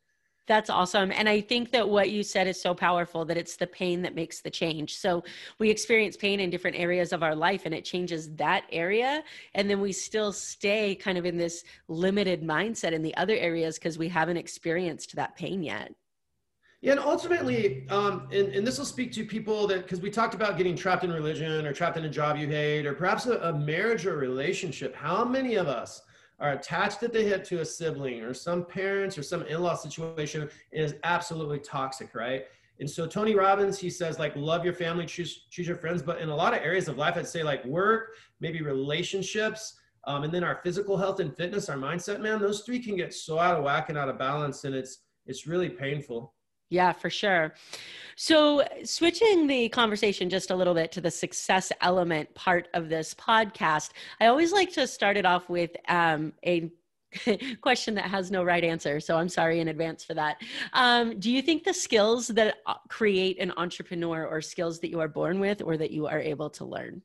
that's 0.49 0.69
awesome. 0.69 1.11
And 1.11 1.29
I 1.29 1.41
think 1.41 1.71
that 1.71 1.87
what 1.87 2.09
you 2.09 2.23
said 2.23 2.47
is 2.47 2.59
so 2.59 2.73
powerful 2.73 3.23
that 3.23 3.37
it's 3.37 3.55
the 3.55 3.67
pain 3.67 4.01
that 4.01 4.15
makes 4.15 4.41
the 4.41 4.49
change. 4.49 4.97
So 4.97 5.23
we 5.59 5.69
experience 5.69 6.17
pain 6.17 6.39
in 6.39 6.49
different 6.49 6.75
areas 6.75 7.13
of 7.13 7.21
our 7.21 7.35
life 7.35 7.61
and 7.65 7.73
it 7.73 7.85
changes 7.85 8.33
that 8.35 8.63
area. 8.71 9.23
And 9.53 9.69
then 9.69 9.79
we 9.79 9.91
still 9.91 10.33
stay 10.33 10.95
kind 10.95 11.19
of 11.19 11.25
in 11.27 11.37
this 11.37 11.63
limited 11.87 12.41
mindset 12.41 12.93
in 12.93 13.03
the 13.03 13.15
other 13.15 13.35
areas 13.35 13.77
because 13.77 13.99
we 13.99 14.09
haven't 14.09 14.37
experienced 14.37 15.15
that 15.15 15.35
pain 15.37 15.61
yet. 15.61 15.93
Yeah, 16.81 16.93
and 16.93 17.01
ultimately, 17.01 17.85
um, 17.89 18.27
and, 18.31 18.47
and 18.55 18.65
this 18.65 18.79
will 18.79 18.85
speak 18.85 19.11
to 19.11 19.25
people 19.25 19.67
that, 19.67 19.83
because 19.83 20.01
we 20.01 20.09
talked 20.09 20.33
about 20.33 20.57
getting 20.57 20.75
trapped 20.75 21.03
in 21.03 21.11
religion 21.11 21.67
or 21.67 21.73
trapped 21.73 21.97
in 21.97 22.05
a 22.05 22.09
job 22.09 22.37
you 22.37 22.47
hate, 22.47 22.87
or 22.87 22.93
perhaps 22.93 23.27
a, 23.27 23.37
a 23.39 23.53
marriage 23.53 24.07
or 24.07 24.17
relationship. 24.17 24.95
How 24.95 25.23
many 25.23 25.55
of 25.55 25.67
us 25.67 26.01
are 26.39 26.51
attached 26.51 27.03
at 27.03 27.13
the 27.13 27.21
hip 27.21 27.43
to 27.45 27.61
a 27.61 27.65
sibling 27.65 28.21
or 28.21 28.33
some 28.33 28.65
parents 28.65 29.17
or 29.17 29.23
some 29.23 29.43
in-law 29.43 29.75
situation 29.75 30.49
is 30.71 30.95
absolutely 31.03 31.59
toxic, 31.59 32.15
right? 32.15 32.45
And 32.79 32.89
so 32.89 33.05
Tony 33.05 33.35
Robbins, 33.35 33.77
he 33.77 33.89
says 33.89 34.19
like 34.19 34.35
love 34.35 34.63
your 34.63 34.73
family, 34.73 35.05
choose 35.05 35.45
choose 35.49 35.67
your 35.67 35.77
friends. 35.77 36.01
But 36.01 36.19
in 36.19 36.29
a 36.29 36.35
lot 36.35 36.53
of 36.53 36.61
areas 36.61 36.87
of 36.87 36.97
life, 36.97 37.17
I'd 37.17 37.27
say 37.27 37.43
like 37.43 37.63
work, 37.65 38.15
maybe 38.39 38.61
relationships, 38.61 39.77
um, 40.07 40.23
and 40.23 40.33
then 40.33 40.43
our 40.43 40.61
physical 40.63 40.97
health 40.97 41.19
and 41.19 41.35
fitness, 41.35 41.67
our 41.69 41.77
mindset, 41.77 42.21
man, 42.21 42.39
those 42.39 42.61
three 42.61 42.79
can 42.79 42.95
get 42.95 43.13
so 43.13 43.37
out 43.37 43.57
of 43.57 43.63
whack 43.63 43.89
and 43.89 43.97
out 43.97 44.09
of 44.09 44.17
balance, 44.17 44.63
and 44.63 44.73
it's 44.73 44.99
it's 45.25 45.45
really 45.45 45.69
painful. 45.69 46.33
Yeah, 46.69 46.93
for 46.93 47.09
sure. 47.09 47.55
So, 48.15 48.63
switching 48.83 49.47
the 49.47 49.69
conversation 49.69 50.29
just 50.29 50.51
a 50.51 50.55
little 50.55 50.75
bit 50.75 50.91
to 50.93 51.01
the 51.01 51.09
success 51.09 51.71
element 51.81 52.33
part 52.35 52.67
of 52.75 52.89
this 52.89 53.13
podcast, 53.15 53.91
I 54.21 54.27
always 54.27 54.51
like 54.51 54.71
to 54.73 54.85
start 54.87 55.17
it 55.17 55.25
off 55.25 55.49
with 55.49 55.71
um, 55.87 56.33
a 56.45 56.71
question 57.61 57.95
that 57.95 58.05
has 58.05 58.29
no 58.29 58.43
right 58.43 58.63
answer. 58.63 58.99
So, 58.99 59.17
I'm 59.17 59.29
sorry 59.29 59.61
in 59.61 59.67
advance 59.69 60.03
for 60.03 60.13
that. 60.13 60.41
Um, 60.73 61.19
do 61.19 61.31
you 61.31 61.41
think 61.41 61.63
the 61.63 61.73
skills 61.73 62.27
that 62.27 62.57
uh, 62.67 62.75
create 62.87 63.39
an 63.39 63.51
entrepreneur 63.57 64.27
or 64.27 64.39
skills 64.41 64.79
that 64.81 64.89
you 64.89 64.99
are 64.99 65.07
born 65.07 65.39
with 65.39 65.63
or 65.63 65.75
that 65.77 65.89
you 65.91 66.05
are 66.05 66.19
able 66.19 66.51
to 66.51 66.65
learn? 66.65 67.01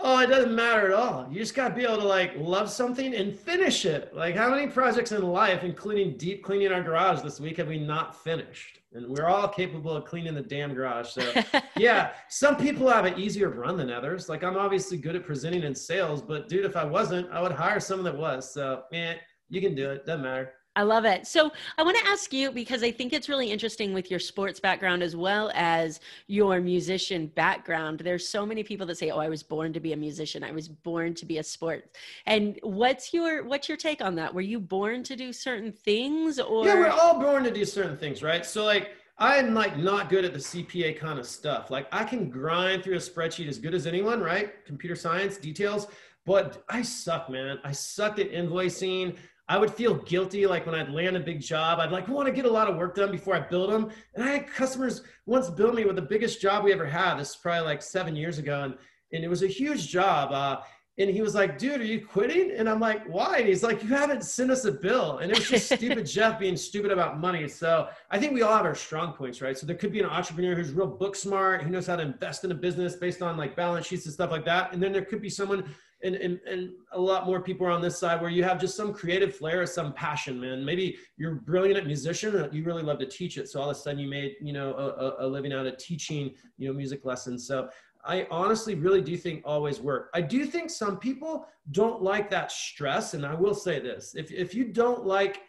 Oh, 0.00 0.20
it 0.20 0.28
doesn't 0.28 0.54
matter 0.54 0.86
at 0.86 0.92
all. 0.92 1.26
You 1.28 1.40
just 1.40 1.56
got 1.56 1.70
to 1.70 1.74
be 1.74 1.82
able 1.82 1.96
to 1.96 2.06
like 2.06 2.32
love 2.36 2.70
something 2.70 3.14
and 3.14 3.36
finish 3.36 3.84
it. 3.84 4.14
Like, 4.14 4.36
how 4.36 4.48
many 4.48 4.68
projects 4.68 5.10
in 5.10 5.22
life, 5.22 5.64
including 5.64 6.16
deep 6.16 6.44
cleaning 6.44 6.70
our 6.72 6.82
garage 6.82 7.20
this 7.20 7.40
week, 7.40 7.56
have 7.56 7.66
we 7.66 7.78
not 7.78 8.22
finished? 8.22 8.78
And 8.92 9.08
we're 9.08 9.26
all 9.26 9.48
capable 9.48 9.92
of 9.92 10.04
cleaning 10.04 10.34
the 10.34 10.40
damn 10.40 10.72
garage. 10.72 11.08
So, 11.08 11.32
yeah, 11.76 12.12
some 12.28 12.56
people 12.56 12.88
have 12.88 13.06
an 13.06 13.18
easier 13.18 13.48
run 13.48 13.76
than 13.76 13.90
others. 13.90 14.28
Like, 14.28 14.44
I'm 14.44 14.56
obviously 14.56 14.98
good 14.98 15.16
at 15.16 15.26
presenting 15.26 15.64
in 15.64 15.74
sales, 15.74 16.22
but 16.22 16.48
dude, 16.48 16.64
if 16.64 16.76
I 16.76 16.84
wasn't, 16.84 17.30
I 17.32 17.42
would 17.42 17.52
hire 17.52 17.80
someone 17.80 18.04
that 18.04 18.16
was. 18.16 18.52
So, 18.54 18.84
man, 18.92 19.16
you 19.48 19.60
can 19.60 19.74
do 19.74 19.90
it. 19.90 20.06
Doesn't 20.06 20.22
matter. 20.22 20.52
I 20.76 20.82
love 20.82 21.04
it. 21.04 21.26
So 21.26 21.50
I 21.76 21.82
want 21.82 21.98
to 21.98 22.06
ask 22.06 22.32
you 22.32 22.52
because 22.52 22.84
I 22.84 22.92
think 22.92 23.12
it's 23.12 23.28
really 23.28 23.50
interesting 23.50 23.92
with 23.92 24.12
your 24.12 24.20
sports 24.20 24.60
background 24.60 25.02
as 25.02 25.16
well 25.16 25.50
as 25.54 25.98
your 26.28 26.60
musician 26.60 27.26
background. 27.26 27.98
There's 27.98 28.28
so 28.28 28.46
many 28.46 28.62
people 28.62 28.86
that 28.86 28.96
say, 28.96 29.10
"Oh, 29.10 29.18
I 29.18 29.28
was 29.28 29.42
born 29.42 29.72
to 29.72 29.80
be 29.80 29.92
a 29.92 29.96
musician. 29.96 30.44
I 30.44 30.52
was 30.52 30.68
born 30.68 31.14
to 31.14 31.26
be 31.26 31.38
a 31.38 31.42
sport." 31.42 31.96
And 32.26 32.60
what's 32.62 33.12
your 33.12 33.44
what's 33.44 33.68
your 33.68 33.76
take 33.76 34.00
on 34.00 34.14
that? 34.16 34.32
Were 34.32 34.40
you 34.40 34.60
born 34.60 35.02
to 35.02 35.16
do 35.16 35.32
certain 35.32 35.72
things 35.72 36.38
or 36.38 36.64
Yeah, 36.64 36.74
we're 36.74 36.90
all 36.90 37.18
born 37.18 37.42
to 37.42 37.50
do 37.50 37.64
certain 37.64 37.96
things, 37.96 38.22
right? 38.22 38.46
So 38.46 38.64
like 38.64 38.92
I'm 39.18 39.54
like 39.54 39.76
not 39.76 40.08
good 40.08 40.24
at 40.24 40.32
the 40.32 40.38
CPA 40.38 40.96
kind 40.96 41.18
of 41.18 41.26
stuff. 41.26 41.72
Like 41.72 41.88
I 41.90 42.04
can 42.04 42.30
grind 42.30 42.84
through 42.84 42.94
a 42.94 42.98
spreadsheet 42.98 43.48
as 43.48 43.58
good 43.58 43.74
as 43.74 43.84
anyone, 43.84 44.20
right? 44.20 44.64
Computer 44.64 44.94
science 44.94 45.38
details, 45.38 45.88
but 46.24 46.62
I 46.68 46.82
suck, 46.82 47.28
man. 47.28 47.58
I 47.64 47.72
sucked 47.72 48.20
at 48.20 48.30
invoicing. 48.30 49.16
I 49.48 49.56
would 49.56 49.72
feel 49.72 49.94
guilty 49.94 50.46
like 50.46 50.66
when 50.66 50.74
I'd 50.74 50.90
land 50.90 51.16
a 51.16 51.20
big 51.20 51.40
job. 51.40 51.80
I'd 51.80 51.90
like 51.90 52.06
want 52.06 52.26
to 52.26 52.32
get 52.32 52.44
a 52.44 52.50
lot 52.50 52.68
of 52.68 52.76
work 52.76 52.94
done 52.94 53.10
before 53.10 53.34
I 53.34 53.40
build 53.40 53.72
them. 53.72 53.90
And 54.14 54.22
I 54.22 54.32
had 54.32 54.46
customers 54.46 55.02
once 55.24 55.48
build 55.48 55.74
me 55.74 55.86
with 55.86 55.96
the 55.96 56.02
biggest 56.02 56.40
job 56.40 56.64
we 56.64 56.72
ever 56.72 56.86
had. 56.86 57.16
This 57.16 57.30
is 57.30 57.36
probably 57.36 57.64
like 57.64 57.80
seven 57.80 58.14
years 58.14 58.38
ago, 58.38 58.62
and 58.64 58.74
and 59.12 59.24
it 59.24 59.28
was 59.28 59.42
a 59.42 59.46
huge 59.46 59.88
job. 59.88 60.32
Uh, 60.32 60.60
and 60.98 61.08
he 61.08 61.22
was 61.22 61.34
like, 61.34 61.58
"Dude, 61.58 61.80
are 61.80 61.84
you 61.84 62.04
quitting?" 62.04 62.50
And 62.50 62.68
I'm 62.68 62.80
like, 62.80 63.06
"Why?" 63.06 63.38
And 63.38 63.48
he's 63.48 63.62
like, 63.62 63.82
"You 63.82 63.88
haven't 63.88 64.24
sent 64.24 64.50
us 64.50 64.64
a 64.64 64.72
bill." 64.72 65.18
And 65.18 65.30
it 65.30 65.38
was 65.38 65.48
just 65.48 65.72
stupid 65.72 66.04
Jeff 66.16 66.38
being 66.38 66.56
stupid 66.56 66.90
about 66.90 67.18
money. 67.18 67.48
So 67.48 67.88
I 68.10 68.18
think 68.18 68.34
we 68.34 68.42
all 68.42 68.54
have 68.54 68.66
our 68.66 68.74
strong 68.74 69.12
points, 69.12 69.40
right? 69.40 69.56
So 69.56 69.64
there 69.64 69.76
could 69.76 69.92
be 69.92 70.00
an 70.00 70.06
entrepreneur 70.06 70.56
who's 70.56 70.72
real 70.72 70.88
book 70.88 71.14
smart, 71.16 71.62
who 71.62 71.70
knows 71.70 71.86
how 71.86 71.96
to 71.96 72.02
invest 72.02 72.44
in 72.44 72.50
a 72.50 72.54
business 72.54 72.96
based 72.96 73.22
on 73.22 73.36
like 73.36 73.54
balance 73.54 73.86
sheets 73.86 74.04
and 74.04 74.12
stuff 74.12 74.30
like 74.30 74.44
that. 74.44 74.74
And 74.74 74.82
then 74.82 74.92
there 74.92 75.04
could 75.04 75.22
be 75.22 75.30
someone 75.30 75.64
and, 76.02 76.14
and, 76.14 76.40
and 76.48 76.70
a 76.92 77.00
lot 77.00 77.26
more 77.26 77.40
people 77.40 77.66
are 77.66 77.70
on 77.70 77.82
this 77.82 77.98
side 77.98 78.20
where 78.20 78.30
you 78.30 78.44
have 78.44 78.60
just 78.60 78.76
some 78.76 78.92
creative 78.92 79.34
flair 79.34 79.62
or 79.62 79.66
some 79.66 79.92
passion, 79.92 80.40
man. 80.40 80.64
Maybe 80.64 80.96
you're 81.16 81.36
brilliant 81.36 81.78
at 81.78 81.86
musician, 81.86 82.36
and 82.36 82.54
you 82.54 82.64
really 82.64 82.82
love 82.82 82.98
to 83.00 83.06
teach 83.06 83.36
it. 83.36 83.48
So 83.48 83.60
all 83.60 83.70
of 83.70 83.76
a 83.76 83.80
sudden 83.80 83.98
you 83.98 84.08
made, 84.08 84.36
you 84.40 84.52
know, 84.52 84.74
a, 84.74 85.24
a 85.24 85.26
living 85.26 85.52
out 85.52 85.66
of 85.66 85.76
teaching, 85.78 86.34
you 86.56 86.68
know, 86.68 86.74
music 86.74 87.04
lessons. 87.04 87.46
So 87.46 87.68
I 88.04 88.26
honestly 88.30 88.74
really 88.74 89.00
do 89.00 89.16
think 89.16 89.42
always 89.44 89.80
work. 89.80 90.10
I 90.14 90.20
do 90.20 90.46
think 90.46 90.70
some 90.70 90.98
people 90.98 91.46
don't 91.72 92.00
like 92.00 92.30
that 92.30 92.52
stress. 92.52 93.14
And 93.14 93.26
I 93.26 93.34
will 93.34 93.54
say 93.54 93.80
this, 93.80 94.14
if, 94.16 94.30
if 94.30 94.54
you 94.54 94.66
don't 94.66 95.04
like 95.04 95.40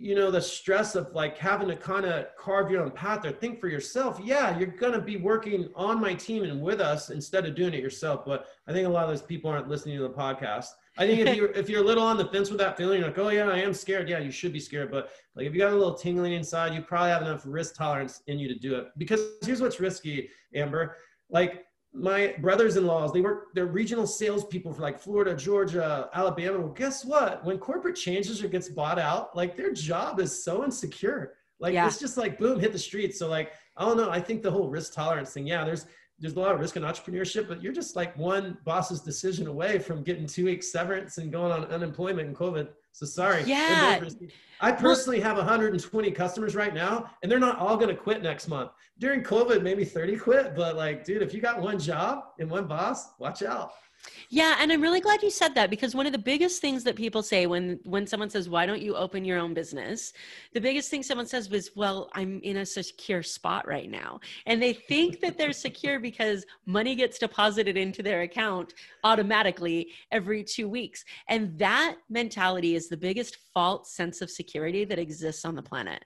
you 0.00 0.14
know 0.14 0.30
the 0.30 0.40
stress 0.40 0.94
of 0.94 1.12
like 1.12 1.36
having 1.36 1.66
to 1.66 1.74
kind 1.74 2.06
of 2.06 2.26
carve 2.38 2.70
your 2.70 2.82
own 2.82 2.90
path 2.90 3.26
or 3.26 3.32
think 3.32 3.60
for 3.60 3.66
yourself 3.66 4.20
yeah 4.22 4.56
you're 4.56 4.68
going 4.68 4.92
to 4.92 5.00
be 5.00 5.16
working 5.16 5.68
on 5.74 6.00
my 6.00 6.14
team 6.14 6.44
and 6.44 6.62
with 6.62 6.80
us 6.80 7.10
instead 7.10 7.44
of 7.44 7.56
doing 7.56 7.74
it 7.74 7.82
yourself. 7.82 8.24
But 8.24 8.46
i 8.68 8.72
think 8.72 8.86
a 8.86 8.90
lot 8.90 9.04
of 9.04 9.10
those 9.10 9.22
people 9.22 9.50
aren't 9.50 9.68
listening 9.68 9.96
to 9.96 10.04
the 10.04 10.10
podcast. 10.10 10.68
I 10.98 11.06
think 11.06 11.26
if 11.26 11.36
you're 11.36 11.50
if 11.50 11.68
you're 11.68 11.82
a 11.82 11.86
little 11.86 12.04
on 12.04 12.16
the 12.16 12.26
fence 12.26 12.48
with 12.48 12.60
that 12.60 12.76
feeling 12.76 13.02
like 13.02 13.18
oh 13.18 13.30
yeah 13.30 13.48
i 13.48 13.58
am 13.58 13.74
scared. 13.74 14.08
Yeah 14.08 14.20
you 14.20 14.30
should 14.30 14.52
be 14.52 14.60
scared. 14.60 14.90
But 14.90 15.10
like 15.34 15.46
if 15.46 15.52
you 15.52 15.58
got 15.58 15.72
a 15.72 15.76
little 15.76 15.94
tingling 15.94 16.34
inside 16.34 16.74
you 16.74 16.82
probably 16.82 17.10
have 17.10 17.22
enough 17.22 17.42
risk 17.44 17.74
tolerance 17.74 18.22
in 18.28 18.38
you 18.38 18.46
to 18.48 18.58
do 18.58 18.76
it. 18.76 18.86
Because 18.98 19.20
here's 19.42 19.60
what's 19.60 19.80
risky 19.80 20.30
amber. 20.54 20.96
Like 21.28 21.66
my 21.94 22.34
brothers-in-laws 22.40 23.12
they 23.12 23.20
work 23.20 23.46
they're 23.54 23.66
regional 23.66 24.06
salespeople 24.06 24.72
for 24.72 24.82
like 24.82 24.98
florida 25.00 25.34
georgia 25.34 26.08
alabama. 26.12 26.58
Well 26.58 26.68
guess 26.68 27.04
what? 27.04 27.44
When 27.44 27.58
corporate 27.58 27.96
changes 27.96 28.42
or 28.42 28.48
gets 28.48 28.68
bought 28.68 28.98
out 28.98 29.34
like 29.34 29.56
their 29.56 29.72
job 29.72 30.20
is 30.20 30.44
so 30.44 30.64
insecure. 30.64 31.34
Like 31.60 31.74
yeah. 31.74 31.86
it's 31.86 31.98
just 31.98 32.16
like 32.16 32.38
boom 32.38 32.60
hit 32.60 32.72
the 32.72 32.78
streets. 32.78 33.18
So 33.18 33.28
like 33.28 33.52
i 33.76 33.84
don't 33.84 33.96
know. 33.96 34.10
I 34.10 34.20
think 34.20 34.42
the 34.42 34.50
whole 34.50 34.68
risk 34.68 34.92
tolerance 34.92 35.32
thing 35.32 35.46
yeah 35.46 35.64
there's 35.64 35.86
there's 36.20 36.34
a 36.34 36.40
lot 36.40 36.54
of 36.54 36.60
risk 36.60 36.76
in 36.76 36.82
entrepreneurship 36.82 37.48
but 37.48 37.62
you're 37.62 37.72
just 37.72 37.96
like 37.96 38.16
one 38.16 38.56
boss's 38.64 39.00
decision 39.00 39.46
away 39.46 39.78
from 39.78 40.02
getting 40.02 40.26
two 40.26 40.44
weeks 40.44 40.70
severance 40.72 41.18
and 41.18 41.30
going 41.32 41.52
on 41.52 41.64
unemployment 41.66 42.28
and 42.28 42.36
covid 42.36 42.68
so 42.92 43.06
sorry 43.06 43.42
yeah 43.44 44.00
I 44.60 44.72
personally 44.72 45.20
have 45.20 45.36
120 45.36 46.10
customers 46.10 46.56
right 46.56 46.74
now, 46.74 47.10
and 47.22 47.30
they're 47.30 47.38
not 47.38 47.58
all 47.58 47.76
going 47.76 47.90
to 47.90 47.94
quit 47.94 48.22
next 48.22 48.48
month. 48.48 48.72
During 48.98 49.22
COVID, 49.22 49.62
maybe 49.62 49.84
30 49.84 50.16
quit, 50.16 50.56
but 50.56 50.74
like, 50.74 51.04
dude, 51.04 51.22
if 51.22 51.32
you 51.32 51.40
got 51.40 51.60
one 51.60 51.78
job 51.78 52.24
and 52.40 52.50
one 52.50 52.66
boss, 52.66 53.10
watch 53.20 53.44
out. 53.44 53.72
Yeah, 54.30 54.56
and 54.58 54.70
I'm 54.70 54.82
really 54.82 55.00
glad 55.00 55.22
you 55.22 55.30
said 55.30 55.54
that 55.54 55.70
because 55.70 55.94
one 55.94 56.06
of 56.06 56.12
the 56.12 56.18
biggest 56.18 56.60
things 56.60 56.84
that 56.84 56.96
people 56.96 57.22
say 57.22 57.46
when 57.46 57.80
when 57.84 58.06
someone 58.06 58.30
says, 58.30 58.48
"Why 58.48 58.66
don't 58.66 58.82
you 58.82 58.94
open 58.94 59.24
your 59.24 59.38
own 59.38 59.54
business?" 59.54 60.12
The 60.52 60.60
biggest 60.60 60.90
thing 60.90 61.02
someone 61.02 61.26
says 61.26 61.48
was, 61.48 61.70
"Well, 61.74 62.10
I'm 62.14 62.40
in 62.42 62.58
a 62.58 62.66
secure 62.66 63.22
spot 63.22 63.66
right 63.66 63.90
now." 63.90 64.20
And 64.46 64.62
they 64.62 64.74
think 64.74 65.20
that 65.20 65.38
they're 65.38 65.52
secure 65.52 65.98
because 65.98 66.44
money 66.66 66.94
gets 66.94 67.18
deposited 67.18 67.76
into 67.76 68.02
their 68.02 68.22
account 68.22 68.74
automatically 69.04 69.92
every 70.12 70.44
2 70.44 70.68
weeks. 70.68 71.04
And 71.28 71.58
that 71.58 71.96
mentality 72.10 72.74
is 72.74 72.88
the 72.88 72.96
biggest 72.96 73.38
false 73.54 73.92
sense 73.92 74.20
of 74.20 74.30
security 74.30 74.84
that 74.84 74.98
exists 74.98 75.44
on 75.44 75.54
the 75.54 75.62
planet. 75.62 76.04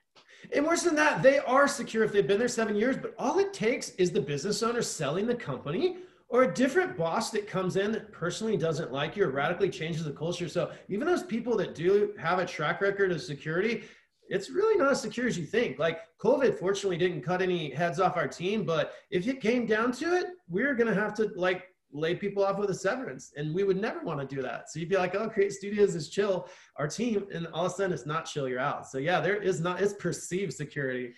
And 0.52 0.66
worse 0.66 0.82
than 0.82 0.96
that, 0.96 1.22
they 1.22 1.38
are 1.38 1.68
secure 1.68 2.04
if 2.04 2.12
they've 2.12 2.26
been 2.26 2.38
there 2.38 2.48
seven 2.48 2.74
years, 2.76 2.96
but 2.96 3.14
all 3.18 3.38
it 3.38 3.52
takes 3.52 3.90
is 3.90 4.10
the 4.10 4.20
business 4.20 4.62
owner 4.62 4.82
selling 4.82 5.26
the 5.26 5.34
company 5.34 5.98
or 6.32 6.44
a 6.44 6.52
different 6.52 6.96
boss 6.96 7.30
that 7.30 7.46
comes 7.46 7.76
in 7.76 7.92
that 7.92 8.10
personally 8.10 8.56
doesn't 8.56 8.90
like 8.90 9.16
you 9.16 9.24
or 9.24 9.30
radically 9.30 9.68
changes 9.68 10.02
the 10.02 10.10
culture. 10.10 10.48
So 10.48 10.72
even 10.88 11.06
those 11.06 11.22
people 11.22 11.58
that 11.58 11.74
do 11.74 12.14
have 12.18 12.38
a 12.38 12.46
track 12.46 12.80
record 12.80 13.12
of 13.12 13.20
security, 13.20 13.84
it's 14.28 14.48
really 14.48 14.78
not 14.78 14.92
as 14.92 15.02
secure 15.02 15.26
as 15.26 15.38
you 15.38 15.44
think. 15.44 15.78
Like 15.78 16.00
COVID, 16.18 16.58
fortunately, 16.58 16.96
didn't 16.96 17.20
cut 17.20 17.42
any 17.42 17.70
heads 17.70 18.00
off 18.00 18.16
our 18.16 18.26
team, 18.26 18.64
but 18.64 18.94
if 19.10 19.28
it 19.28 19.42
came 19.42 19.66
down 19.66 19.92
to 19.92 20.16
it, 20.16 20.28
we 20.48 20.62
are 20.62 20.74
gonna 20.74 20.94
have 20.94 21.12
to 21.16 21.30
like 21.36 21.64
lay 21.92 22.14
people 22.14 22.42
off 22.42 22.56
with 22.56 22.70
a 22.70 22.74
severance, 22.74 23.34
and 23.36 23.54
we 23.54 23.62
would 23.62 23.78
never 23.78 24.00
want 24.00 24.18
to 24.18 24.34
do 24.34 24.40
that. 24.40 24.70
So 24.70 24.80
you'd 24.80 24.88
be 24.88 24.96
like, 24.96 25.14
"Oh, 25.14 25.28
Create 25.28 25.52
Studios 25.52 25.94
is 25.94 26.08
chill, 26.08 26.48
our 26.76 26.88
team," 26.88 27.26
and 27.30 27.46
all 27.48 27.66
of 27.66 27.72
a 27.72 27.74
sudden 27.74 27.92
it's 27.92 28.06
not 28.06 28.24
chill. 28.24 28.48
You're 28.48 28.58
out. 28.58 28.88
So 28.88 28.96
yeah, 28.96 29.20
there 29.20 29.36
is 29.36 29.60
not. 29.60 29.82
It's 29.82 29.92
perceived 29.92 30.54
security. 30.54 31.12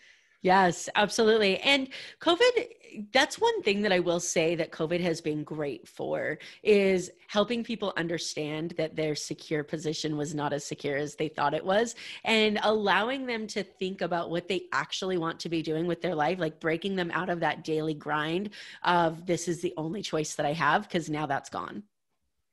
Yes, 0.44 0.90
absolutely. 0.94 1.59
And 1.61 1.88
COVID, 2.20 3.07
that's 3.12 3.40
one 3.40 3.62
thing 3.62 3.80
that 3.80 3.92
I 3.92 3.98
will 3.98 4.20
say 4.20 4.54
that 4.57 4.72
COVID 4.72 5.00
has 5.00 5.22
been 5.22 5.42
great 5.42 5.88
for 5.88 6.38
is 6.62 7.11
helping 7.28 7.64
people 7.64 7.94
understand 7.96 8.74
that 8.76 8.94
their 8.94 9.14
secure 9.14 9.64
position 9.64 10.18
was 10.18 10.35
not 10.35 10.52
as 10.52 10.62
secure 10.62 10.98
as 10.98 11.14
they 11.14 11.28
thought 11.28 11.54
it 11.54 11.64
was 11.64 11.94
and 12.24 12.61
allowing 12.62 13.24
them 13.24 13.46
to 13.48 13.62
think 13.62 14.02
about 14.02 14.28
what 14.28 14.46
they 14.46 14.64
actually 14.74 15.16
want 15.16 15.40
to 15.40 15.48
be 15.48 15.62
doing 15.62 15.87
with 15.87 16.02
their 16.02 16.14
life, 16.14 16.38
like 16.38 16.61
breaking 16.61 16.94
them 16.94 17.11
out 17.12 17.30
of 17.30 17.40
that 17.40 17.64
daily 17.64 17.94
grind 17.94 18.50
of 18.83 19.24
this 19.24 19.48
is 19.48 19.62
the 19.62 19.72
only 19.78 20.02
choice 20.02 20.35
that 20.35 20.44
I 20.44 20.52
have 20.52 20.83
because 20.83 21.09
now 21.09 21.24
that's 21.24 21.48
gone. 21.48 21.85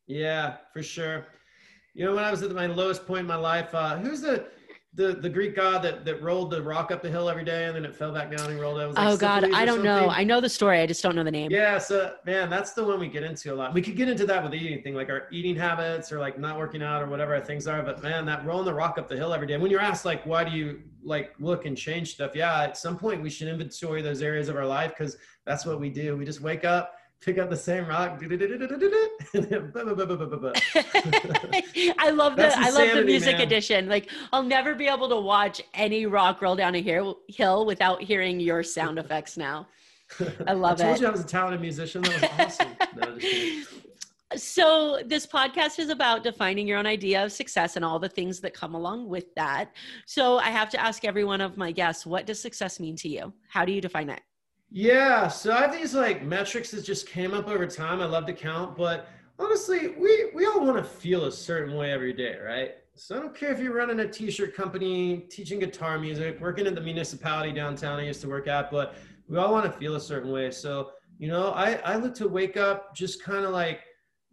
Yeah, 0.08 0.56
for 0.72 0.82
sure. 0.82 1.28
You 1.94 2.06
know, 2.06 2.16
when 2.16 2.24
I 2.24 2.32
was 2.32 2.42
at 2.42 2.52
my 2.54 2.68
lowest 2.68 3.06
point 3.06 3.22
in 3.22 3.28
my 3.28 3.36
life, 3.36 3.76
uh, 3.76 3.98
who's 3.98 4.22
the 4.22 4.46
the 4.94 5.14
the 5.14 5.30
Greek 5.30 5.56
god 5.56 5.82
that 5.84 6.04
that 6.04 6.22
rolled 6.22 6.52
the 6.52 6.62
rock 6.62 6.92
up 6.92 7.02
the 7.02 7.10
hill 7.10 7.30
every 7.30 7.46
day 7.46 7.66
and 7.66 7.76
then 7.76 7.86
it 7.86 7.96
fell 7.96 8.12
back 8.12 8.36
down 8.36 8.52
and 8.52 8.60
rolled 8.60 8.78
out. 8.78 8.90
Oh, 8.90 9.02
like 9.02 9.14
oh 9.14 9.18
God, 9.18 9.54
I 9.54 9.64
don't 9.64 9.84
know. 9.84 10.10
I 10.10 10.26
know 10.26 10.42
the 10.42 10.50
story. 10.50 10.80
I 10.80 10.86
just 10.86 11.02
don't 11.02 11.16
know 11.16 11.24
the 11.24 11.32
name. 11.32 11.50
Yeah, 11.50 11.78
so 11.78 12.16
man, 12.26 12.50
that's 12.50 12.74
the 12.74 12.84
one 12.84 13.00
we 13.00 13.08
get 13.08 13.24
into 13.24 13.54
a 13.54 13.56
lot. 13.56 13.74
We 13.74 13.82
could 13.82 13.96
get 13.96 14.10
into 14.10 14.26
that 14.26 14.44
with 14.44 14.54
eating 14.54 14.82
thing, 14.82 14.94
like 14.94 15.10
our 15.10 15.28
eating 15.32 15.56
habits 15.56 16.12
or 16.12 16.20
like 16.20 16.38
not 16.38 16.58
working 16.58 16.84
out 16.84 17.02
or 17.02 17.08
whatever 17.08 17.34
our 17.34 17.42
things 17.42 17.68
are. 17.68 17.82
But 17.82 18.04
man, 18.04 18.26
that 18.26 18.46
rolling 18.46 18.66
the 18.66 18.74
rock 18.74 18.98
up 18.98 19.08
the 19.08 19.16
hill 19.16 19.34
every 19.34 19.48
day. 19.48 19.54
And 19.54 19.64
when 19.64 19.72
you're 19.72 19.80
asked 19.80 20.04
like, 20.04 20.26
why 20.26 20.44
do 20.44 20.52
you 20.52 20.82
like 21.04 21.36
look 21.40 21.66
and 21.66 21.78
change 21.78 22.14
stuff? 22.16 22.36
Yeah, 22.36 22.64
at 22.64 22.78
some 22.78 22.98
point 22.98 23.22
we 23.22 23.30
should 23.30 23.48
inventory 23.48 24.02
those 24.02 24.22
areas 24.22 24.50
of 24.50 24.58
our 24.58 24.66
life 24.66 24.92
because 24.98 25.16
that's 25.46 25.66
what 25.66 25.80
we 25.80 25.90
do. 25.90 26.18
We 26.18 26.26
just 26.26 26.42
wake 26.42 26.66
up 26.66 26.96
pick 27.22 27.38
up 27.38 27.50
the 27.50 27.56
same 27.56 27.88
rock. 27.88 28.20
I 31.98 32.10
love 32.10 32.36
the 32.36 32.54
I 32.58 32.70
love 32.72 32.96
the 32.96 33.04
music 33.06 33.38
man. 33.38 33.48
edition. 33.48 33.88
Like 33.88 34.10
I'll 34.34 34.44
never 34.44 34.76
be 34.76 34.88
able 34.88 35.08
to 35.10 35.20
watch 35.20 35.62
any 35.74 36.06
rock 36.06 36.42
roll 36.42 36.56
down 36.56 36.76
a 36.76 36.82
hill 36.82 37.66
without 37.66 38.02
hearing 38.02 38.40
your 38.40 38.64
sound 38.64 39.00
effects 39.00 39.38
now. 39.38 39.68
I 40.48 40.54
love 40.54 40.80
it. 40.80 40.84
I 40.84 40.88
told 40.88 40.96
it. 40.98 41.02
you 41.02 41.08
I 41.08 41.12
was 41.12 41.22
a 41.22 41.26
talented 41.26 41.62
musician. 41.62 42.02
That 42.02 42.22
was 42.22 42.60
awesome. 42.60 42.76
No, 42.98 43.18
So, 44.36 45.02
this 45.06 45.26
podcast 45.28 45.80
is 45.80 45.90
about 45.90 46.24
defining 46.24 46.68
your 46.68 46.78
own 46.78 46.86
idea 46.86 47.24
of 47.24 47.32
success 47.32 47.76
and 47.76 47.84
all 47.86 48.00
the 48.00 48.10
things 48.10 48.40
that 48.42 48.54
come 48.54 48.76
along 48.76 49.08
with 49.10 49.34
that. 49.36 49.72
So, 50.06 50.38
I 50.38 50.50
have 50.50 50.70
to 50.72 50.80
ask 50.82 51.06
every 51.06 51.24
one 51.24 51.42
of 51.42 51.58
my 51.58 51.72
guests, 51.72 52.06
what 52.06 52.26
does 52.26 52.42
success 52.42 52.80
mean 52.80 52.96
to 52.98 53.10
you? 53.10 53.34
How 53.50 53.66
do 53.66 53.72
you 53.72 53.82
define 53.82 54.10
it? 54.10 54.22
Yeah, 54.74 55.28
so 55.28 55.52
I 55.52 55.62
have 55.62 55.74
these 55.74 55.94
like 55.94 56.24
metrics 56.24 56.72
that 56.72 56.84
just 56.84 57.06
came 57.06 57.34
up 57.34 57.50
over 57.50 57.68
time. 57.68 58.00
I 58.00 58.06
love 58.06 58.26
to 58.28 58.34
count, 58.34 58.78
but 58.78 59.08
honestly, 59.38 59.90
we 59.90 60.32
we 60.34 60.46
all 60.46 60.66
want 60.66 60.78
to 60.78 60.84
feel 60.84 61.26
a 61.26 61.32
certain 61.32 61.76
way 61.76 61.92
every 61.92 62.14
day, 62.14 62.38
right? 62.42 62.76
So 62.96 63.18
I 63.18 63.20
don't 63.20 63.36
care 63.36 63.52
if 63.52 63.60
you're 63.60 63.74
running 63.74 64.00
a 64.00 64.08
t-shirt 64.08 64.56
company, 64.56 65.26
teaching 65.30 65.60
guitar 65.60 66.00
music, 66.00 66.40
working 66.40 66.68
at 66.68 66.76
the 66.76 66.82
municipality 66.82 67.52
downtown 67.52 68.00
I 68.00 68.06
used 68.06 68.22
to 68.22 68.30
work 68.30 68.48
at, 68.48 68.72
but 68.72 68.96
we 69.28 69.38
all 69.38 69.52
want 69.52 69.66
to 69.66 69.78
feel 69.78 69.96
a 69.96 70.00
certain 70.00 70.32
way. 70.32 70.52
So, 70.52 70.92
you 71.18 71.28
know, 71.28 71.52
I, 71.52 71.74
I 71.84 71.98
look 71.98 72.14
to 72.16 72.28
wake 72.30 72.56
up 72.56 72.96
just 72.96 73.22
kind 73.24 73.44
of 73.46 73.52
like 73.52 73.82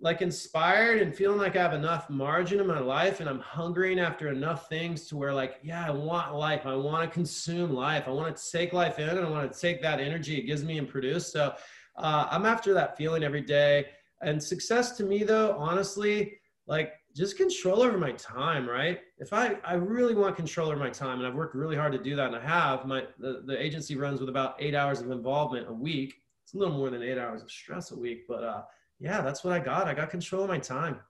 like 0.00 0.22
inspired 0.22 1.02
and 1.02 1.14
feeling 1.14 1.38
like 1.38 1.56
I 1.56 1.62
have 1.62 1.74
enough 1.74 2.08
margin 2.08 2.60
in 2.60 2.66
my 2.66 2.78
life 2.78 3.18
and 3.18 3.28
I'm 3.28 3.40
hungering 3.40 3.98
after 3.98 4.28
enough 4.28 4.68
things 4.68 5.08
to 5.08 5.16
where 5.16 5.34
like, 5.34 5.58
yeah, 5.62 5.84
I 5.84 5.90
want 5.90 6.34
life. 6.34 6.66
I 6.66 6.76
want 6.76 7.08
to 7.08 7.12
consume 7.12 7.72
life. 7.72 8.04
I 8.06 8.10
want 8.10 8.36
to 8.36 8.50
take 8.50 8.72
life 8.72 9.00
in 9.00 9.08
and 9.08 9.20
I 9.20 9.28
want 9.28 9.52
to 9.52 9.58
take 9.58 9.82
that 9.82 9.98
energy 9.98 10.36
it 10.36 10.46
gives 10.46 10.62
me 10.62 10.78
and 10.78 10.88
produce. 10.88 11.32
So 11.32 11.52
uh, 11.96 12.28
I'm 12.30 12.46
after 12.46 12.72
that 12.74 12.96
feeling 12.96 13.24
every 13.24 13.40
day. 13.40 13.86
And 14.22 14.40
success 14.40 14.96
to 14.98 15.04
me 15.04 15.24
though, 15.24 15.56
honestly, 15.58 16.38
like 16.68 16.92
just 17.16 17.36
control 17.36 17.82
over 17.82 17.98
my 17.98 18.12
time, 18.12 18.68
right? 18.68 19.00
If 19.18 19.32
I, 19.32 19.56
I 19.64 19.74
really 19.74 20.14
want 20.14 20.36
control 20.36 20.68
over 20.68 20.78
my 20.78 20.90
time 20.90 21.18
and 21.18 21.26
I've 21.26 21.34
worked 21.34 21.56
really 21.56 21.74
hard 21.74 21.90
to 21.92 21.98
do 21.98 22.14
that 22.14 22.28
and 22.28 22.36
I 22.36 22.46
have, 22.46 22.86
my 22.86 23.02
the, 23.18 23.42
the 23.46 23.60
agency 23.60 23.96
runs 23.96 24.20
with 24.20 24.28
about 24.28 24.54
eight 24.60 24.76
hours 24.76 25.00
of 25.00 25.10
involvement 25.10 25.68
a 25.68 25.72
week. 25.72 26.14
It's 26.44 26.54
a 26.54 26.58
little 26.58 26.74
more 26.74 26.88
than 26.88 27.02
eight 27.02 27.18
hours 27.18 27.42
of 27.42 27.50
stress 27.50 27.90
a 27.90 27.98
week, 27.98 28.28
but 28.28 28.44
uh, 28.44 28.62
yeah, 29.00 29.20
that's 29.20 29.44
what 29.44 29.52
I 29.52 29.58
got. 29.58 29.86
I 29.88 29.94
got 29.94 30.10
control 30.10 30.42
of 30.42 30.48
my 30.48 30.58
time. 30.58 31.00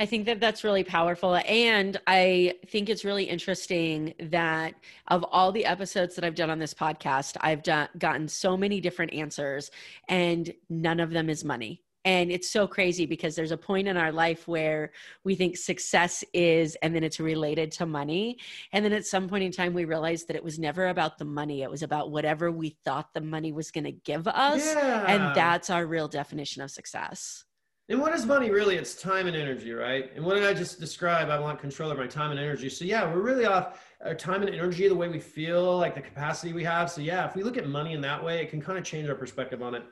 I 0.00 0.06
think 0.06 0.26
that 0.26 0.38
that's 0.38 0.62
really 0.62 0.84
powerful. 0.84 1.36
And 1.36 2.00
I 2.06 2.54
think 2.68 2.88
it's 2.88 3.04
really 3.04 3.24
interesting 3.24 4.14
that 4.20 4.74
of 5.08 5.24
all 5.32 5.50
the 5.50 5.64
episodes 5.64 6.14
that 6.14 6.24
I've 6.24 6.36
done 6.36 6.50
on 6.50 6.60
this 6.60 6.72
podcast, 6.72 7.36
I've 7.40 7.64
done, 7.64 7.88
gotten 7.98 8.28
so 8.28 8.56
many 8.56 8.80
different 8.80 9.12
answers, 9.12 9.72
and 10.08 10.52
none 10.70 11.00
of 11.00 11.10
them 11.10 11.28
is 11.28 11.44
money. 11.44 11.82
And 12.08 12.32
it's 12.32 12.48
so 12.48 12.66
crazy 12.66 13.04
because 13.04 13.36
there's 13.36 13.50
a 13.50 13.56
point 13.58 13.86
in 13.86 13.98
our 13.98 14.10
life 14.10 14.48
where 14.48 14.92
we 15.24 15.34
think 15.34 15.58
success 15.58 16.24
is, 16.32 16.74
and 16.76 16.94
then 16.94 17.04
it's 17.04 17.20
related 17.20 17.70
to 17.72 17.84
money. 17.84 18.38
And 18.72 18.82
then 18.82 18.94
at 18.94 19.04
some 19.04 19.28
point 19.28 19.44
in 19.44 19.52
time, 19.52 19.74
we 19.74 19.84
realize 19.84 20.24
that 20.24 20.34
it 20.34 20.42
was 20.42 20.58
never 20.58 20.86
about 20.86 21.18
the 21.18 21.26
money. 21.26 21.60
It 21.60 21.70
was 21.70 21.82
about 21.82 22.10
whatever 22.10 22.50
we 22.50 22.78
thought 22.82 23.12
the 23.12 23.20
money 23.20 23.52
was 23.52 23.70
going 23.70 23.84
to 23.84 23.92
give 23.92 24.26
us. 24.26 24.64
Yeah. 24.64 25.04
And 25.06 25.36
that's 25.36 25.68
our 25.68 25.84
real 25.84 26.08
definition 26.08 26.62
of 26.62 26.70
success. 26.70 27.44
And 27.90 28.00
what 28.00 28.14
is 28.14 28.24
money 28.24 28.50
really? 28.50 28.76
It's 28.76 28.94
time 28.94 29.26
and 29.26 29.36
energy, 29.36 29.72
right? 29.72 30.10
And 30.16 30.24
what 30.24 30.36
did 30.36 30.44
I 30.44 30.54
just 30.54 30.80
describe? 30.80 31.28
I 31.28 31.38
want 31.38 31.60
control 31.60 31.90
of 31.90 31.98
my 31.98 32.06
time 32.06 32.30
and 32.30 32.40
energy. 32.40 32.70
So 32.70 32.86
yeah, 32.86 33.04
we're 33.04 33.20
really 33.20 33.44
off 33.44 33.84
our 34.02 34.14
time 34.14 34.40
and 34.40 34.54
energy, 34.54 34.88
the 34.88 34.94
way 34.94 35.08
we 35.08 35.20
feel, 35.20 35.76
like 35.76 35.94
the 35.94 36.00
capacity 36.00 36.54
we 36.54 36.64
have. 36.64 36.90
So 36.90 37.02
yeah, 37.02 37.28
if 37.28 37.36
we 37.36 37.42
look 37.42 37.58
at 37.58 37.68
money 37.68 37.92
in 37.92 38.00
that 38.00 38.24
way, 38.24 38.40
it 38.40 38.48
can 38.48 38.62
kind 38.62 38.78
of 38.78 38.84
change 38.84 39.10
our 39.10 39.14
perspective 39.14 39.62
on 39.62 39.74
it. 39.74 39.82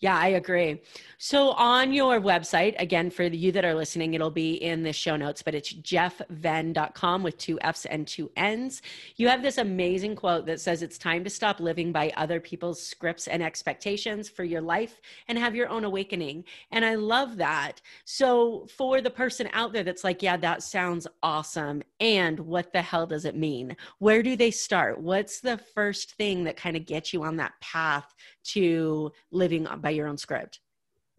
Yeah, 0.00 0.16
I 0.16 0.28
agree. 0.28 0.80
So 1.18 1.50
on 1.50 1.92
your 1.92 2.20
website, 2.20 2.76
again, 2.78 3.10
for 3.10 3.24
you 3.24 3.50
that 3.50 3.64
are 3.64 3.74
listening, 3.74 4.14
it'll 4.14 4.30
be 4.30 4.54
in 4.54 4.84
the 4.84 4.92
show 4.92 5.16
notes, 5.16 5.42
but 5.42 5.56
it's 5.56 5.72
jeffvenn.com 5.72 7.24
with 7.24 7.36
two 7.36 7.58
F's 7.62 7.84
and 7.86 8.06
two 8.06 8.30
N's. 8.36 8.80
You 9.16 9.26
have 9.26 9.42
this 9.42 9.58
amazing 9.58 10.14
quote 10.14 10.46
that 10.46 10.60
says 10.60 10.82
it's 10.82 10.98
time 10.98 11.24
to 11.24 11.30
stop 11.30 11.58
living 11.58 11.90
by 11.90 12.12
other 12.16 12.38
people's 12.38 12.80
scripts 12.80 13.26
and 13.26 13.42
expectations 13.42 14.28
for 14.28 14.44
your 14.44 14.60
life 14.60 15.00
and 15.26 15.36
have 15.36 15.56
your 15.56 15.68
own 15.68 15.82
awakening. 15.82 16.44
And 16.70 16.84
I 16.84 16.94
love 16.94 17.36
that. 17.38 17.82
So 18.04 18.68
for 18.76 19.00
the 19.00 19.10
person 19.10 19.48
out 19.52 19.72
there 19.72 19.82
that's 19.82 20.04
like, 20.04 20.22
yeah, 20.22 20.36
that 20.36 20.62
sounds 20.62 21.08
awesome. 21.24 21.82
And 21.98 22.38
what 22.38 22.72
the 22.72 22.82
hell 22.82 23.08
does 23.08 23.24
it 23.24 23.34
mean? 23.34 23.76
Where 23.98 24.22
do 24.22 24.36
they 24.36 24.52
start? 24.52 25.00
What's 25.00 25.40
the 25.40 25.58
first 25.58 26.12
thing 26.12 26.44
that 26.44 26.56
kind 26.56 26.76
of 26.76 26.86
gets 26.86 27.12
you 27.12 27.24
on 27.24 27.34
that 27.38 27.54
path 27.60 28.14
to 28.44 29.12
living 29.30 29.66
by 29.80 29.90
your 29.90 30.06
own 30.06 30.16
script? 30.16 30.60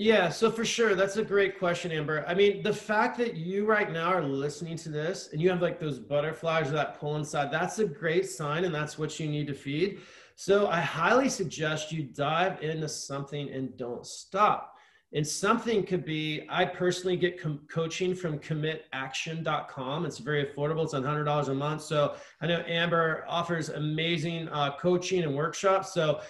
Yeah, 0.02 0.30
so 0.30 0.50
for 0.50 0.64
sure, 0.64 0.96
that's 0.96 1.18
a 1.18 1.24
great 1.24 1.60
question, 1.60 1.92
Amber. 1.92 2.24
I 2.26 2.34
mean, 2.34 2.64
the 2.64 2.74
fact 2.74 3.18
that 3.18 3.36
you 3.36 3.66
right 3.66 3.92
now 3.92 4.14
are 4.14 4.24
listening 4.24 4.78
to 4.78 4.90
this 4.90 5.30
and 5.34 5.42
you 5.42 5.50
have 5.50 5.62
like 5.62 5.78
those 5.78 6.00
butterflies 6.00 6.70
or 6.70 6.76
that 6.76 6.98
pull 6.98 7.18
inside, 7.18 7.52
that's 7.52 7.80
a 7.80 7.86
great 7.86 8.26
sign, 8.26 8.64
and 8.64 8.74
that's 8.74 8.98
what 8.98 9.20
you 9.20 9.28
need 9.28 9.48
to 9.48 9.54
feed. 9.54 10.00
So 10.38 10.70
I 10.70 10.80
highly 10.80 11.28
suggest 11.28 11.92
you 11.92 12.04
dive 12.04 12.64
into 12.64 12.88
something 12.88 13.50
and 13.50 13.76
don't 13.76 14.06
stop. 14.06 14.78
And 15.12 15.28
something 15.28 15.84
could 15.84 16.06
be, 16.06 16.46
I 16.50 16.64
personally 16.64 17.18
get 17.18 17.42
com- 17.42 17.62
coaching 17.70 18.14
from 18.14 18.38
commitaction.com. 18.40 20.06
It's 20.06 20.20
very 20.20 20.46
affordable. 20.46 20.84
It's 20.84 20.94
$100 20.94 21.48
a 21.50 21.54
month. 21.54 21.82
So 21.82 22.16
I 22.42 22.48
know 22.48 22.64
Amber 22.68 23.26
offers 23.28 23.70
amazing 23.70 24.48
uh, 24.50 24.78
coaching 24.78 25.24
and 25.24 25.36
workshops. 25.36 25.94
So 25.94 26.22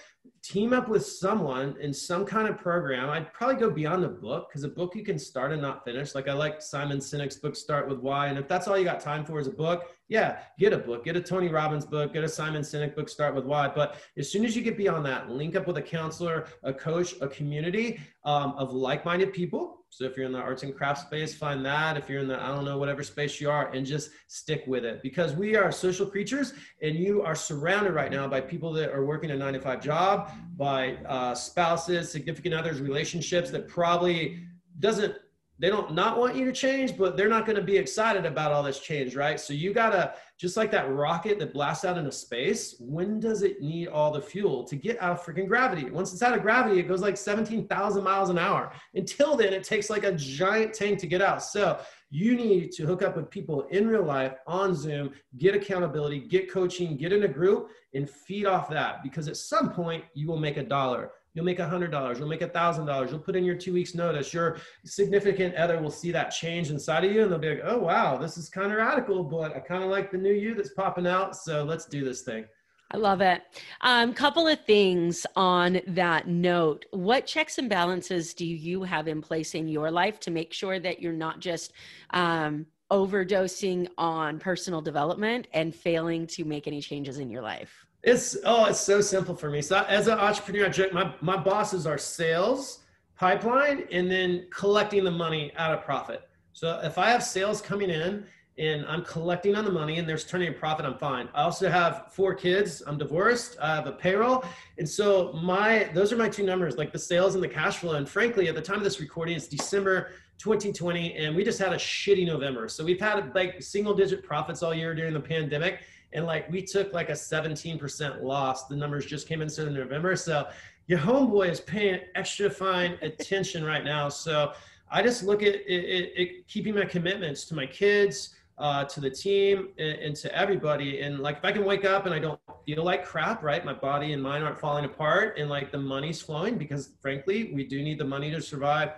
team 0.42 0.72
up 0.72 0.88
with 0.88 1.04
someone 1.04 1.76
in 1.80 1.92
some 1.92 2.24
kind 2.24 2.48
of 2.48 2.56
program. 2.56 3.10
I'd 3.10 3.32
probably 3.32 3.56
go 3.56 3.70
beyond 3.70 4.02
the 4.02 4.08
book 4.08 4.48
because 4.48 4.64
a 4.64 4.68
book 4.68 4.94
you 4.94 5.04
can 5.04 5.18
start 5.18 5.52
and 5.52 5.60
not 5.60 5.84
finish. 5.84 6.14
Like 6.14 6.28
I 6.28 6.32
like 6.32 6.62
Simon 6.62 6.98
Sinek's 6.98 7.36
book, 7.36 7.54
Start 7.54 7.88
with 7.88 7.98
Why. 7.98 8.28
And 8.28 8.38
if 8.38 8.48
that's 8.48 8.66
all 8.66 8.78
you 8.78 8.84
got 8.84 9.00
time 9.00 9.24
for 9.24 9.38
is 9.38 9.46
a 9.46 9.52
book, 9.52 9.90
yeah, 10.08 10.38
get 10.58 10.72
a 10.72 10.78
book, 10.78 11.04
get 11.04 11.16
a 11.16 11.20
Tony 11.20 11.48
Robbins 11.48 11.84
book, 11.84 12.14
get 12.14 12.24
a 12.24 12.28
Simon 12.28 12.62
Sinek 12.62 12.94
book, 12.94 13.08
Start 13.08 13.34
with 13.34 13.44
Why. 13.44 13.68
But 13.68 13.96
as 14.16 14.30
soon 14.32 14.44
as 14.44 14.56
you 14.56 14.62
get 14.62 14.76
beyond 14.76 15.04
that, 15.06 15.30
link 15.30 15.56
up 15.56 15.66
with 15.66 15.76
a 15.76 15.82
counselor, 15.82 16.46
a 16.62 16.72
coach, 16.72 17.14
a 17.20 17.28
community 17.28 18.00
um, 18.24 18.54
of 18.56 18.72
like 18.72 19.04
minded 19.04 19.32
people 19.32 19.79
so 19.92 20.04
if 20.04 20.16
you're 20.16 20.24
in 20.24 20.32
the 20.32 20.38
arts 20.38 20.62
and 20.62 20.74
crafts 20.74 21.02
space, 21.02 21.34
find 21.34 21.66
that. 21.66 21.96
If 21.96 22.08
you're 22.08 22.20
in 22.20 22.28
the, 22.28 22.40
I 22.40 22.48
don't 22.48 22.64
know, 22.64 22.78
whatever 22.78 23.02
space 23.02 23.40
you 23.40 23.50
are, 23.50 23.70
and 23.72 23.84
just 23.84 24.10
stick 24.28 24.62
with 24.68 24.84
it 24.84 25.02
because 25.02 25.34
we 25.34 25.56
are 25.56 25.72
social 25.72 26.06
creatures 26.06 26.54
and 26.80 26.94
you 26.94 27.22
are 27.22 27.34
surrounded 27.34 27.92
right 27.92 28.10
now 28.10 28.28
by 28.28 28.40
people 28.40 28.72
that 28.74 28.92
are 28.92 29.04
working 29.04 29.32
a 29.32 29.36
nine 29.36 29.54
to 29.54 29.60
five 29.60 29.82
job, 29.82 30.30
by 30.56 30.94
uh, 31.08 31.34
spouses, 31.34 32.10
significant 32.10 32.54
others, 32.54 32.80
relationships 32.80 33.50
that 33.50 33.66
probably 33.66 34.38
doesn't 34.78 35.16
they 35.60 35.68
don't 35.68 35.92
not 35.92 36.18
want 36.18 36.34
you 36.36 36.46
to 36.46 36.52
change, 36.52 36.96
but 36.96 37.18
they're 37.18 37.28
not 37.28 37.44
going 37.44 37.56
to 37.56 37.62
be 37.62 37.76
excited 37.76 38.24
about 38.24 38.50
all 38.50 38.62
this 38.62 38.80
change, 38.80 39.14
right? 39.14 39.38
So 39.38 39.52
you 39.52 39.74
got 39.74 39.90
to, 39.90 40.14
just 40.38 40.56
like 40.56 40.70
that 40.70 40.90
rocket 40.90 41.38
that 41.38 41.52
blasts 41.52 41.84
out 41.84 41.98
into 41.98 42.10
space, 42.10 42.76
when 42.80 43.20
does 43.20 43.42
it 43.42 43.60
need 43.60 43.88
all 43.88 44.10
the 44.10 44.22
fuel 44.22 44.64
to 44.64 44.74
get 44.74 45.00
out 45.02 45.12
of 45.12 45.22
freaking 45.22 45.46
gravity? 45.46 45.90
Once 45.90 46.14
it's 46.14 46.22
out 46.22 46.34
of 46.34 46.40
gravity, 46.40 46.80
it 46.80 46.88
goes 46.88 47.02
like 47.02 47.18
17,000 47.18 48.02
miles 48.02 48.30
an 48.30 48.38
hour. 48.38 48.72
Until 48.94 49.36
then, 49.36 49.52
it 49.52 49.62
takes 49.62 49.90
like 49.90 50.04
a 50.04 50.12
giant 50.12 50.72
tank 50.72 50.98
to 51.00 51.06
get 51.06 51.20
out. 51.20 51.42
So 51.42 51.78
you 52.08 52.34
need 52.36 52.72
to 52.72 52.86
hook 52.86 53.02
up 53.02 53.16
with 53.16 53.28
people 53.28 53.64
in 53.70 53.86
real 53.86 54.02
life 54.02 54.32
on 54.46 54.74
Zoom, 54.74 55.12
get 55.36 55.54
accountability, 55.54 56.20
get 56.20 56.50
coaching, 56.50 56.96
get 56.96 57.12
in 57.12 57.24
a 57.24 57.28
group, 57.28 57.68
and 57.92 58.08
feed 58.08 58.46
off 58.46 58.70
that 58.70 59.02
because 59.02 59.28
at 59.28 59.36
some 59.36 59.70
point 59.70 60.04
you 60.14 60.26
will 60.26 60.38
make 60.38 60.56
a 60.56 60.64
dollar 60.64 61.10
You'll 61.34 61.44
make 61.44 61.60
a 61.60 61.68
hundred 61.68 61.92
dollars. 61.92 62.18
You'll 62.18 62.28
make 62.28 62.42
a 62.42 62.48
thousand 62.48 62.86
dollars. 62.86 63.10
You'll 63.10 63.20
put 63.20 63.36
in 63.36 63.44
your 63.44 63.54
two 63.54 63.72
weeks 63.72 63.94
notice. 63.94 64.34
Your 64.34 64.58
significant 64.84 65.54
other 65.54 65.80
will 65.80 65.90
see 65.90 66.10
that 66.10 66.30
change 66.30 66.70
inside 66.70 67.04
of 67.04 67.12
you, 67.12 67.22
and 67.22 67.30
they'll 67.30 67.38
be 67.38 67.50
like, 67.50 67.62
"Oh 67.64 67.78
wow, 67.78 68.16
this 68.16 68.36
is 68.36 68.48
kind 68.48 68.72
of 68.72 68.78
radical, 68.78 69.22
but 69.22 69.54
I 69.54 69.60
kind 69.60 69.84
of 69.84 69.90
like 69.90 70.10
the 70.10 70.18
new 70.18 70.32
you 70.32 70.54
that's 70.54 70.74
popping 70.74 71.06
out. 71.06 71.36
So 71.36 71.62
let's 71.62 71.86
do 71.86 72.04
this 72.04 72.22
thing." 72.22 72.46
I 72.92 72.96
love 72.96 73.20
it. 73.20 73.42
Um, 73.82 74.12
couple 74.12 74.48
of 74.48 74.64
things 74.64 75.24
on 75.36 75.80
that 75.86 76.26
note. 76.26 76.86
What 76.90 77.24
checks 77.24 77.58
and 77.58 77.68
balances 77.68 78.34
do 78.34 78.44
you 78.44 78.82
have 78.82 79.06
in 79.06 79.20
place 79.22 79.54
in 79.54 79.68
your 79.68 79.92
life 79.92 80.18
to 80.20 80.32
make 80.32 80.52
sure 80.52 80.80
that 80.80 81.00
you're 81.00 81.12
not 81.12 81.38
just 81.38 81.72
um, 82.10 82.66
overdosing 82.90 83.86
on 83.96 84.40
personal 84.40 84.80
development 84.80 85.46
and 85.52 85.72
failing 85.72 86.26
to 86.26 86.44
make 86.44 86.66
any 86.66 86.80
changes 86.80 87.18
in 87.18 87.30
your 87.30 87.42
life? 87.42 87.86
It's 88.02 88.36
oh, 88.44 88.64
it's 88.66 88.80
so 88.80 89.00
simple 89.00 89.34
for 89.34 89.50
me. 89.50 89.60
So 89.60 89.84
as 89.88 90.06
an 90.06 90.18
entrepreneur, 90.18 90.66
I 90.66 90.68
joke, 90.70 90.92
my 90.92 91.14
my 91.20 91.36
bosses 91.36 91.86
are 91.86 91.98
sales, 91.98 92.80
pipeline, 93.16 93.86
and 93.92 94.10
then 94.10 94.46
collecting 94.50 95.04
the 95.04 95.10
money 95.10 95.52
out 95.56 95.74
of 95.74 95.84
profit. 95.84 96.22
So 96.52 96.80
if 96.82 96.96
I 96.96 97.10
have 97.10 97.22
sales 97.22 97.60
coming 97.60 97.90
in 97.90 98.24
and 98.58 98.86
I'm 98.86 99.04
collecting 99.04 99.54
on 99.54 99.64
the 99.64 99.70
money 99.70 99.98
and 99.98 100.08
there's 100.08 100.24
turning 100.24 100.48
a 100.48 100.52
profit, 100.52 100.86
I'm 100.86 100.96
fine. 100.96 101.28
I 101.34 101.42
also 101.42 101.68
have 101.68 102.06
four 102.10 102.34
kids. 102.34 102.82
I'm 102.86 102.96
divorced. 102.96 103.56
I 103.60 103.74
have 103.74 103.86
a 103.86 103.92
payroll, 103.92 104.44
and 104.78 104.88
so 104.88 105.34
my 105.34 105.90
those 105.92 106.10
are 106.10 106.16
my 106.16 106.28
two 106.30 106.44
numbers, 106.44 106.78
like 106.78 106.92
the 106.92 106.98
sales 106.98 107.34
and 107.34 107.44
the 107.44 107.48
cash 107.48 107.78
flow. 107.78 107.96
And 107.96 108.08
frankly, 108.08 108.48
at 108.48 108.54
the 108.54 108.62
time 108.62 108.78
of 108.78 108.84
this 108.84 108.98
recording, 108.98 109.36
it's 109.36 109.46
December 109.46 110.12
2020, 110.38 111.16
and 111.16 111.36
we 111.36 111.44
just 111.44 111.58
had 111.58 111.74
a 111.74 111.76
shitty 111.76 112.26
November. 112.26 112.66
So 112.66 112.82
we've 112.82 113.00
had 113.00 113.34
like 113.34 113.62
single 113.62 113.92
digit 113.92 114.24
profits 114.24 114.62
all 114.62 114.72
year 114.72 114.94
during 114.94 115.12
the 115.12 115.20
pandemic 115.20 115.80
and 116.12 116.26
like 116.26 116.50
we 116.50 116.62
took 116.62 116.92
like 116.92 117.08
a 117.08 117.14
17% 117.14 118.22
loss. 118.22 118.66
The 118.66 118.76
numbers 118.76 119.06
just 119.06 119.28
came 119.28 119.42
in 119.42 119.50
in 119.58 119.74
November. 119.74 120.16
So 120.16 120.48
your 120.86 120.98
homeboy 120.98 121.50
is 121.50 121.60
paying 121.60 122.00
extra 122.14 122.50
fine 122.50 122.98
attention 123.02 123.64
right 123.64 123.84
now. 123.84 124.08
So 124.08 124.52
I 124.90 125.02
just 125.02 125.22
look 125.22 125.42
at 125.42 125.54
it, 125.54 125.60
it, 125.66 126.12
it 126.16 126.48
keeping 126.48 126.74
my 126.74 126.84
commitments 126.84 127.44
to 127.46 127.54
my 127.54 127.66
kids, 127.66 128.34
uh, 128.58 128.84
to 128.84 129.00
the 129.00 129.10
team, 129.10 129.68
and, 129.78 129.98
and, 129.98 130.16
to 130.16 130.36
everybody. 130.36 131.00
And 131.00 131.20
like 131.20 131.38
if 131.38 131.44
I 131.44 131.52
can 131.52 131.64
wake 131.64 131.84
up 131.84 132.06
and 132.06 132.14
I 132.14 132.18
don't 132.18 132.40
feel 132.66 132.84
like 132.84 133.04
crap, 133.04 133.42
right? 133.42 133.64
My 133.64 133.72
body 133.72 134.12
and 134.12 134.22
mind 134.22 134.44
aren't 134.44 134.58
falling 134.58 134.84
apart, 134.84 135.38
and 135.38 135.48
like 135.48 135.70
the 135.70 135.78
money's 135.78 136.20
flowing 136.20 136.58
because 136.58 136.90
frankly, 137.00 137.52
we 137.54 137.64
do 137.64 137.82
need 137.82 137.98
the 137.98 138.04
money 138.04 138.30
to 138.32 138.42
survive 138.42 138.90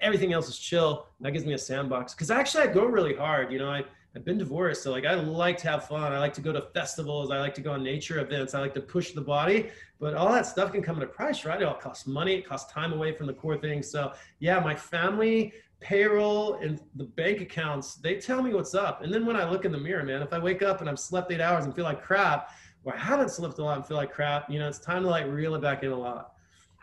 everything 0.00 0.32
else 0.32 0.48
is 0.48 0.58
chill. 0.58 1.06
That 1.20 1.32
gives 1.32 1.44
me 1.44 1.52
a 1.52 1.58
sandbox. 1.58 2.14
Cause 2.14 2.30
actually 2.30 2.64
I 2.64 2.68
go 2.68 2.84
really 2.84 3.14
hard. 3.14 3.52
You 3.52 3.58
know, 3.58 3.70
I, 3.70 3.84
I've 4.14 4.24
been 4.24 4.38
divorced. 4.38 4.82
So 4.82 4.90
like 4.90 5.06
I 5.06 5.14
like 5.14 5.56
to 5.58 5.68
have 5.68 5.86
fun. 5.86 6.12
I 6.12 6.18
like 6.18 6.34
to 6.34 6.40
go 6.40 6.52
to 6.52 6.62
festivals. 6.74 7.30
I 7.30 7.38
like 7.38 7.54
to 7.54 7.60
go 7.60 7.72
on 7.72 7.82
nature 7.82 8.18
events. 8.18 8.54
I 8.54 8.60
like 8.60 8.74
to 8.74 8.80
push 8.80 9.12
the 9.12 9.20
body. 9.20 9.70
But 10.00 10.14
all 10.14 10.32
that 10.32 10.46
stuff 10.46 10.72
can 10.72 10.82
come 10.82 10.96
at 10.96 11.02
a 11.02 11.06
price, 11.06 11.44
right? 11.44 11.60
It 11.60 11.64
all 11.64 11.74
costs 11.74 12.06
money. 12.06 12.34
It 12.34 12.48
costs 12.48 12.72
time 12.72 12.92
away 12.92 13.12
from 13.12 13.26
the 13.26 13.34
core 13.34 13.56
things. 13.56 13.88
So 13.88 14.12
yeah, 14.40 14.58
my 14.58 14.74
family, 14.74 15.52
payroll, 15.78 16.54
and 16.54 16.80
the 16.96 17.04
bank 17.04 17.40
accounts, 17.40 17.96
they 17.96 18.16
tell 18.16 18.42
me 18.42 18.52
what's 18.52 18.74
up. 18.74 19.02
And 19.02 19.12
then 19.12 19.24
when 19.26 19.36
I 19.36 19.48
look 19.48 19.64
in 19.64 19.72
the 19.72 19.78
mirror, 19.78 20.02
man, 20.02 20.22
if 20.22 20.32
I 20.32 20.38
wake 20.38 20.62
up 20.62 20.80
and 20.80 20.90
I've 20.90 20.98
slept 20.98 21.30
eight 21.30 21.40
hours 21.40 21.64
and 21.64 21.74
feel 21.74 21.84
like 21.84 22.02
crap, 22.02 22.50
or 22.84 22.94
I 22.94 22.98
haven't 22.98 23.30
slept 23.30 23.58
a 23.58 23.64
lot 23.64 23.76
and 23.76 23.86
feel 23.86 23.96
like 23.96 24.10
crap, 24.10 24.50
you 24.50 24.58
know, 24.58 24.68
it's 24.68 24.78
time 24.78 25.02
to 25.02 25.08
like 25.08 25.26
reel 25.26 25.54
it 25.54 25.62
back 25.62 25.82
in 25.82 25.92
a 25.92 25.98
lot. 25.98 26.32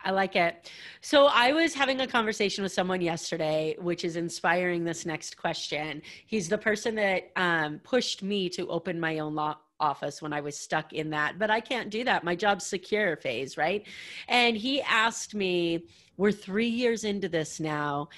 I 0.03 0.11
like 0.11 0.35
it. 0.35 0.71
So 1.01 1.27
I 1.27 1.51
was 1.51 1.73
having 1.73 2.01
a 2.01 2.07
conversation 2.07 2.63
with 2.63 2.71
someone 2.71 3.01
yesterday, 3.01 3.75
which 3.79 4.05
is 4.05 4.15
inspiring 4.15 4.83
this 4.83 5.05
next 5.05 5.37
question. 5.37 6.01
He's 6.25 6.47
the 6.49 6.57
person 6.57 6.95
that 6.95 7.31
um, 7.35 7.79
pushed 7.83 8.23
me 8.23 8.49
to 8.49 8.67
open 8.67 8.99
my 8.99 9.19
own 9.19 9.35
law 9.35 9.57
office 9.79 10.21
when 10.21 10.33
I 10.33 10.41
was 10.41 10.57
stuck 10.57 10.93
in 10.93 11.09
that, 11.11 11.37
but 11.37 11.49
I 11.49 11.59
can't 11.59 11.89
do 11.89 12.03
that. 12.03 12.23
My 12.23 12.35
job's 12.35 12.65
secure 12.65 13.15
phase, 13.15 13.57
right? 13.57 13.85
And 14.27 14.57
he 14.57 14.81
asked 14.81 15.35
me, 15.35 15.85
we're 16.17 16.31
three 16.31 16.67
years 16.67 17.03
into 17.03 17.29
this 17.29 17.59
now. 17.59 18.09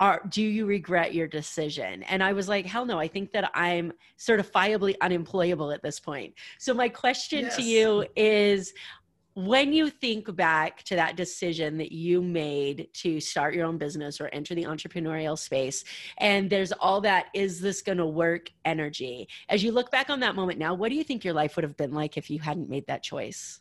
Are, 0.00 0.22
do 0.28 0.42
you 0.42 0.66
regret 0.66 1.14
your 1.14 1.28
decision? 1.28 2.02
And 2.04 2.22
I 2.22 2.32
was 2.32 2.48
like, 2.48 2.66
hell 2.66 2.84
no, 2.84 2.98
I 2.98 3.08
think 3.08 3.32
that 3.32 3.50
I'm 3.54 3.92
certifiably 4.18 4.94
unemployable 5.00 5.70
at 5.70 5.82
this 5.82 6.00
point. 6.00 6.34
So, 6.58 6.74
my 6.74 6.88
question 6.88 7.44
yes. 7.44 7.56
to 7.56 7.62
you 7.62 8.04
is 8.16 8.74
when 9.34 9.72
you 9.72 9.90
think 9.90 10.34
back 10.36 10.82
to 10.84 10.94
that 10.94 11.16
decision 11.16 11.76
that 11.78 11.90
you 11.90 12.22
made 12.22 12.88
to 12.92 13.18
start 13.18 13.54
your 13.54 13.66
own 13.66 13.78
business 13.78 14.20
or 14.20 14.28
enter 14.32 14.54
the 14.54 14.62
entrepreneurial 14.62 15.36
space 15.36 15.84
and 16.18 16.48
there's 16.48 16.70
all 16.72 17.00
that 17.00 17.26
is 17.34 17.60
this 17.60 17.82
going 17.82 17.98
to 17.98 18.06
work? 18.06 18.50
energy. 18.64 19.28
As 19.48 19.62
you 19.62 19.72
look 19.72 19.90
back 19.90 20.08
on 20.10 20.20
that 20.20 20.34
moment 20.34 20.58
now 20.58 20.74
what 20.74 20.88
do 20.88 20.94
you 20.94 21.04
think 21.04 21.24
your 21.24 21.34
life 21.34 21.56
would 21.56 21.64
have 21.64 21.76
been 21.76 21.92
like 21.92 22.16
if 22.16 22.30
you 22.30 22.38
hadn't 22.38 22.68
made 22.68 22.86
that 22.86 23.02
choice? 23.02 23.60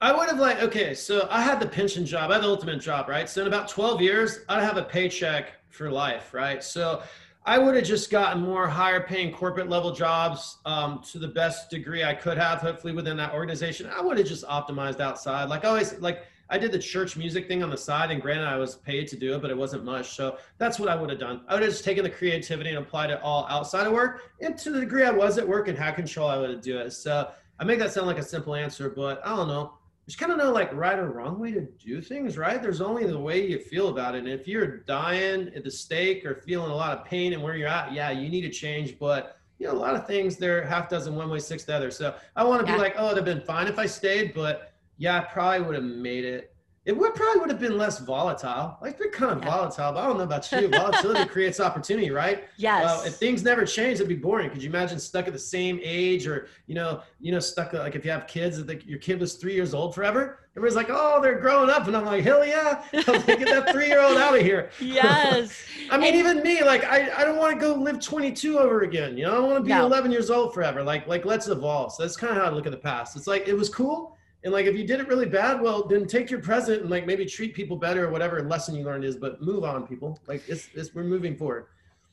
I 0.00 0.12
would 0.16 0.28
have 0.28 0.38
like 0.38 0.60
okay 0.62 0.94
so 0.94 1.28
i 1.30 1.40
had 1.40 1.60
the 1.60 1.66
pension 1.66 2.04
job 2.04 2.30
i 2.30 2.34
had 2.34 2.42
the 2.42 2.48
ultimate 2.48 2.80
job 2.80 3.08
right? 3.08 3.28
So 3.28 3.42
in 3.42 3.46
about 3.46 3.68
12 3.68 4.00
years 4.00 4.40
i'd 4.48 4.62
have 4.62 4.76
a 4.76 4.84
paycheck 4.84 5.52
for 5.68 5.90
life 5.90 6.34
right? 6.34 6.62
So 6.62 7.02
I 7.44 7.58
would 7.58 7.74
have 7.74 7.84
just 7.84 8.08
gotten 8.08 8.40
more 8.40 8.68
higher 8.68 9.00
paying 9.00 9.32
corporate 9.32 9.68
level 9.68 9.92
jobs 9.92 10.58
um, 10.64 11.02
to 11.10 11.18
the 11.18 11.26
best 11.26 11.70
degree 11.70 12.04
I 12.04 12.14
could 12.14 12.38
have, 12.38 12.60
hopefully 12.60 12.92
within 12.92 13.16
that 13.16 13.34
organization. 13.34 13.90
I 13.92 14.00
would 14.00 14.16
have 14.16 14.28
just 14.28 14.44
optimized 14.44 15.00
outside. 15.00 15.48
Like 15.48 15.64
always, 15.64 15.98
like 15.98 16.24
I 16.50 16.58
did 16.58 16.70
the 16.70 16.78
church 16.78 17.16
music 17.16 17.48
thing 17.48 17.64
on 17.64 17.70
the 17.70 17.76
side, 17.76 18.12
and 18.12 18.22
granted, 18.22 18.46
I 18.46 18.58
was 18.58 18.76
paid 18.76 19.08
to 19.08 19.16
do 19.16 19.34
it, 19.34 19.42
but 19.42 19.50
it 19.50 19.56
wasn't 19.56 19.84
much. 19.84 20.14
So 20.14 20.38
that's 20.58 20.78
what 20.78 20.88
I 20.88 20.94
would 20.94 21.10
have 21.10 21.18
done. 21.18 21.40
I 21.48 21.54
would 21.54 21.64
have 21.64 21.72
just 21.72 21.84
taken 21.84 22.04
the 22.04 22.10
creativity 22.10 22.70
and 22.70 22.78
applied 22.78 23.10
it 23.10 23.18
all 23.24 23.44
outside 23.48 23.88
of 23.88 23.92
work. 23.92 24.30
And 24.40 24.56
to 24.58 24.70
the 24.70 24.78
degree 24.78 25.02
I 25.02 25.10
was 25.10 25.36
at 25.36 25.48
work 25.48 25.66
in 25.66 25.74
Hat 25.74 25.96
Control, 25.96 26.28
I 26.28 26.36
would 26.38 26.50
have 26.50 26.60
do 26.60 26.78
it. 26.78 26.92
So 26.92 27.28
I 27.58 27.64
make 27.64 27.80
that 27.80 27.92
sound 27.92 28.06
like 28.06 28.18
a 28.18 28.22
simple 28.22 28.54
answer, 28.54 28.88
but 28.88 29.20
I 29.26 29.34
don't 29.34 29.48
know 29.48 29.74
there's 30.06 30.16
kind 30.16 30.32
of 30.32 30.38
no 30.38 30.50
like 30.50 30.72
right 30.74 30.98
or 30.98 31.10
wrong 31.10 31.38
way 31.38 31.52
to 31.52 31.60
do 31.60 32.00
things, 32.00 32.36
right? 32.36 32.60
There's 32.60 32.80
only 32.80 33.06
the 33.06 33.18
way 33.18 33.46
you 33.46 33.58
feel 33.58 33.88
about 33.88 34.14
it. 34.14 34.18
And 34.18 34.28
if 34.28 34.48
you're 34.48 34.78
dying 34.78 35.52
at 35.54 35.62
the 35.62 35.70
stake 35.70 36.26
or 36.26 36.34
feeling 36.34 36.70
a 36.70 36.74
lot 36.74 36.98
of 36.98 37.04
pain 37.04 37.32
and 37.32 37.42
where 37.42 37.56
you're 37.56 37.68
at, 37.68 37.92
yeah, 37.92 38.10
you 38.10 38.28
need 38.28 38.40
to 38.42 38.50
change. 38.50 38.98
But 38.98 39.38
you 39.58 39.68
know, 39.68 39.74
a 39.74 39.78
lot 39.78 39.94
of 39.94 40.06
things 40.06 40.36
they're 40.36 40.66
half 40.66 40.88
dozen 40.88 41.14
one 41.14 41.30
way, 41.30 41.38
six 41.38 41.62
the 41.62 41.74
other. 41.74 41.92
So 41.92 42.14
I 42.34 42.42
want 42.42 42.66
to 42.66 42.70
yeah. 42.70 42.76
be 42.76 42.82
like, 42.82 42.94
oh, 42.98 43.12
it'd 43.12 43.18
have 43.18 43.24
been 43.24 43.46
fine 43.46 43.68
if 43.68 43.78
I 43.78 43.86
stayed, 43.86 44.34
but 44.34 44.72
yeah, 44.98 45.18
I 45.18 45.20
probably 45.20 45.60
would 45.66 45.74
have 45.76 45.84
made 45.84 46.24
it 46.24 46.51
it 46.84 46.96
would 46.96 47.14
probably 47.14 47.40
would 47.40 47.50
have 47.50 47.60
been 47.60 47.78
less 47.78 48.00
volatile. 48.00 48.76
Like 48.82 48.98
they're 48.98 49.10
kind 49.10 49.30
of 49.30 49.44
yeah. 49.44 49.50
volatile, 49.50 49.92
but 49.92 50.00
I 50.00 50.06
don't 50.06 50.18
know 50.18 50.24
about 50.24 50.50
you. 50.50 50.66
Volatility 50.66 51.24
creates 51.28 51.60
opportunity, 51.60 52.10
right? 52.10 52.44
Yes. 52.56 52.84
Well, 52.84 53.04
if 53.04 53.14
things 53.14 53.44
never 53.44 53.64
change, 53.64 53.96
it'd 53.96 54.08
be 54.08 54.16
boring. 54.16 54.50
Could 54.50 54.62
you 54.64 54.68
imagine 54.68 54.98
stuck 54.98 55.28
at 55.28 55.32
the 55.32 55.38
same 55.38 55.78
age, 55.80 56.26
or 56.26 56.48
you 56.66 56.74
know, 56.74 57.02
you 57.20 57.30
know, 57.30 57.38
stuck 57.38 57.72
uh, 57.72 57.78
like 57.78 57.94
if 57.94 58.04
you 58.04 58.10
have 58.10 58.26
kids, 58.26 58.64
that 58.64 58.84
your 58.84 58.98
kid 58.98 59.20
was 59.20 59.34
three 59.34 59.54
years 59.54 59.74
old 59.74 59.94
forever. 59.94 60.40
Everybody's 60.56 60.76
like, 60.76 60.88
oh, 60.90 61.22
they're 61.22 61.38
growing 61.38 61.70
up, 61.70 61.86
and 61.86 61.96
I'm 61.96 62.04
like, 62.04 62.24
hell 62.24 62.44
yeah, 62.44 62.84
get 62.92 63.06
that 63.06 63.70
three 63.70 63.86
year 63.86 64.02
old 64.02 64.18
out 64.18 64.34
of 64.36 64.42
here. 64.42 64.70
Yes. 64.80 65.64
I 65.90 65.96
mean, 65.96 66.08
and- 66.08 66.16
even 66.16 66.42
me, 66.42 66.62
like, 66.62 66.84
I, 66.84 67.10
I 67.16 67.24
don't 67.24 67.38
want 67.38 67.54
to 67.54 67.60
go 67.60 67.74
live 67.74 68.00
22 68.00 68.58
over 68.58 68.82
again. 68.82 69.16
You 69.16 69.24
know, 69.24 69.32
I 69.32 69.34
don't 69.36 69.46
want 69.46 69.56
to 69.58 69.62
be 69.62 69.70
no. 69.70 69.86
11 69.86 70.10
years 70.10 70.30
old 70.30 70.52
forever. 70.52 70.82
Like, 70.82 71.06
like 71.06 71.24
let's 71.24 71.48
evolve. 71.48 71.94
So 71.94 72.02
that's 72.02 72.16
kind 72.16 72.36
of 72.36 72.42
how 72.42 72.50
I 72.50 72.52
look 72.52 72.66
at 72.66 72.72
the 72.72 72.78
past. 72.78 73.16
It's 73.16 73.26
like 73.26 73.48
it 73.48 73.54
was 73.54 73.70
cool 73.70 74.18
and 74.44 74.52
like 74.52 74.66
if 74.66 74.76
you 74.76 74.86
did 74.86 75.00
it 75.00 75.08
really 75.08 75.26
bad 75.26 75.60
well 75.60 75.86
then 75.86 76.06
take 76.06 76.30
your 76.30 76.40
present 76.40 76.82
and 76.82 76.90
like 76.90 77.06
maybe 77.06 77.24
treat 77.24 77.54
people 77.54 77.76
better 77.76 78.06
or 78.06 78.10
whatever 78.10 78.42
lesson 78.42 78.74
you 78.74 78.84
learned 78.84 79.04
is 79.04 79.16
but 79.16 79.40
move 79.42 79.64
on 79.64 79.86
people. 79.86 80.20
Like 80.26 80.42
it's, 80.48 80.68
it's 80.74 80.94
we're 80.94 81.04
moving 81.04 81.36
forward. 81.36 81.66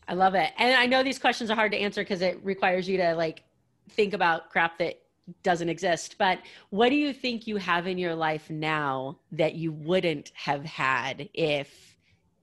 I 0.08 0.14
love 0.14 0.36
it. 0.36 0.52
And 0.58 0.76
i 0.76 0.86
know 0.86 1.04
these 1.04 1.20
questions 1.20 1.50
are 1.50 1.56
hard 1.56 1.72
to 1.72 1.78
answer 1.78 2.02
because 2.02 2.22
it 2.22 2.40
requires 2.44 2.88
you 2.88 2.98
to 2.98 3.14
like 3.16 3.44
think 3.90 4.14
about 4.14 4.50
crap 4.50 4.78
that 4.80 5.02
doesn't 5.44 5.70
exist. 5.70 6.16
But 6.18 6.40
what 6.72 6.90
do 6.90 6.96
you 6.96 7.14
think 7.14 7.46
you 7.46 7.58
have 7.58 7.88
in 7.88 7.98
your 7.98 8.16
life 8.16 8.50
now 8.50 9.20
that 9.32 9.56
you 9.56 9.72
wouldn't 9.72 10.32
have 10.34 10.66
had 10.66 11.30
if 11.34 11.98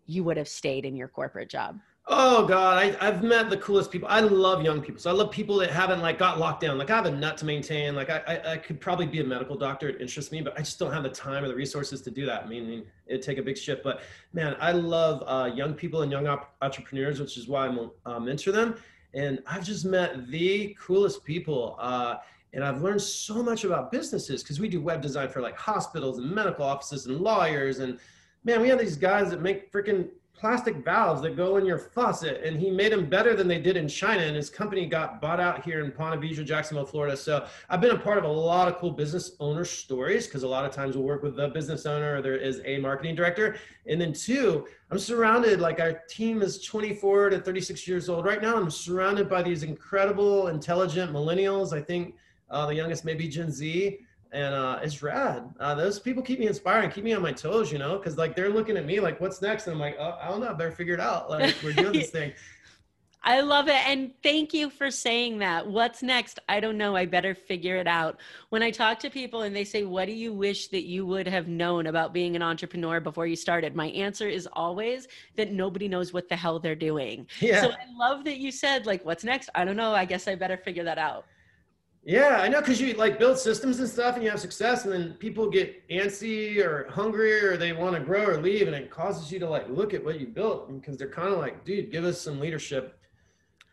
you 0.07 0.23
would 0.23 0.37
have 0.37 0.49
stayed 0.49 0.85
in 0.85 0.97
your 0.97 1.09
corporate 1.09 1.51
job 1.51 1.81
Oh 2.09 2.47
God, 2.47 2.79
I, 2.79 2.97
I've 3.05 3.25
met 3.25 3.51
the 3.51 3.57
coolest 3.57 3.91
people. 3.91 4.07
I 4.09 4.21
love 4.21 4.63
young 4.63 4.81
people. 4.81 5.01
So 5.01 5.11
I 5.11 5.13
love 5.13 5.33
people 5.33 5.57
that 5.57 5.71
haven't 5.71 6.01
like 6.01 6.19
got 6.19 6.39
locked 6.39 6.61
down. 6.61 6.79
Like 6.79 6.89
I 6.89 6.95
have 6.95 7.07
a 7.07 7.11
nut 7.11 7.37
to 7.39 7.45
maintain. 7.45 7.97
Like 7.97 8.11
I, 8.11 8.23
I, 8.29 8.53
I 8.53 8.57
could 8.59 8.81
probably 8.81 9.07
be 9.07 9.21
a 9.21 9.25
medical 9.25 9.57
doctor. 9.57 9.89
It 9.89 10.01
interests 10.01 10.31
me, 10.31 10.41
but 10.41 10.57
I 10.57 10.59
just 10.59 10.79
don't 10.79 10.93
have 10.93 11.03
the 11.03 11.09
time 11.09 11.43
or 11.43 11.49
the 11.49 11.55
resources 11.55 12.03
to 12.03 12.13
do 12.13 12.25
that. 12.27 12.45
I 12.45 12.47
mean, 12.47 12.85
it'd 13.09 13.23
take 13.23 13.39
a 13.39 13.43
big 13.43 13.59
shift. 13.59 13.83
But 13.83 14.03
man, 14.33 14.57
I 14.61 14.71
love 14.71 15.25
uh, 15.27 15.53
young 15.53 15.75
people 15.75 16.03
and 16.03 16.13
young 16.13 16.29
op- 16.29 16.55
entrepreneurs, 16.63 17.19
which 17.19 17.37
is 17.37 17.49
why 17.49 17.67
I'm 17.67 17.91
uh, 18.05 18.21
mentor 18.21 18.53
them. 18.53 18.77
And 19.13 19.43
I've 19.45 19.65
just 19.65 19.85
met 19.85 20.31
the 20.31 20.77
coolest 20.79 21.25
people. 21.25 21.77
Uh, 21.81 22.19
and 22.53 22.63
I've 22.63 22.83
learned 22.83 23.03
so 23.03 23.43
much 23.43 23.65
about 23.65 23.91
businesses 23.91 24.45
because 24.45 24.61
we 24.61 24.69
do 24.69 24.81
web 24.81 25.03
design 25.03 25.29
for 25.29 25.41
like 25.41 25.57
hospitals 25.57 26.19
and 26.19 26.31
medical 26.31 26.65
offices 26.65 27.07
and 27.07 27.19
lawyers. 27.19 27.81
And 27.81 27.99
man, 28.45 28.63
we 28.63 28.69
have 28.69 28.79
these 28.79 28.97
guys 28.97 29.29
that 29.31 29.43
make 29.43 29.73
freaking 29.73 30.09
plastic 30.39 30.77
valves 30.85 31.23
that 31.23 31.35
go 31.35 31.57
in 31.57 31.65
your 31.65 31.79
faucet 31.79 32.43
and 32.45 32.59
he 32.61 32.71
made 32.71 32.93
them 32.93 33.09
better 33.09 33.35
than 33.35 33.49
they 33.49 33.59
did 33.59 33.77
in 33.77 33.89
China 33.89 34.23
and 34.23 34.37
his 34.37 34.51
company 34.51 34.87
got 34.87 35.21
bought 35.21 35.41
out 35.41 35.65
here 35.65 35.83
in 35.83 35.91
Ponte 35.91 36.21
Vedra, 36.21 36.45
Jacksonville, 36.45 36.85
Florida. 36.85 37.17
So 37.17 37.47
I've 37.71 37.81
been 37.81 37.97
a 37.97 37.99
part 37.99 38.19
of 38.19 38.25
a 38.25 38.29
lot 38.29 38.69
of 38.69 38.77
cool 38.77 38.91
business 38.91 39.33
owner 39.41 39.65
stories 39.65 40.27
because 40.27 40.43
a 40.43 40.49
lot 40.49 40.65
of 40.65 40.73
times 40.73 40.97
we'll 40.97 41.07
work 41.07 41.23
with 41.23 41.37
the 41.37 41.49
business 41.49 41.87
owner 41.87 42.17
or 42.17 42.23
there 42.23 42.37
is 42.37 42.61
a 42.65 42.79
marketing 42.79 43.15
director. 43.15 43.57
And 43.87 44.01
then 44.01 44.13
two, 44.13 44.67
I'm 44.91 44.99
surrounded 44.99 45.61
like 45.61 45.81
our 45.81 46.03
team 46.09 46.43
is 46.43 46.63
24 46.63 47.31
to 47.31 47.41
36 47.41 47.89
years 47.89 48.09
old 48.09 48.27
right 48.27 48.43
now. 48.43 48.57
I'm 48.57 48.71
surrounded 48.71 49.31
by 49.31 49.43
these 49.43 49.63
incredible, 49.63 50.49
intelligent 50.49 51.13
millennials. 51.13 51.73
I 51.73 51.81
think 51.81 52.15
uh, 52.51 52.67
the 52.67 52.75
youngest 52.75 53.05
may 53.05 53.15
be 53.15 53.27
Gen 53.29 53.51
Z 53.51 54.01
and 54.33 54.55
uh, 54.55 54.81
it's 54.83 55.03
rad. 55.03 55.55
Uh, 55.61 55.75
those 55.75 55.99
people 55.99 56.23
keep 56.23 56.39
me 56.39 56.47
inspiring, 56.47 56.91
keep 56.91 57.05
me 57.05 57.13
on 57.13 57.23
my 57.23 57.33
toes, 57.33 57.73
you 57.73 57.79
know, 57.79 57.99
because 57.99 58.17
like 58.17 58.35
they're 58.35 58.51
looking 58.51 58.77
at 58.77 58.85
me 58.85 59.01
like, 59.01 59.21
"What's 59.21 59.41
next?" 59.43 59.67
And 59.67 59.75
I'm 59.75 59.81
like, 59.81 59.97
oh, 59.99 60.19
"I 60.21 60.29
don't 60.29 60.41
know, 60.41 60.51
I 60.51 60.53
better 60.53 60.73
figure 60.73 60.95
it 60.95 61.01
out." 61.01 61.31
Like 61.31 61.55
we're 61.63 61.73
doing 61.73 61.93
this 61.93 62.11
thing. 62.19 62.33
I 63.27 63.41
love 63.41 63.67
it. 63.67 63.89
And 63.89 64.13
thank 64.23 64.55
you 64.55 64.71
for 64.71 64.89
saying 64.89 65.39
that. 65.39 65.67
What's 65.67 66.01
next? 66.01 66.39
I 66.49 66.61
don't 66.61 66.79
know. 66.79 66.95
I 66.95 67.07
better 67.07 67.35
figure 67.35 67.75
it 67.77 67.89
out. 67.89 68.21
When 68.51 68.63
I 68.63 68.71
talk 68.71 69.01
to 69.01 69.11
people 69.11 69.43
and 69.43 69.55
they 69.55 69.65
say, 69.65 69.83
What 69.83 70.07
do 70.07 70.13
you 70.13 70.33
wish 70.33 70.69
that 70.69 70.85
you 70.85 71.05
would 71.07 71.27
have 71.27 71.49
known 71.49 71.89
about 71.89 72.15
being 72.15 72.37
an 72.37 72.43
entrepreneur 72.43 73.01
before 73.01 73.27
you 73.27 73.35
started? 73.35 73.75
My 73.75 73.89
answer 73.89 74.29
is 74.29 74.49
always 74.53 75.09
that 75.35 75.51
nobody 75.51 75.89
knows 75.89 76.13
what 76.13 76.29
the 76.29 76.37
hell 76.37 76.61
they're 76.61 76.77
doing. 76.77 77.27
Yeah. 77.41 77.63
So 77.63 77.71
I 77.71 77.99
love 77.99 78.25
that 78.25 78.39
you 78.39 78.53
said, 78.53 78.87
like, 78.87 79.05
what's 79.05 79.25
next? 79.25 79.51
I 79.57 79.65
don't 79.65 79.77
know. 79.77 79.93
I 79.93 80.05
guess 80.05 80.29
I 80.29 80.37
better 80.37 80.57
figure 80.57 80.85
that 80.85 80.99
out. 80.99 81.27
Yeah, 82.09 82.39
I 82.41 82.47
know 82.47 82.61
because 82.61 82.81
you 82.81 82.93
like 82.93 83.19
build 83.19 83.37
systems 83.37 83.81
and 83.81 83.89
stuff 83.89 84.15
and 84.15 84.23
you 84.23 84.31
have 84.31 84.39
success 84.39 84.85
and 84.85 84.93
then 84.93 85.15
people 85.15 85.51
get 85.51 85.87
antsy 85.89 86.65
or 86.65 86.87
hungry 86.89 87.45
or 87.45 87.57
they 87.57 87.73
want 87.73 87.97
to 87.97 88.01
grow 88.01 88.27
or 88.27 88.41
leave 88.41 88.69
and 88.69 88.77
it 88.77 88.93
causes 88.93 89.33
you 89.33 89.41
to 89.41 89.49
like 89.49 89.69
look 89.69 89.93
at 89.93 90.05
what 90.05 90.21
you 90.21 90.29
built 90.29 90.73
because 90.73 90.97
they're 90.97 91.11
kind 91.11 91.33
of 91.33 91.41
like, 91.41 91.65
dude, 91.65 91.91
give 91.91 92.05
us 92.05 92.21
some 92.21 92.39
leadership. 92.39 92.97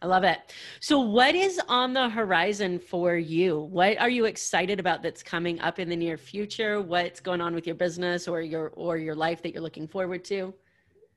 I 0.01 0.07
love 0.07 0.23
it. 0.23 0.51
So 0.79 0.99
what 0.99 1.35
is 1.35 1.61
on 1.69 1.93
the 1.93 2.09
horizon 2.09 2.79
for 2.79 3.15
you? 3.15 3.59
What 3.59 3.99
are 3.99 4.09
you 4.09 4.25
excited 4.25 4.79
about 4.79 5.03
that's 5.03 5.21
coming 5.21 5.61
up 5.61 5.77
in 5.77 5.87
the 5.87 5.95
near 5.95 6.17
future? 6.17 6.81
What's 6.81 7.19
going 7.19 7.39
on 7.39 7.53
with 7.53 7.67
your 7.67 7.75
business 7.75 8.27
or 8.27 8.41
your 8.41 8.69
or 8.69 8.97
your 8.97 9.13
life 9.13 9.43
that 9.43 9.53
you're 9.53 9.61
looking 9.61 9.87
forward 9.87 10.25
to? 10.25 10.55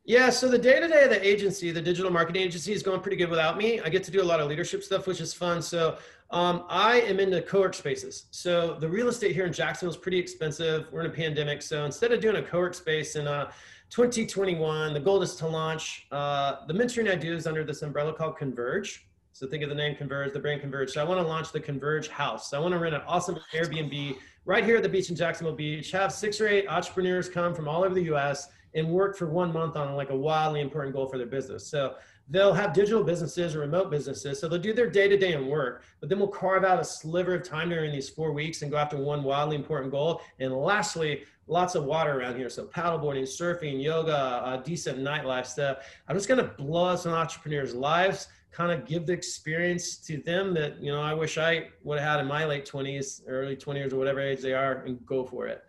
Yeah, 0.07 0.31
so 0.31 0.47
the 0.49 0.57
day 0.57 0.79
to 0.79 0.87
day 0.87 1.03
of 1.03 1.11
the 1.11 1.27
agency, 1.27 1.73
the 1.73 1.83
digital 1.83 2.13
marketing 2.13 2.41
agency, 2.43 2.73
is 2.73 2.81
going 2.81 3.01
pretty 3.01 3.17
good 3.17 3.29
without 3.29 3.59
me. 3.59 3.81
I 3.81 3.89
get 3.89 4.05
to 4.05 4.13
do 4.13 4.23
a 4.23 4.25
lot 4.25 4.39
of 4.39 4.47
leadership 4.49 4.85
stuff, 4.85 5.09
which 5.09 5.21
is 5.21 5.35
fun. 5.35 5.61
So 5.61 5.99
um, 6.31 6.65
I 6.69 7.01
am 7.01 7.19
into 7.19 7.43
co-work 7.43 7.75
spaces. 7.75 8.27
So 8.31 8.77
the 8.79 8.89
real 8.89 9.09
estate 9.09 9.35
here 9.35 9.47
in 9.47 9.53
Jacksonville 9.53 9.91
is 9.91 9.97
pretty 9.97 10.21
expensive. 10.21 10.87
We're 10.93 11.01
in 11.01 11.07
a 11.07 11.13
pandemic, 11.13 11.61
so 11.61 11.85
instead 11.85 12.13
of 12.13 12.21
doing 12.21 12.37
a 12.37 12.43
co-work 12.43 12.75
space 12.75 13.17
in 13.17 13.27
uh, 13.27 13.51
2021, 13.91 14.95
the 14.95 15.01
goal 15.01 15.23
is 15.23 15.35
to 15.37 15.49
launch. 15.49 16.07
Uh, 16.13 16.65
the 16.69 16.75
mentoring 16.75 17.11
I 17.11 17.17
do 17.17 17.35
is 17.35 17.49
under 17.49 17.65
this 17.65 17.83
umbrella 17.83 18.13
called 18.13 18.37
Converge. 18.37 19.09
So 19.33 19.49
think 19.49 19.65
of 19.65 19.71
the 19.71 19.75
name 19.75 19.97
Converge, 19.97 20.33
the 20.33 20.39
brand 20.39 20.61
Converge. 20.61 20.93
So 20.93 21.01
I 21.01 21.05
want 21.05 21.21
to 21.21 21.27
launch 21.27 21.51
the 21.51 21.61
Converge 21.61 22.07
House. 22.07 22.51
So 22.51 22.57
I 22.57 22.61
want 22.61 22.75
to 22.75 22.79
rent 22.79 22.95
an 22.95 23.03
awesome 23.09 23.41
Airbnb 23.53 24.19
right 24.45 24.65
here 24.65 24.77
at 24.77 24.85
the 24.85 24.89
beach 24.89 25.11
in 25.11 25.17
Jacksonville 25.17 25.57
Beach. 25.57 25.91
Have 25.91 26.13
six 26.13 26.41
or 26.41 26.47
eight 26.47 26.69
entrepreneurs 26.69 27.29
come 27.29 27.57
from 27.57 27.67
all 27.67 27.83
over 27.83 27.93
the 27.93 28.05
U.S 28.05 28.51
and 28.75 28.89
work 28.89 29.17
for 29.17 29.27
one 29.27 29.53
month 29.53 29.77
on 29.77 29.95
like 29.95 30.11
a 30.11 30.17
wildly 30.17 30.61
important 30.61 30.95
goal 30.95 31.07
for 31.07 31.19
their 31.19 31.27
business. 31.27 31.67
So 31.67 31.95
they'll 32.29 32.53
have 32.53 32.73
digital 32.73 33.05
businesses 33.05 33.55
or 33.55 33.61
remote 33.61 33.91
businesses. 33.91 34.41
So 34.41 34.49
they'll 34.49 34.61
do 34.61 34.73
their 34.73 34.91
day 34.91 35.09
to 35.09 35.17
day 35.17 35.35
and 35.35 35.47
work, 35.49 35.85
but 36.01 36.09
then 36.09 36.19
we'll 36.19 36.29
carve 36.29 36.65
out 36.65 36.81
a 36.81 36.85
sliver 36.85 37.35
of 37.35 37.43
time 37.43 37.71
during 37.71 37.93
these 37.93 38.09
four 38.09 38.33
weeks 38.33 38.63
and 38.63 38.71
go 38.71 38.77
after 38.77 38.97
one 38.97 39.23
wildly 39.23 39.57
important 39.57 39.93
goal. 39.93 40.21
And 40.41 40.53
lastly, 40.53 41.25
lots 41.47 41.75
of 41.75 41.85
water 41.85 42.19
around 42.19 42.37
here. 42.37 42.51
So 42.51 42.67
paddleboarding, 42.67 43.23
surfing, 43.23 43.83
yoga, 43.83 44.17
uh, 44.17 44.57
decent 44.59 44.99
nightlife 44.99 45.47
stuff. 45.47 45.79
I'm 46.09 46.17
just 46.17 46.29
going 46.29 46.45
to 46.45 46.53
blow 46.55 46.87
up 46.87 46.99
some 46.99 47.13
entrepreneurs' 47.13 47.75
lives, 47.75 48.29
kind 48.51 48.73
of 48.73 48.87
give 48.87 49.07
the 49.07 49.13
experience 49.13 49.97
to 49.99 50.17
them 50.19 50.55
that, 50.55 50.83
you 50.83 50.91
know, 50.91 51.01
I 51.01 51.15
wish 51.15 51.39
I 51.39 51.69
would 51.85 51.99
have 51.99 52.09
had 52.09 52.21
in 52.21 52.27
my 52.27 52.45
late 52.45 52.67
20s, 52.67 53.23
early 53.29 53.55
20s 53.55 53.93
or 53.93 53.99
whatever 53.99 54.21
age 54.21 54.41
they 54.41 54.55
are 54.55 54.83
and 54.85 55.05
go 55.07 55.25
for 55.25 55.47
it. 55.47 55.63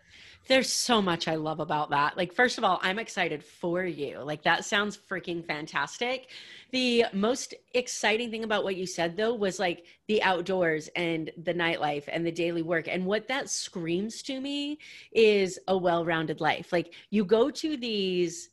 There's 0.48 0.72
so 0.72 1.02
much 1.02 1.28
I 1.28 1.34
love 1.34 1.60
about 1.60 1.90
that. 1.90 2.16
Like, 2.16 2.32
first 2.32 2.56
of 2.56 2.64
all, 2.64 2.80
I'm 2.82 2.98
excited 2.98 3.44
for 3.44 3.84
you. 3.84 4.20
Like, 4.20 4.42
that 4.44 4.64
sounds 4.64 4.96
freaking 4.96 5.46
fantastic. 5.46 6.28
The 6.72 7.04
most 7.12 7.52
exciting 7.74 8.30
thing 8.30 8.44
about 8.44 8.64
what 8.64 8.76
you 8.76 8.86
said, 8.86 9.14
though, 9.14 9.34
was 9.34 9.58
like 9.58 9.84
the 10.06 10.22
outdoors 10.22 10.88
and 10.96 11.30
the 11.36 11.52
nightlife 11.52 12.04
and 12.08 12.24
the 12.24 12.32
daily 12.32 12.62
work. 12.62 12.88
And 12.88 13.04
what 13.04 13.28
that 13.28 13.50
screams 13.50 14.22
to 14.22 14.40
me 14.40 14.78
is 15.12 15.58
a 15.68 15.76
well 15.76 16.06
rounded 16.06 16.40
life. 16.40 16.72
Like, 16.72 16.94
you 17.10 17.26
go 17.26 17.50
to 17.50 17.76
these 17.76 18.48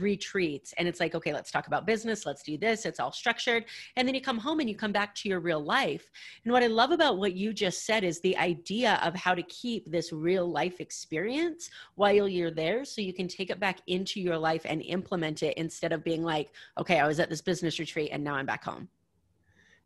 retreats 0.00 0.72
and 0.78 0.88
it's 0.88 1.00
like 1.00 1.14
okay 1.14 1.32
let's 1.32 1.50
talk 1.50 1.66
about 1.66 1.86
business 1.86 2.26
let's 2.26 2.42
do 2.42 2.56
this 2.56 2.86
it's 2.86 3.00
all 3.00 3.12
structured. 3.12 3.64
And 3.96 4.06
then 4.06 4.14
you 4.14 4.20
come 4.20 4.38
home 4.38 4.60
and 4.60 4.68
you 4.68 4.76
come 4.76 4.92
back 4.92 5.14
to 5.16 5.28
your 5.28 5.40
real 5.40 5.60
life. 5.60 6.10
And 6.44 6.52
what 6.52 6.62
i 6.62 6.66
love 6.66 6.90
about 6.90 7.18
what 7.18 7.34
you 7.34 7.52
just 7.52 7.84
said 7.84 8.04
is 8.04 8.20
the 8.20 8.36
idea 8.36 9.00
of 9.02 9.14
how 9.14 9.34
to 9.34 9.42
keep 9.42 9.90
this 9.90 10.12
real 10.12 10.50
life 10.50 10.80
experience 10.80 11.70
while 11.94 12.28
you're 12.28 12.50
there 12.50 12.84
so 12.84 13.00
you 13.00 13.12
can 13.12 13.28
take 13.28 13.50
it 13.50 13.60
back 13.60 13.80
into 13.86 14.20
your 14.20 14.38
life 14.38 14.62
and 14.64 14.82
implement 14.82 15.42
it 15.42 15.56
instead 15.56 15.92
of 15.92 16.04
being 16.04 16.22
like 16.22 16.52
okay 16.78 17.00
i 17.00 17.06
was 17.06 17.20
at 17.20 17.28
this 17.28 17.42
business 17.42 17.78
retreat 17.78 18.10
and 18.12 18.22
now 18.22 18.34
i'm 18.34 18.46
back 18.46 18.64
home 18.64 18.88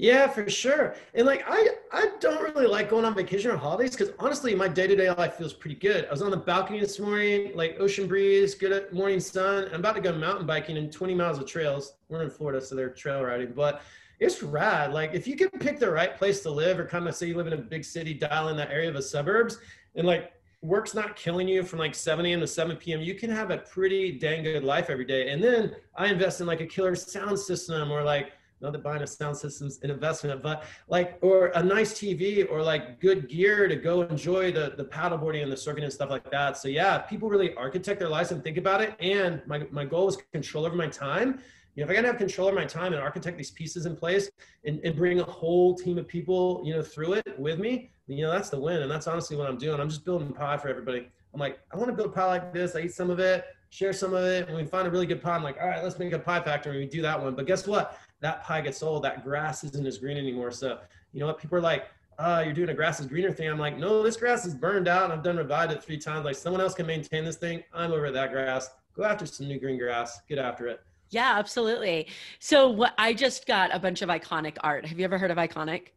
yeah, 0.00 0.28
for 0.28 0.48
sure. 0.48 0.94
And 1.12 1.26
like 1.26 1.44
I 1.46 1.68
I 1.92 2.12
don't 2.20 2.42
really 2.42 2.66
like 2.66 2.88
going 2.88 3.04
on 3.04 3.14
vacation 3.14 3.50
or 3.50 3.58
holidays 3.58 3.90
because 3.90 4.14
honestly 4.18 4.54
my 4.54 4.66
day-to-day 4.66 5.10
life 5.10 5.34
feels 5.34 5.52
pretty 5.52 5.76
good. 5.76 6.06
I 6.06 6.10
was 6.10 6.22
on 6.22 6.30
the 6.30 6.38
balcony 6.38 6.80
this 6.80 6.98
morning, 6.98 7.52
like 7.54 7.76
ocean 7.78 8.08
breeze, 8.08 8.54
good 8.54 8.90
morning 8.94 9.20
sun. 9.20 9.68
I'm 9.74 9.80
about 9.80 9.96
to 9.96 10.00
go 10.00 10.14
mountain 10.14 10.46
biking 10.46 10.78
in 10.78 10.90
20 10.90 11.14
miles 11.14 11.38
of 11.38 11.46
trails. 11.46 11.96
We're 12.08 12.22
in 12.22 12.30
Florida, 12.30 12.64
so 12.64 12.74
they're 12.74 12.88
trail 12.88 13.22
riding, 13.22 13.52
but 13.52 13.82
it's 14.20 14.42
rad. 14.42 14.94
Like 14.94 15.12
if 15.12 15.28
you 15.28 15.36
can 15.36 15.50
pick 15.50 15.78
the 15.78 15.90
right 15.90 16.16
place 16.16 16.40
to 16.44 16.50
live 16.50 16.80
or 16.80 16.86
kind 16.86 17.06
of 17.06 17.14
say 17.14 17.26
you 17.26 17.36
live 17.36 17.46
in 17.46 17.52
a 17.52 17.58
big 17.58 17.84
city, 17.84 18.14
dial 18.14 18.48
in 18.48 18.56
that 18.56 18.70
area 18.70 18.88
of 18.88 18.94
the 18.94 19.02
suburbs 19.02 19.58
and 19.96 20.06
like 20.06 20.32
work's 20.62 20.94
not 20.94 21.14
killing 21.14 21.46
you 21.46 21.62
from 21.62 21.78
like 21.78 21.94
7 21.94 22.24
a.m. 22.24 22.40
to 22.40 22.46
7 22.46 22.74
p.m. 22.76 23.02
You 23.02 23.14
can 23.14 23.28
have 23.28 23.50
a 23.50 23.58
pretty 23.58 24.12
dang 24.12 24.44
good 24.44 24.64
life 24.64 24.88
every 24.88 25.04
day. 25.04 25.28
And 25.28 25.44
then 25.44 25.76
I 25.94 26.06
invest 26.06 26.40
in 26.40 26.46
like 26.46 26.62
a 26.62 26.66
killer 26.66 26.94
sound 26.94 27.38
system 27.38 27.90
or 27.90 28.02
like 28.02 28.32
not 28.60 28.72
that 28.72 28.82
buying 28.82 29.02
a 29.02 29.06
sound 29.06 29.36
system's 29.36 29.80
an 29.82 29.90
investment, 29.90 30.42
but 30.42 30.64
like, 30.88 31.18
or 31.22 31.48
a 31.54 31.62
nice 31.62 31.94
TV 31.94 32.50
or 32.50 32.62
like 32.62 33.00
good 33.00 33.28
gear 33.28 33.68
to 33.68 33.76
go 33.76 34.02
enjoy 34.02 34.52
the, 34.52 34.74
the 34.76 34.84
paddleboarding 34.84 35.42
and 35.42 35.50
the 35.50 35.56
surfing 35.56 35.82
and 35.82 35.92
stuff 35.92 36.10
like 36.10 36.30
that. 36.30 36.58
So 36.58 36.68
yeah, 36.68 36.98
people 36.98 37.28
really 37.28 37.54
architect 37.54 37.98
their 37.98 38.08
lives 38.08 38.32
and 38.32 38.42
think 38.42 38.58
about 38.58 38.82
it. 38.82 38.94
And 39.00 39.42
my, 39.46 39.66
my 39.70 39.84
goal 39.84 40.08
is 40.08 40.18
control 40.32 40.66
over 40.66 40.76
my 40.76 40.88
time. 40.88 41.40
You 41.74 41.84
know, 41.84 41.84
if 41.84 41.90
I 41.90 41.94
gotta 41.94 42.08
have 42.08 42.18
control 42.18 42.48
over 42.48 42.56
my 42.56 42.64
time 42.64 42.92
and 42.92 43.00
architect 43.00 43.36
these 43.36 43.52
pieces 43.52 43.86
in 43.86 43.96
place 43.96 44.30
and, 44.64 44.80
and 44.84 44.94
bring 44.96 45.20
a 45.20 45.24
whole 45.24 45.74
team 45.74 45.98
of 45.98 46.08
people, 46.08 46.62
you 46.64 46.74
know, 46.74 46.82
through 46.82 47.14
it 47.14 47.38
with 47.38 47.58
me, 47.58 47.92
you 48.06 48.22
know, 48.22 48.32
that's 48.32 48.50
the 48.50 48.58
win. 48.58 48.82
And 48.82 48.90
that's 48.90 49.06
honestly 49.06 49.36
what 49.36 49.48
I'm 49.48 49.56
doing. 49.56 49.80
I'm 49.80 49.88
just 49.88 50.04
building 50.04 50.32
pie 50.32 50.56
for 50.56 50.68
everybody. 50.68 51.08
I'm 51.32 51.40
like, 51.40 51.60
I 51.72 51.76
want 51.76 51.88
to 51.88 51.96
build 51.96 52.14
pie 52.14 52.26
like 52.26 52.52
this. 52.52 52.74
I 52.74 52.80
eat 52.80 52.92
some 52.92 53.08
of 53.08 53.20
it, 53.20 53.44
share 53.70 53.92
some 53.92 54.14
of 54.14 54.24
it. 54.24 54.48
and 54.48 54.56
we 54.56 54.64
find 54.64 54.86
a 54.86 54.90
really 54.90 55.06
good 55.06 55.22
pie, 55.22 55.36
I'm 55.36 55.44
like, 55.44 55.58
all 55.60 55.68
right, 55.68 55.82
let's 55.82 55.98
make 55.98 56.12
a 56.12 56.18
pie 56.18 56.40
factory. 56.40 56.78
We 56.78 56.86
do 56.86 57.02
that 57.02 57.20
one. 57.22 57.34
But 57.34 57.46
guess 57.46 57.66
what? 57.66 57.98
That 58.20 58.44
pie 58.44 58.60
gets 58.60 58.82
old, 58.82 59.04
that 59.04 59.24
grass 59.24 59.64
isn't 59.64 59.86
as 59.86 59.98
green 59.98 60.16
anymore. 60.16 60.50
So, 60.50 60.78
you 61.12 61.20
know 61.20 61.26
what? 61.26 61.38
People 61.38 61.58
are 61.58 61.62
like, 61.62 61.86
uh, 62.18 62.42
you're 62.44 62.52
doing 62.52 62.68
a 62.68 62.74
grass 62.74 63.00
is 63.00 63.06
greener 63.06 63.32
thing. 63.32 63.48
I'm 63.48 63.58
like, 63.58 63.78
no, 63.78 64.02
this 64.02 64.16
grass 64.16 64.44
is 64.44 64.54
burned 64.54 64.88
out. 64.88 65.04
And 65.04 65.12
I've 65.12 65.22
done 65.22 65.38
revived 65.38 65.72
it 65.72 65.82
three 65.82 65.96
times. 65.96 66.26
Like 66.26 66.36
someone 66.36 66.60
else 66.60 66.74
can 66.74 66.86
maintain 66.86 67.24
this 67.24 67.36
thing. 67.36 67.62
I'm 67.72 67.92
over 67.92 68.10
that 68.10 68.30
grass. 68.30 68.70
Go 68.94 69.04
after 69.04 69.24
some 69.24 69.48
new 69.48 69.58
green 69.58 69.78
grass. 69.78 70.20
Get 70.28 70.38
after 70.38 70.68
it. 70.68 70.80
Yeah, 71.08 71.38
absolutely. 71.38 72.08
So 72.38 72.68
what 72.68 72.92
I 72.98 73.14
just 73.14 73.46
got 73.46 73.74
a 73.74 73.78
bunch 73.78 74.02
of 74.02 74.10
Ikonick 74.10 74.58
art. 74.60 74.84
Have 74.86 74.98
you 74.98 75.04
ever 75.04 75.18
heard 75.18 75.30
of 75.30 75.38
Ikonick? 75.38 75.88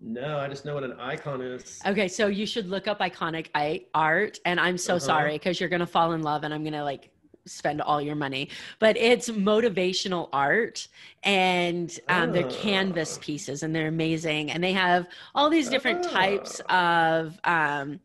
No, 0.00 0.38
I 0.38 0.48
just 0.48 0.64
know 0.64 0.74
what 0.74 0.84
an 0.84 0.98
icon 0.98 1.42
is. 1.42 1.80
Okay, 1.84 2.08
so 2.08 2.28
you 2.28 2.46
should 2.46 2.68
look 2.68 2.88
up 2.88 3.00
Ikonick 3.00 3.84
art 3.94 4.38
and 4.46 4.58
I'm 4.58 4.78
so 4.78 4.96
uh-huh. 4.96 5.00
sorry 5.00 5.32
because 5.34 5.60
you're 5.60 5.68
going 5.68 5.80
to 5.80 5.86
fall 5.86 6.12
in 6.12 6.22
love 6.22 6.44
and 6.44 6.54
I'm 6.54 6.62
going 6.62 6.72
to 6.72 6.84
like 6.84 7.10
spend 7.46 7.80
all 7.80 8.00
your 8.00 8.14
money 8.14 8.48
but 8.78 8.96
it's 8.96 9.28
motivational 9.30 10.28
art 10.32 10.88
and 11.22 11.98
um, 12.08 12.30
oh. 12.30 12.32
they're 12.32 12.50
canvas 12.50 13.16
oh. 13.16 13.24
pieces 13.24 13.62
and 13.62 13.74
they're 13.74 13.88
amazing 13.88 14.50
and 14.50 14.62
they 14.62 14.72
have 14.72 15.06
all 15.34 15.48
these 15.48 15.68
different 15.68 16.04
oh. 16.06 16.10
types 16.10 16.60
of 16.68 17.38
um, 17.44 18.00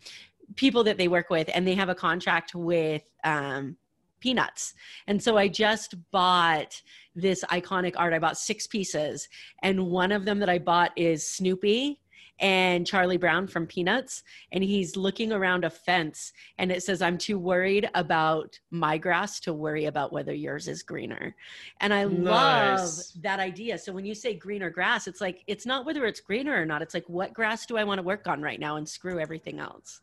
people 0.56 0.84
that 0.84 0.98
they 0.98 1.08
work 1.08 1.30
with 1.30 1.50
and 1.54 1.68
they 1.68 1.76
have 1.76 1.90
a 1.90 1.96
contract 1.96 2.54
with 2.56 3.04
um, 3.24 3.76
peanuts 4.20 4.74
and 5.08 5.22
so 5.22 5.38
i 5.38 5.48
just 5.48 5.96
bought 6.12 6.80
this 7.16 7.44
Ikonick 7.46 7.96
art 7.98 8.14
i 8.14 8.20
bought 8.20 8.38
six 8.38 8.68
pieces 8.68 9.28
and 9.64 9.88
one 9.88 10.12
of 10.12 10.26
them 10.26 10.40
that 10.40 10.50
i 10.50 10.60
bought 10.60 10.92
is 10.96 11.28
snoopy 11.28 12.00
and 12.42 12.86
Charlie 12.86 13.18
Brown 13.18 13.48
from 13.48 13.68
Peanuts, 13.68 14.24
and 14.52 14.64
he's 14.64 14.98
looking 14.98 15.32
around 15.32 15.64
a 15.64 15.70
fence, 15.70 16.34
and 16.58 16.72
it 16.72 16.84
says, 16.84 17.02
"I'm 17.02 17.18
too 17.18 17.38
worried 17.40 17.90
about 17.94 18.60
my 18.72 18.98
grass 18.98 19.40
to 19.42 19.54
worry 19.54 19.86
about 19.86 20.12
whether 20.12 20.34
yours 20.34 20.68
is 20.68 20.84
greener." 20.84 21.36
And 21.80 21.94
I 21.94 22.04
nice. 22.06 22.20
love 22.20 23.24
that 23.24 23.40
idea. 23.40 23.78
So 23.78 23.94
when 23.94 24.06
you 24.06 24.16
say 24.16 24.34
greener 24.34 24.72
grass, 24.72 25.08
it's 25.08 25.22
like 25.22 25.44
it's 25.48 25.66
not 25.66 25.86
whether 25.86 26.06
it's 26.06 26.20
greener 26.20 26.60
or 26.60 26.66
not. 26.66 26.82
It's 26.82 26.96
like 26.96 27.08
what 27.08 27.34
grass 27.34 27.66
do 27.66 27.78
I 27.78 27.84
want 27.84 28.00
to 28.00 28.04
work 28.04 28.28
on 28.28 28.42
right 28.42 28.60
now, 28.60 28.76
and 28.76 28.90
screw 28.90 29.20
everything 29.20 29.60
else. 29.60 30.02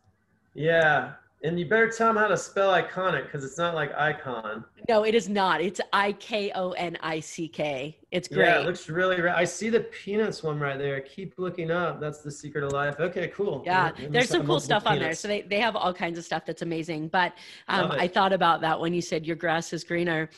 Yeah, 0.54 1.14
and 1.44 1.58
you 1.58 1.66
better 1.66 1.88
tell 1.88 2.08
them 2.08 2.16
how 2.16 2.26
to 2.26 2.36
spell 2.36 2.72
Ikonick 2.72 3.24
because 3.24 3.44
it's 3.44 3.58
not 3.58 3.74
like 3.74 3.94
icon. 3.96 4.64
No, 4.88 5.04
it 5.04 5.14
is 5.14 5.28
not. 5.28 5.60
It's 5.60 5.80
I 5.92 6.12
K 6.12 6.50
O 6.54 6.72
N 6.72 6.96
I 7.00 7.20
C 7.20 7.46
K. 7.46 7.96
It's 8.10 8.26
great. 8.26 8.46
Yeah, 8.46 8.60
it 8.60 8.66
looks 8.66 8.88
really. 8.88 9.20
I 9.28 9.44
see 9.44 9.68
the 9.68 9.80
peanuts 9.80 10.42
one 10.42 10.58
right 10.58 10.78
there. 10.78 11.00
Keep 11.00 11.34
looking 11.38 11.70
up. 11.70 12.00
That's 12.00 12.22
the 12.22 12.30
secret 12.30 12.64
of 12.64 12.72
life. 12.72 12.96
Okay, 12.98 13.28
cool. 13.28 13.62
Yeah, 13.64 13.92
there's 14.10 14.30
some 14.30 14.46
cool 14.46 14.58
stuff 14.60 14.84
peanuts. 14.84 14.96
on 14.96 15.02
there. 15.02 15.14
So 15.14 15.28
they, 15.28 15.42
they 15.42 15.60
have 15.60 15.76
all 15.76 15.94
kinds 15.94 16.18
of 16.18 16.24
stuff 16.24 16.44
that's 16.44 16.62
amazing. 16.62 17.08
But 17.08 17.34
um, 17.68 17.92
I 17.92 18.08
thought 18.08 18.32
about 18.32 18.60
that 18.62 18.80
when 18.80 18.92
you 18.92 19.02
said 19.02 19.26
your 19.26 19.36
grass 19.36 19.72
is 19.72 19.84
greener. 19.84 20.30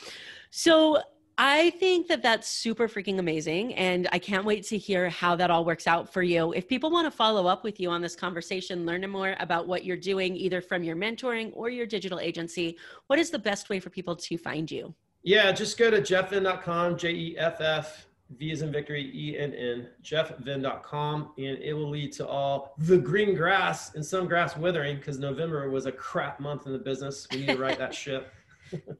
So 0.51 1.01
I 1.37 1.71
think 1.71 2.07
that 2.07 2.21
that's 2.21 2.47
super 2.47 2.87
freaking 2.87 3.19
amazing. 3.19 3.73
And 3.75 4.07
I 4.11 4.19
can't 4.19 4.45
wait 4.45 4.63
to 4.67 4.77
hear 4.77 5.09
how 5.09 5.35
that 5.37 5.49
all 5.49 5.65
works 5.65 5.87
out 5.87 6.11
for 6.11 6.21
you. 6.21 6.53
If 6.53 6.67
people 6.67 6.91
want 6.91 7.07
to 7.07 7.11
follow 7.11 7.47
up 7.47 7.63
with 7.63 7.79
you 7.79 7.89
on 7.89 8.01
this 8.01 8.15
conversation, 8.15 8.85
learn 8.85 9.09
more 9.09 9.35
about 9.39 9.67
what 9.67 9.83
you're 9.83 9.97
doing, 9.97 10.35
either 10.35 10.61
from 10.61 10.83
your 10.83 10.95
mentoring 10.95 11.51
or 11.55 11.69
your 11.69 11.85
digital 11.85 12.19
agency, 12.19 12.77
what 13.07 13.17
is 13.17 13.29
the 13.29 13.39
best 13.39 13.69
way 13.69 13.79
for 13.79 13.89
people 13.89 14.15
to 14.15 14.37
find 14.37 14.69
you? 14.69 14.93
Yeah, 15.23 15.51
just 15.51 15.77
go 15.77 15.89
to 15.89 16.01
jeffvenn.com, 16.01 16.97
J 16.97 17.11
E 17.11 17.37
F 17.37 17.61
F, 17.61 18.07
V 18.37 18.51
is 18.51 18.61
in 18.61 18.71
victory, 18.71 19.11
E 19.13 19.37
N 19.37 19.53
N, 19.53 19.87
jeffvenn.com, 20.03 21.33
and 21.37 21.57
it 21.59 21.73
will 21.73 21.89
lead 21.89 22.11
to 22.13 22.27
all 22.27 22.73
the 22.77 22.97
green 22.97 23.35
grass 23.35 23.93
and 23.95 24.05
some 24.05 24.27
grass 24.27 24.57
withering 24.57 24.97
because 24.97 25.19
November 25.19 25.69
was 25.69 25.85
a 25.85 25.91
crap 25.91 26.39
month 26.39 26.65
in 26.65 26.71
the 26.73 26.79
business. 26.79 27.27
We 27.31 27.41
need 27.41 27.47
to 27.47 27.57
right 27.57 27.77
that 27.77 27.93
ship 28.03 28.31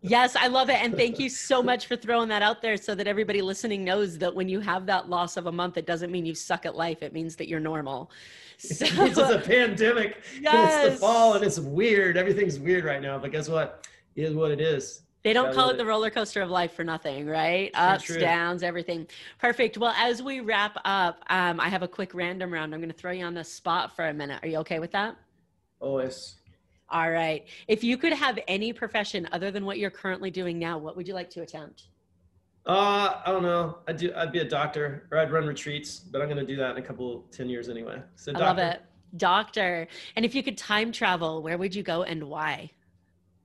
yes, 0.02 0.36
I 0.36 0.48
love 0.48 0.70
it. 0.70 0.82
And 0.82 0.96
thank 0.96 1.20
you 1.20 1.30
so 1.30 1.62
much 1.62 1.88
for 1.88 1.96
throwing 1.96 2.30
that 2.30 2.42
out 2.42 2.62
there 2.62 2.78
so 2.78 2.96
that 2.96 3.08
everybody 3.08 3.42
listening 3.42 3.84
knows 3.84 4.18
that 4.20 4.34
when 4.34 4.50
you 4.50 4.60
have 4.60 4.86
that 4.88 5.10
loss 5.10 5.38
of 5.38 5.48
a 5.48 5.52
month, 5.52 5.78
it 5.78 5.86
doesn't 5.86 6.12
mean 6.12 6.26
you 6.26 6.36
suck 6.36 6.66
at 6.66 6.76
life. 6.76 7.04
It 7.04 7.14
means 7.14 7.36
that 7.38 7.48
you're 7.48 7.60
normal. 7.60 8.12
So, 8.62 8.86
it's 8.86 9.18
a 9.18 9.40
pandemic. 9.40 10.22
Yes. 10.40 10.86
it's 10.86 10.94
the 10.94 11.00
fall 11.00 11.34
and 11.34 11.44
it's 11.44 11.58
weird. 11.58 12.16
Everything's 12.16 12.60
weird 12.60 12.86
right 12.86 13.02
now. 13.02 13.18
But 13.18 13.32
guess 13.32 13.50
what? 13.50 13.88
It 14.16 14.22
is 14.22 14.36
what 14.36 14.52
it 14.52 14.62
is. 14.62 15.02
They 15.24 15.34
don't 15.34 15.54
call 15.54 15.70
it, 15.70 15.78
the 15.78 15.86
roller 15.86 16.10
coaster 16.10 16.42
of 16.42 16.50
life 16.50 16.74
for 16.74 16.84
nothing, 16.84 17.28
right? 17.28 17.70
Ups, 17.76 18.06
true. 18.06 18.20
downs, 18.20 18.64
everything. 18.64 19.08
Perfect. 19.40 19.78
Well, 19.78 19.94
as 19.96 20.22
we 20.22 20.40
wrap 20.40 20.78
up, 20.84 21.24
um, 21.30 21.60
I 21.60 21.70
have 21.70 21.84
a 21.84 21.88
quick 21.88 22.14
random 22.14 22.52
round. 22.52 22.74
I'm 22.74 22.82
going 22.82 22.92
to 22.92 22.98
throw 22.98 23.12
you 23.12 23.26
on 23.26 23.36
the 23.36 23.44
spot 23.44 23.96
for 23.96 24.08
a 24.08 24.14
minute. 24.14 24.40
Are 24.44 24.48
you 24.48 24.58
okay 24.58 24.80
with 24.80 24.92
that? 24.92 25.16
Always. 25.80 26.36
All 26.92 27.10
right. 27.10 27.46
If 27.70 27.86
you 27.86 27.98
could 27.98 28.12
have 28.12 28.38
any 28.50 28.74
profession 28.74 29.28
other 29.32 29.50
than 29.50 29.64
what 29.64 29.80
you're 29.80 29.90
currently 29.90 30.30
doing 30.30 30.60
now, 30.60 30.78
what 30.78 30.98
would 30.98 31.08
you 31.08 31.14
like 31.14 31.30
to 31.32 31.42
attempt? 31.42 31.88
Uh, 32.66 33.22
I 33.26 33.32
don't 33.32 33.44
know. 33.44 33.78
I'd 33.88 33.98
do. 33.98 34.14
I'd 34.16 34.34
be 34.34 34.40
a 34.40 34.48
doctor, 34.48 35.08
or 35.10 35.18
I'd 35.18 35.32
run 35.32 35.48
retreats. 35.48 36.00
But 36.00 36.22
I'm 36.22 36.28
going 36.28 36.46
to 36.46 36.46
do 36.46 36.58
that 36.58 36.72
in 36.72 36.78
a 36.78 36.86
couple 36.86 37.26
ten 37.32 37.50
years 37.50 37.70
anyway. 37.70 38.02
So, 38.18 38.34
doctor. 38.34 38.46
I 38.46 38.48
love 38.50 38.58
it, 38.60 38.82
doctor. 39.18 39.88
And 40.18 40.26
if 40.26 40.36
you 40.36 40.44
could 40.44 40.58
time 40.58 40.92
travel, 40.92 41.42
where 41.42 41.58
would 41.58 41.74
you 41.74 41.82
go 41.82 42.04
and 42.04 42.26
why? 42.26 42.70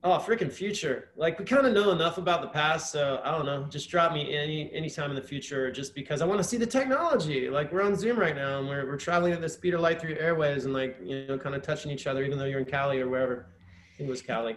Oh, 0.03 0.11
freaking 0.19 0.51
future! 0.51 1.09
Like 1.15 1.39
we 1.39 1.45
kind 1.45 1.65
of 1.65 1.73
know 1.73 1.91
enough 1.91 2.19
about 2.19 2.41
the 2.41 2.47
past, 2.49 2.91
so 2.91 3.19
I 3.25 3.31
don't 3.31 3.47
know. 3.47 3.65
Just 3.67 3.89
drop 3.89 4.13
me 4.13 4.37
any 4.37 4.71
any 4.71 4.89
time 4.91 5.09
in 5.09 5.15
the 5.15 5.21
future, 5.21 5.71
just 5.71 5.95
because 5.95 6.21
I 6.21 6.25
want 6.25 6.39
to 6.39 6.43
see 6.43 6.57
the 6.57 6.67
technology. 6.67 7.49
Like 7.49 7.71
we're 7.71 7.81
on 7.81 7.95
Zoom 7.95 8.17
right 8.19 8.35
now, 8.35 8.59
and 8.59 8.69
we're 8.69 8.85
we're 8.85 8.97
traveling 8.97 9.33
at 9.33 9.41
the 9.41 9.49
speed 9.49 9.73
of 9.73 9.81
light 9.81 9.99
through 9.99 10.15
airways, 10.17 10.65
and 10.65 10.73
like 10.73 10.97
you 11.03 11.25
know, 11.27 11.37
kind 11.39 11.55
of 11.55 11.63
touching 11.63 11.91
each 11.91 12.05
other, 12.05 12.23
even 12.23 12.37
though 12.37 12.45
you're 12.45 12.59
in 12.59 12.65
Cali 12.65 13.01
or 13.01 13.09
wherever. 13.09 13.47
I 13.93 13.97
think 13.97 14.07
it 14.07 14.11
was 14.11 14.21
Cali. 14.21 14.55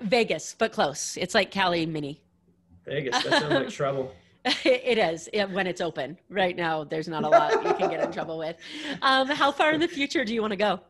Vegas, 0.00 0.56
but 0.58 0.72
close. 0.72 1.18
It's 1.18 1.34
like 1.34 1.50
Cali 1.50 1.84
Mini. 1.84 2.22
Vegas. 2.86 3.22
That 3.22 3.42
sounds 3.42 3.54
like 3.54 3.68
trouble. 3.70 4.14
it 4.64 4.96
is 4.96 5.28
when 5.52 5.66
it's 5.66 5.82
open. 5.82 6.16
Right 6.30 6.56
now, 6.56 6.84
there's 6.84 7.06
not 7.06 7.24
a 7.24 7.28
lot 7.28 7.52
you 7.62 7.74
can 7.74 7.90
get 7.90 8.02
in 8.02 8.10
trouble 8.10 8.38
with. 8.38 8.56
Um, 9.02 9.28
how 9.28 9.52
far 9.52 9.72
in 9.72 9.80
the 9.80 9.88
future 9.88 10.24
do 10.24 10.32
you 10.32 10.40
want 10.40 10.52
to 10.52 10.56
go? 10.56 10.80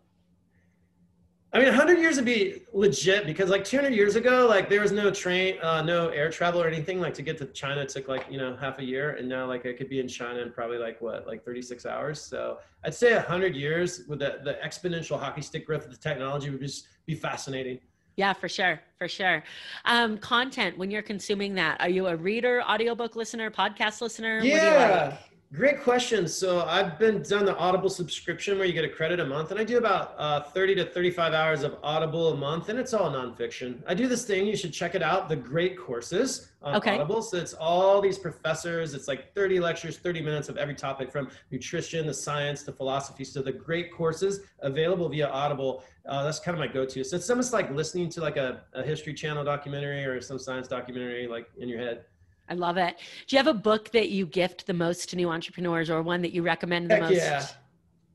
I 1.53 1.59
mean, 1.59 1.66
100 1.66 1.98
years 1.98 2.14
would 2.14 2.24
be 2.24 2.62
legit 2.72 3.26
because 3.26 3.51
like 3.51 3.64
200 3.64 3.92
years 3.92 4.14
ago, 4.14 4.46
like 4.46 4.68
there 4.68 4.80
was 4.80 4.92
no 4.92 5.11
train, 5.11 5.59
uh, 5.61 5.82
no 5.82 6.09
air 6.11 6.30
travel 6.30 6.62
or 6.62 6.68
anything. 6.68 7.01
Like 7.01 7.12
to 7.14 7.22
get 7.22 7.38
to 7.38 7.46
China 7.46 7.84
took 7.84 8.07
like, 8.07 8.24
you 8.30 8.38
know, 8.38 8.55
half 8.55 8.78
a 8.78 8.84
year. 8.84 9.16
And 9.16 9.28
now 9.28 9.46
like 9.46 9.66
I 9.66 9.72
could 9.72 9.88
be 9.88 9.98
in 9.98 10.07
China 10.07 10.40
in 10.40 10.53
probably 10.53 10.78
like 10.78 11.01
what, 11.01 11.26
like 11.26 11.44
36 11.44 11.86
hours. 11.86 12.20
So 12.20 12.59
I'd 12.84 12.94
say 12.94 13.14
100 13.14 13.57
years 13.57 14.03
with 14.09 14.20
the, 14.20 14.38
the 14.44 14.59
exponential 14.64 15.18
hockey 15.18 15.42
stick 15.42 15.66
growth 15.66 15.84
of 15.84 15.90
the 15.90 15.96
technology 15.96 16.51
would 16.51 16.61
just 16.61 16.86
be 17.05 17.16
fascinating. 17.16 17.80
Yeah, 18.14 18.32
for 18.32 18.48
sure. 18.48 18.80
For 18.98 19.09
sure. 19.09 19.42
Um, 19.86 20.18
content, 20.18 20.78
when 20.78 20.90
you're 20.90 21.03
consuming 21.03 21.55
that, 21.55 21.80
are 21.80 21.88
you 21.88 22.07
a 22.07 22.16
reader, 22.16 22.62
audiobook 22.62 23.16
listener, 23.16 23.51
podcast 23.51 24.01
listener? 24.01 24.40
Yeah. 24.40 25.16
Great 25.53 25.82
question. 25.82 26.28
So 26.28 26.61
I've 26.61 26.96
been 26.96 27.22
done 27.22 27.44
the 27.44 27.57
Audible 27.57 27.90
subscription 27.90 28.57
where 28.57 28.68
you 28.68 28.72
get 28.72 28.84
a 28.84 28.88
credit 28.88 29.18
a 29.18 29.24
month, 29.24 29.51
and 29.51 29.59
I 29.59 29.64
do 29.64 29.78
about 29.78 30.14
uh, 30.16 30.42
30 30.42 30.76
to 30.76 30.84
35 30.84 31.32
hours 31.32 31.64
of 31.64 31.76
Audible 31.82 32.28
a 32.28 32.36
month, 32.36 32.68
and 32.68 32.78
it's 32.78 32.94
all 32.94 33.11
nonfiction. 33.11 33.82
I 33.84 33.94
do 33.94 34.07
this 34.07 34.24
thing. 34.24 34.46
You 34.46 34.55
should 34.55 34.72
check 34.72 34.94
it 34.94 35.03
out. 35.03 35.28
The 35.28 35.34
Great 35.34 35.76
Courses 35.76 36.53
on 36.62 36.76
okay. 36.76 36.94
Audible. 36.94 37.20
So 37.20 37.36
it's 37.36 37.53
all 37.53 38.01
these 38.01 38.16
professors. 38.16 38.94
It's 38.94 39.09
like 39.09 39.34
30 39.34 39.59
lectures, 39.59 39.98
30 39.98 40.22
minutes 40.22 40.48
of 40.48 40.57
every 40.57 40.76
topic 40.76 41.11
from 41.11 41.28
nutrition, 41.51 42.07
the 42.07 42.14
science, 42.14 42.62
to 42.62 42.72
philosophy. 42.72 43.24
So 43.24 43.42
the 43.42 43.51
Great 43.51 43.92
Courses 43.92 44.42
available 44.61 45.09
via 45.09 45.30
Audible. 45.30 45.82
Uh, 46.07 46.22
that's 46.22 46.38
kind 46.38 46.55
of 46.55 46.61
my 46.61 46.72
go-to. 46.72 47.03
So 47.03 47.16
it's 47.16 47.28
almost 47.28 47.53
like 47.53 47.72
listening 47.72 48.09
to 48.11 48.20
like 48.20 48.36
a, 48.36 48.62
a 48.72 48.84
History 48.84 49.14
Channel 49.14 49.42
documentary 49.42 50.05
or 50.05 50.20
some 50.20 50.38
science 50.38 50.68
documentary, 50.68 51.26
like 51.26 51.51
in 51.59 51.68
your 51.68 51.80
head. 51.80 52.05
I 52.51 52.55
love 52.55 52.76
it. 52.76 52.96
Do 53.28 53.36
you 53.36 53.38
have 53.38 53.46
a 53.46 53.59
book 53.59 53.90
that 53.92 54.11
you 54.11 54.26
gift 54.26 54.66
the 54.66 54.74
most 54.74 55.09
to 55.11 55.16
new 55.16 55.30
entrepreneurs 55.30 55.88
or 55.88 56.03
one 56.03 56.20
that 56.22 56.32
you 56.32 56.42
recommend 56.42 56.90
the 56.90 56.96
Heck 56.96 57.05
most? 57.05 57.14
Yeah. 57.14 57.46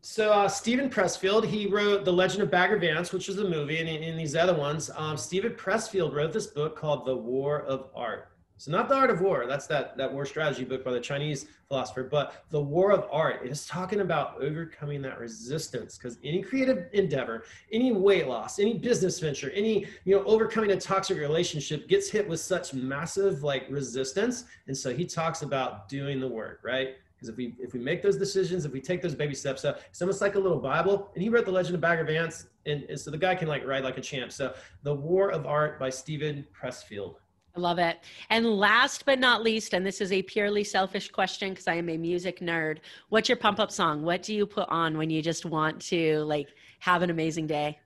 So 0.01 0.31
uh, 0.31 0.47
Steven 0.49 0.89
Pressfield, 0.89 1.45
he 1.45 1.65
wrote 1.67 2.05
The 2.05 2.13
Legend 2.13 2.43
of 2.43 2.51
Bagger 2.51 2.77
Vance, 2.77 3.11
which 3.11 3.27
was 3.27 3.39
a 3.39 3.49
movie, 3.49 3.79
and 3.79 3.89
in 3.89 4.17
these 4.17 4.36
other 4.36 4.53
ones, 4.53 4.91
um, 4.95 5.17
Steven 5.17 5.53
Pressfield 5.53 6.13
wrote 6.13 6.31
this 6.31 6.47
book 6.47 6.77
called 6.77 7.05
The 7.05 7.15
War 7.15 7.63
of 7.63 7.88
Art. 7.95 8.29
So 8.58 8.72
not 8.72 8.88
the 8.88 8.95
art 8.95 9.10
of 9.10 9.22
war. 9.22 9.45
That's 9.47 9.68
that 9.68 9.97
that 9.97 10.12
war 10.12 10.26
strategy 10.26 10.64
book 10.64 10.84
by 10.84 10.91
the 10.91 10.99
Chinese 10.99 11.47
philosopher, 11.68 12.03
but 12.03 12.45
the 12.49 12.62
war 12.62 12.91
of 12.91 13.06
art. 13.12 13.41
It 13.43 13.51
is 13.51 13.66
talking 13.66 13.99
about 13.99 14.41
overcoming 14.41 15.01
that 15.01 15.20
resistance 15.20 15.97
because 15.97 16.18
any 16.24 16.41
creative 16.41 16.86
endeavor, 16.93 17.43
any 17.72 17.91
weight 17.91 18.28
loss, 18.28 18.60
any 18.60 18.76
business 18.76 19.20
venture, 19.20 19.49
any 19.51 19.88
you 20.06 20.16
know 20.16 20.24
overcoming 20.24 20.72
a 20.72 20.80
toxic 20.80 21.18
relationship 21.18 21.89
gets 21.89 22.10
hit 22.10 22.28
with 22.28 22.39
such 22.39 22.74
massive 22.74 23.43
like 23.43 23.66
resistance. 23.70 24.45
And 24.68 24.78
so 24.78 24.93
he 24.95 25.06
talks 25.06 25.41
about 25.41 25.89
doing 25.89 26.20
the 26.22 26.28
work, 26.28 26.62
right? 26.64 26.95
Because 27.16 27.30
if 27.30 27.36
we 27.36 27.56
if 27.60 27.74
we 27.74 27.80
make 27.80 28.01
those 28.01 28.18
decisions, 28.18 28.64
if 28.64 28.72
we 28.72 28.80
take 28.80 29.01
those 29.01 29.16
baby 29.16 29.36
steps, 29.36 29.64
so 29.64 29.76
it's 29.89 30.01
almost 30.01 30.22
like 30.22 30.36
a 30.36 30.39
little 30.39 30.60
Bible. 30.60 31.12
And 31.14 31.22
he 31.22 31.28
wrote 31.30 31.45
the 31.45 31.51
Legend 31.51 31.76
of 31.76 31.82
Bagger 31.82 32.06
Vance, 32.06 32.47
and, 32.66 32.84
and 32.84 32.99
so 32.99 33.12
the 33.12 33.18
guy 33.18 33.36
can 33.36 33.49
like 33.49 33.66
ride 33.66 33.84
like 33.84 33.97
a 33.97 34.01
champ. 34.01 34.32
So 34.32 34.53
the 34.84 34.93
War 34.93 35.32
of 35.32 35.45
Art 35.45 35.78
by 35.78 35.89
Steven 35.89 36.45
Pressfield. 36.58 37.16
I 37.56 37.60
love 37.60 37.80
it. 37.80 37.99
And 38.30 38.45
last 38.58 39.06
but 39.06 39.20
not 39.20 39.41
least, 39.41 39.74
and 39.74 39.86
this 39.86 40.01
is 40.01 40.12
a 40.12 40.22
purely 40.22 40.64
selfish 40.64 41.10
question 41.10 41.51
because 41.51 41.68
I 41.68 41.76
am 41.76 41.89
a 41.89 41.97
music 41.97 42.39
nerd. 42.41 42.80
What's 43.10 43.30
your 43.30 43.38
pump 43.38 43.60
up 43.60 43.72
song? 43.72 44.03
What 44.03 44.24
do 44.24 44.34
you 44.34 44.45
put 44.45 44.68
on 44.70 44.97
when 44.97 45.10
you 45.10 45.22
just 45.22 45.45
want 45.45 45.82
to 45.84 46.20
like 46.26 46.49
have 46.80 47.01
an 47.01 47.10
amazing 47.10 47.47
day? 47.47 47.80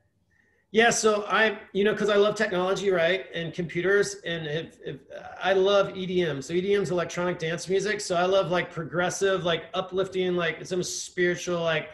Yeah, 0.72 0.91
so 0.91 1.26
I, 1.28 1.57
you 1.74 1.84
know, 1.84 1.93
because 1.93 2.09
I 2.09 2.15
love 2.15 2.36
technology, 2.36 2.91
right, 2.91 3.26
and 3.34 3.51
computers, 3.53 4.17
and 4.24 4.45
if, 4.45 4.78
if 4.86 4.97
I 5.41 5.53
love 5.53 5.88
EDM. 5.89 6.43
So 6.43 6.53
EDM 6.53 6.82
is 6.82 6.91
electronic 6.91 7.39
dance 7.39 7.67
music. 7.67 7.99
So 8.01 8.15
I 8.15 8.26
love 8.26 8.51
like 8.51 8.72
progressive, 8.72 9.45
like 9.45 9.63
uplifting, 9.74 10.36
like 10.36 10.63
some 10.65 10.84
spiritual, 10.84 11.61
like, 11.61 11.89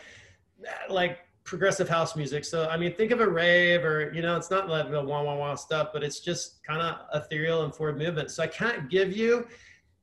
like 0.89 1.19
progressive 1.45 1.87
house 1.87 2.15
music. 2.15 2.43
So 2.43 2.67
I 2.67 2.75
mean, 2.75 2.93
think 2.95 3.11
of 3.11 3.21
a 3.21 3.27
rave, 3.27 3.85
or 3.85 4.11
you 4.13 4.21
know, 4.21 4.35
it's 4.35 4.49
not 4.49 4.67
like 4.67 4.91
the 4.91 5.01
wah 5.01 5.23
wah 5.23 5.35
wah 5.35 5.55
stuff, 5.55 5.89
but 5.93 6.03
it's 6.03 6.19
just 6.19 6.63
kind 6.63 6.81
of 6.81 6.97
ethereal 7.13 7.63
and 7.63 7.73
forward 7.73 7.97
movement. 7.97 8.31
So 8.31 8.43
I 8.43 8.47
can't 8.47 8.89
give 8.89 9.15
you 9.15 9.47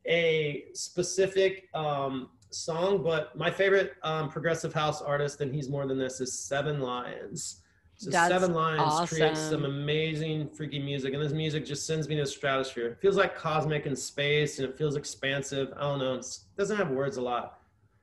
a 0.06 0.64
specific 0.72 1.68
um, 1.74 2.30
song, 2.50 3.02
but 3.02 3.36
my 3.36 3.50
favorite 3.50 3.94
um, 4.02 4.30
progressive 4.30 4.72
house 4.72 5.02
artist, 5.02 5.40
and 5.40 5.52
he's 5.54 5.68
more 5.68 5.86
than 5.86 5.98
this, 5.98 6.20
is 6.20 6.32
Seven 6.32 6.80
Lions. 6.80 7.58
So 7.96 8.10
That's 8.10 8.32
Seven 8.32 8.52
Lions 8.54 8.80
awesome. 8.82 9.06
creates 9.16 9.40
some 9.40 9.64
amazing 9.64 10.48
freaky 10.48 10.78
music, 10.78 11.12
and 11.12 11.22
this 11.22 11.32
music 11.32 11.66
just 11.66 11.86
sends 11.86 12.08
me 12.08 12.16
to 12.16 12.22
the 12.22 12.26
stratosphere. 12.26 12.86
It 12.86 13.00
feels 13.00 13.16
like 13.16 13.36
cosmic 13.36 13.86
in 13.86 13.96
space, 13.96 14.58
and 14.58 14.68
it 14.68 14.78
feels 14.78 14.94
expansive. 14.94 15.72
I 15.76 15.80
don't 15.80 15.98
know. 15.98 16.14
It 16.14 16.26
doesn't 16.56 16.76
have 16.76 16.90
words 16.90 17.16
a 17.16 17.22
lot 17.22 17.61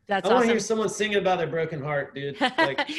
that's 0.10 0.28
I 0.28 0.34
want 0.34 0.46
to 0.46 0.52
hear 0.52 0.60
someone 0.60 0.90
singing 0.90 1.18
about 1.18 1.38
their 1.38 1.48
broken 1.48 1.82
heart, 1.82 2.16
dude. 2.16 2.36
Like, 2.58 2.90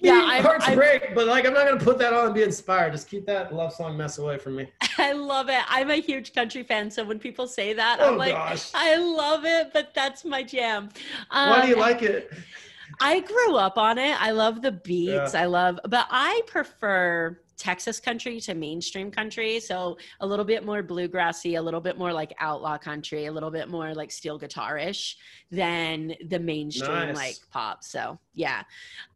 yeah, 0.00 0.24
I, 0.26 0.40
hearts 0.40 0.66
I, 0.66 0.74
break, 0.74 1.14
but 1.14 1.26
like 1.26 1.46
I'm 1.46 1.52
not 1.52 1.68
gonna 1.68 1.78
put 1.78 1.98
that 1.98 2.14
on 2.14 2.26
and 2.26 2.34
be 2.34 2.42
inspired. 2.42 2.92
Just 2.92 3.06
keep 3.06 3.26
that 3.26 3.54
love 3.54 3.72
song 3.72 3.96
mess 3.98 4.16
away 4.16 4.38
from 4.38 4.56
me. 4.56 4.72
I 4.98 5.12
love 5.12 5.50
it. 5.50 5.60
I'm 5.68 5.90
a 5.90 6.00
huge 6.00 6.32
country 6.34 6.62
fan, 6.62 6.90
so 6.90 7.04
when 7.04 7.18
people 7.18 7.46
say 7.46 7.74
that, 7.74 7.98
oh, 8.00 8.12
I'm 8.12 8.18
like, 8.18 8.32
gosh. 8.32 8.70
I 8.72 8.96
love 8.96 9.44
it, 9.44 9.72
but 9.74 9.92
that's 9.94 10.24
my 10.24 10.42
jam. 10.42 10.88
Um, 11.30 11.50
Why 11.50 11.62
do 11.62 11.68
you 11.68 11.74
um, 11.74 11.80
like 11.80 12.02
it? 12.02 12.32
I 13.00 13.20
grew 13.20 13.56
up 13.56 13.76
on 13.76 13.98
it. 13.98 14.20
I 14.20 14.30
love 14.30 14.62
the 14.62 14.72
beats. 14.72 15.34
Yeah. 15.34 15.42
I 15.42 15.44
love, 15.44 15.78
but 15.86 16.06
I 16.10 16.40
prefer 16.46 17.38
Texas 17.56 18.00
country 18.00 18.40
to 18.40 18.54
mainstream 18.54 19.10
country. 19.10 19.60
So 19.60 19.96
a 20.20 20.26
little 20.26 20.44
bit 20.44 20.64
more 20.64 20.82
bluegrassy, 20.82 21.58
a 21.58 21.62
little 21.62 21.80
bit 21.80 21.98
more 21.98 22.12
like 22.12 22.32
outlaw 22.38 22.78
country, 22.78 23.26
a 23.26 23.32
little 23.32 23.50
bit 23.50 23.68
more 23.68 23.94
like 23.94 24.10
steel 24.10 24.38
guitarish 24.38 25.14
than 25.50 26.14
the 26.28 26.38
mainstream 26.38 26.90
nice. 26.90 27.16
like 27.16 27.36
pop. 27.50 27.84
So 27.84 28.18
yeah. 28.34 28.62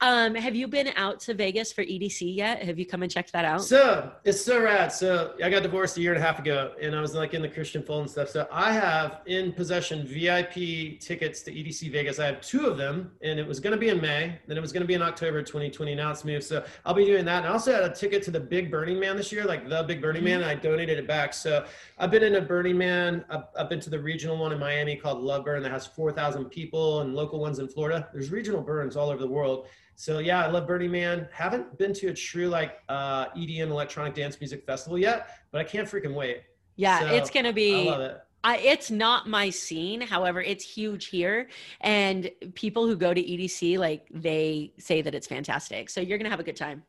Um, 0.01 0.35
have 0.35 0.55
you 0.55 0.69
been 0.69 0.89
out 0.97 1.19
to 1.21 1.35
Vegas 1.35 1.73
for 1.73 1.83
EDC 1.83 2.37
yet? 2.37 2.63
Have 2.63 2.79
you 2.79 2.87
come 2.87 3.03
and 3.03 3.11
checked 3.11 3.33
that 3.33 3.45
out? 3.45 3.65
So 3.65 4.13
it's 4.25 4.41
so 4.41 4.63
rad. 4.63 4.93
So 4.93 5.35
I 5.43 5.51
got 5.51 5.63
divorced 5.63 5.97
a 5.97 6.01
year 6.01 6.13
and 6.13 6.23
a 6.23 6.25
half 6.25 6.39
ago 6.39 6.73
and 6.81 6.95
I 6.95 7.01
was 7.01 7.15
like 7.15 7.35
in 7.35 7.43
the 7.43 7.49
Christian 7.49 7.83
fold 7.83 8.03
and 8.03 8.11
stuff. 8.11 8.29
So 8.29 8.47
I 8.53 8.73
have 8.73 9.23
in 9.27 9.53
possession 9.53 10.07
VIP 10.07 11.01
tickets 11.01 11.43
to 11.43 11.53
EDC 11.53 11.91
Vegas. 11.91 12.19
I 12.19 12.27
have 12.27 12.41
two 12.41 12.67
of 12.67 12.77
them 12.77 13.11
and 13.23 13.41
it 13.41 13.47
was 13.47 13.59
going 13.59 13.73
to 13.73 13.79
be 13.79 13.89
in 13.89 14.01
May. 14.01 14.39
Then 14.47 14.57
it 14.57 14.61
was 14.61 14.73
going 14.73 14.83
to 14.83 14.87
be 14.87 14.95
in 14.95 15.03
October 15.03 15.43
2020. 15.43 15.95
Now 15.95 16.13
it's 16.13 16.25
moved. 16.25 16.45
So 16.45 16.65
I'll 16.85 16.95
be 16.95 17.05
doing 17.05 17.25
that. 17.25 17.39
And 17.39 17.47
I 17.47 17.51
also 17.51 17.73
had 17.73 17.83
a 17.83 17.93
ticket 17.93 18.23
to 18.33 18.39
the 18.39 18.45
big 18.45 18.71
Burning 18.71 19.01
Man 19.01 19.17
this 19.17 19.33
year, 19.33 19.45
like 19.45 19.69
the 19.69 19.83
big 19.83 20.01
Burning 20.01 20.23
Man. 20.23 20.43
And 20.43 20.51
I 20.51 20.55
donated 20.55 20.99
it 20.99 21.09
back. 21.09 21.35
So 21.35 21.67
I've 21.99 22.13
been 22.13 22.23
in 22.23 22.37
a 22.37 22.41
Burning 22.41 22.79
Man. 22.79 23.25
I've, 23.29 23.45
I've 23.59 23.69
been 23.69 23.81
to 23.81 23.91
the 23.91 23.99
regional 23.99 24.39
one 24.39 24.53
in 24.53 24.59
Miami 24.61 24.95
called 24.95 25.21
Love 25.21 25.45
Burn 25.45 25.63
that 25.65 25.73
has 25.73 25.87
4,000 25.87 26.45
people 26.47 27.01
and 27.01 27.15
local 27.17 27.41
ones 27.41 27.59
in 27.59 27.67
Florida. 27.67 28.09
There's 28.13 28.31
regional 28.31 28.63
burns 28.63 28.97
all 28.97 29.09
all 29.09 29.15
over 29.15 29.23
the 29.23 29.31
world. 29.31 29.67
So 29.97 30.21
yeah, 30.21 30.45
I 30.45 30.49
love 30.49 30.67
Burning 30.67 30.91
Man. 30.91 31.29
Haven't 31.33 31.77
been 31.79 31.93
to 31.95 32.09
a 32.09 32.15
true 32.15 32.49
like 32.49 32.79
uh, 32.89 33.31
EDM 33.31 33.71
electronic 33.71 34.15
dance 34.15 34.39
music 34.41 34.65
festival 34.65 34.99
yet, 34.99 35.31
but 35.51 35.61
I 35.61 35.65
can't 35.65 35.89
freaking 35.89 36.15
wait. 36.15 36.43
Yeah, 36.77 37.01
so, 37.01 37.07
it's 37.09 37.31
gonna 37.31 37.53
be. 37.53 37.89
I 37.89 37.91
love 37.91 38.01
it. 38.01 38.21
I, 38.45 38.59
it's 38.59 38.91
not 38.91 39.29
my 39.29 39.51
scene. 39.51 40.01
However, 40.01 40.41
it's 40.41 40.65
huge 40.65 41.07
here, 41.07 41.49
and 41.81 42.31
people 42.55 42.87
who 42.87 42.95
go 42.95 43.13
to 43.13 43.21
EDC 43.21 43.79
like 43.79 44.07
they 44.13 44.73
say 44.79 45.03
that 45.03 45.15
it's 45.15 45.27
fantastic. 45.27 45.91
So 45.91 46.01
you're 46.01 46.19
gonna 46.19 46.31
have 46.31 46.41
a 46.41 46.45
good 46.45 46.57
time. 46.57 46.85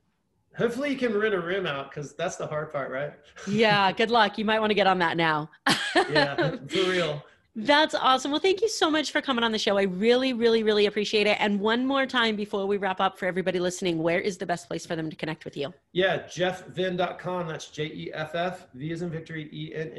Hopefully, 0.57 0.91
you 0.91 0.97
can 0.97 1.17
rent 1.17 1.33
a 1.33 1.39
room 1.39 1.65
out 1.65 1.89
because 1.89 2.13
that's 2.13 2.35
the 2.35 2.47
hard 2.47 2.71
part, 2.71 2.91
right? 2.91 3.13
yeah. 3.47 3.91
Good 3.97 4.11
luck. 4.11 4.37
You 4.37 4.45
might 4.45 4.59
want 4.59 4.71
to 4.71 4.75
get 4.75 4.87
on 4.87 4.99
that 4.99 5.15
now. 5.17 5.49
yeah, 5.95 6.35
for 6.67 6.89
real. 6.89 7.23
That's 7.55 7.95
awesome. 7.95 8.31
Well, 8.31 8.39
thank 8.39 8.61
you 8.61 8.69
so 8.69 8.89
much 8.89 9.11
for 9.11 9.21
coming 9.21 9.43
on 9.43 9.51
the 9.51 9.57
show. 9.57 9.77
I 9.77 9.83
really, 9.83 10.33
really, 10.33 10.63
really 10.63 10.85
appreciate 10.85 11.27
it. 11.27 11.37
And 11.41 11.59
one 11.59 11.85
more 11.85 12.05
time 12.05 12.35
before 12.35 12.65
we 12.65 12.77
wrap 12.77 13.01
up 13.01 13.17
for 13.17 13.25
everybody 13.25 13.59
listening, 13.59 14.01
where 14.01 14.19
is 14.19 14.37
the 14.37 14.45
best 14.45 14.67
place 14.67 14.85
for 14.85 14.95
them 14.95 15.09
to 15.09 15.15
connect 15.15 15.45
with 15.45 15.57
you? 15.57 15.73
Yeah, 15.91 16.19
jeffvenn.com. 16.23 17.47
That's 17.47 17.67
J 17.67 17.85
E 17.85 18.11
F 18.13 18.35
F, 18.35 18.67
V 18.73 18.91
is 18.91 19.01
in 19.01 19.09
victory, 19.09 19.49
E 19.51 19.73
N 19.75 19.91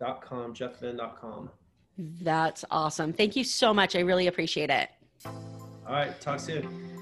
N.com, 0.00 0.54
jeffvenn.com. 0.54 1.50
That's 1.98 2.64
awesome. 2.70 3.12
Thank 3.12 3.36
you 3.36 3.44
so 3.44 3.72
much. 3.74 3.96
I 3.96 4.00
really 4.00 4.26
appreciate 4.26 4.70
it. 4.70 4.88
All 5.24 5.32
right. 5.88 6.18
Talk 6.20 6.40
soon. 6.40 7.01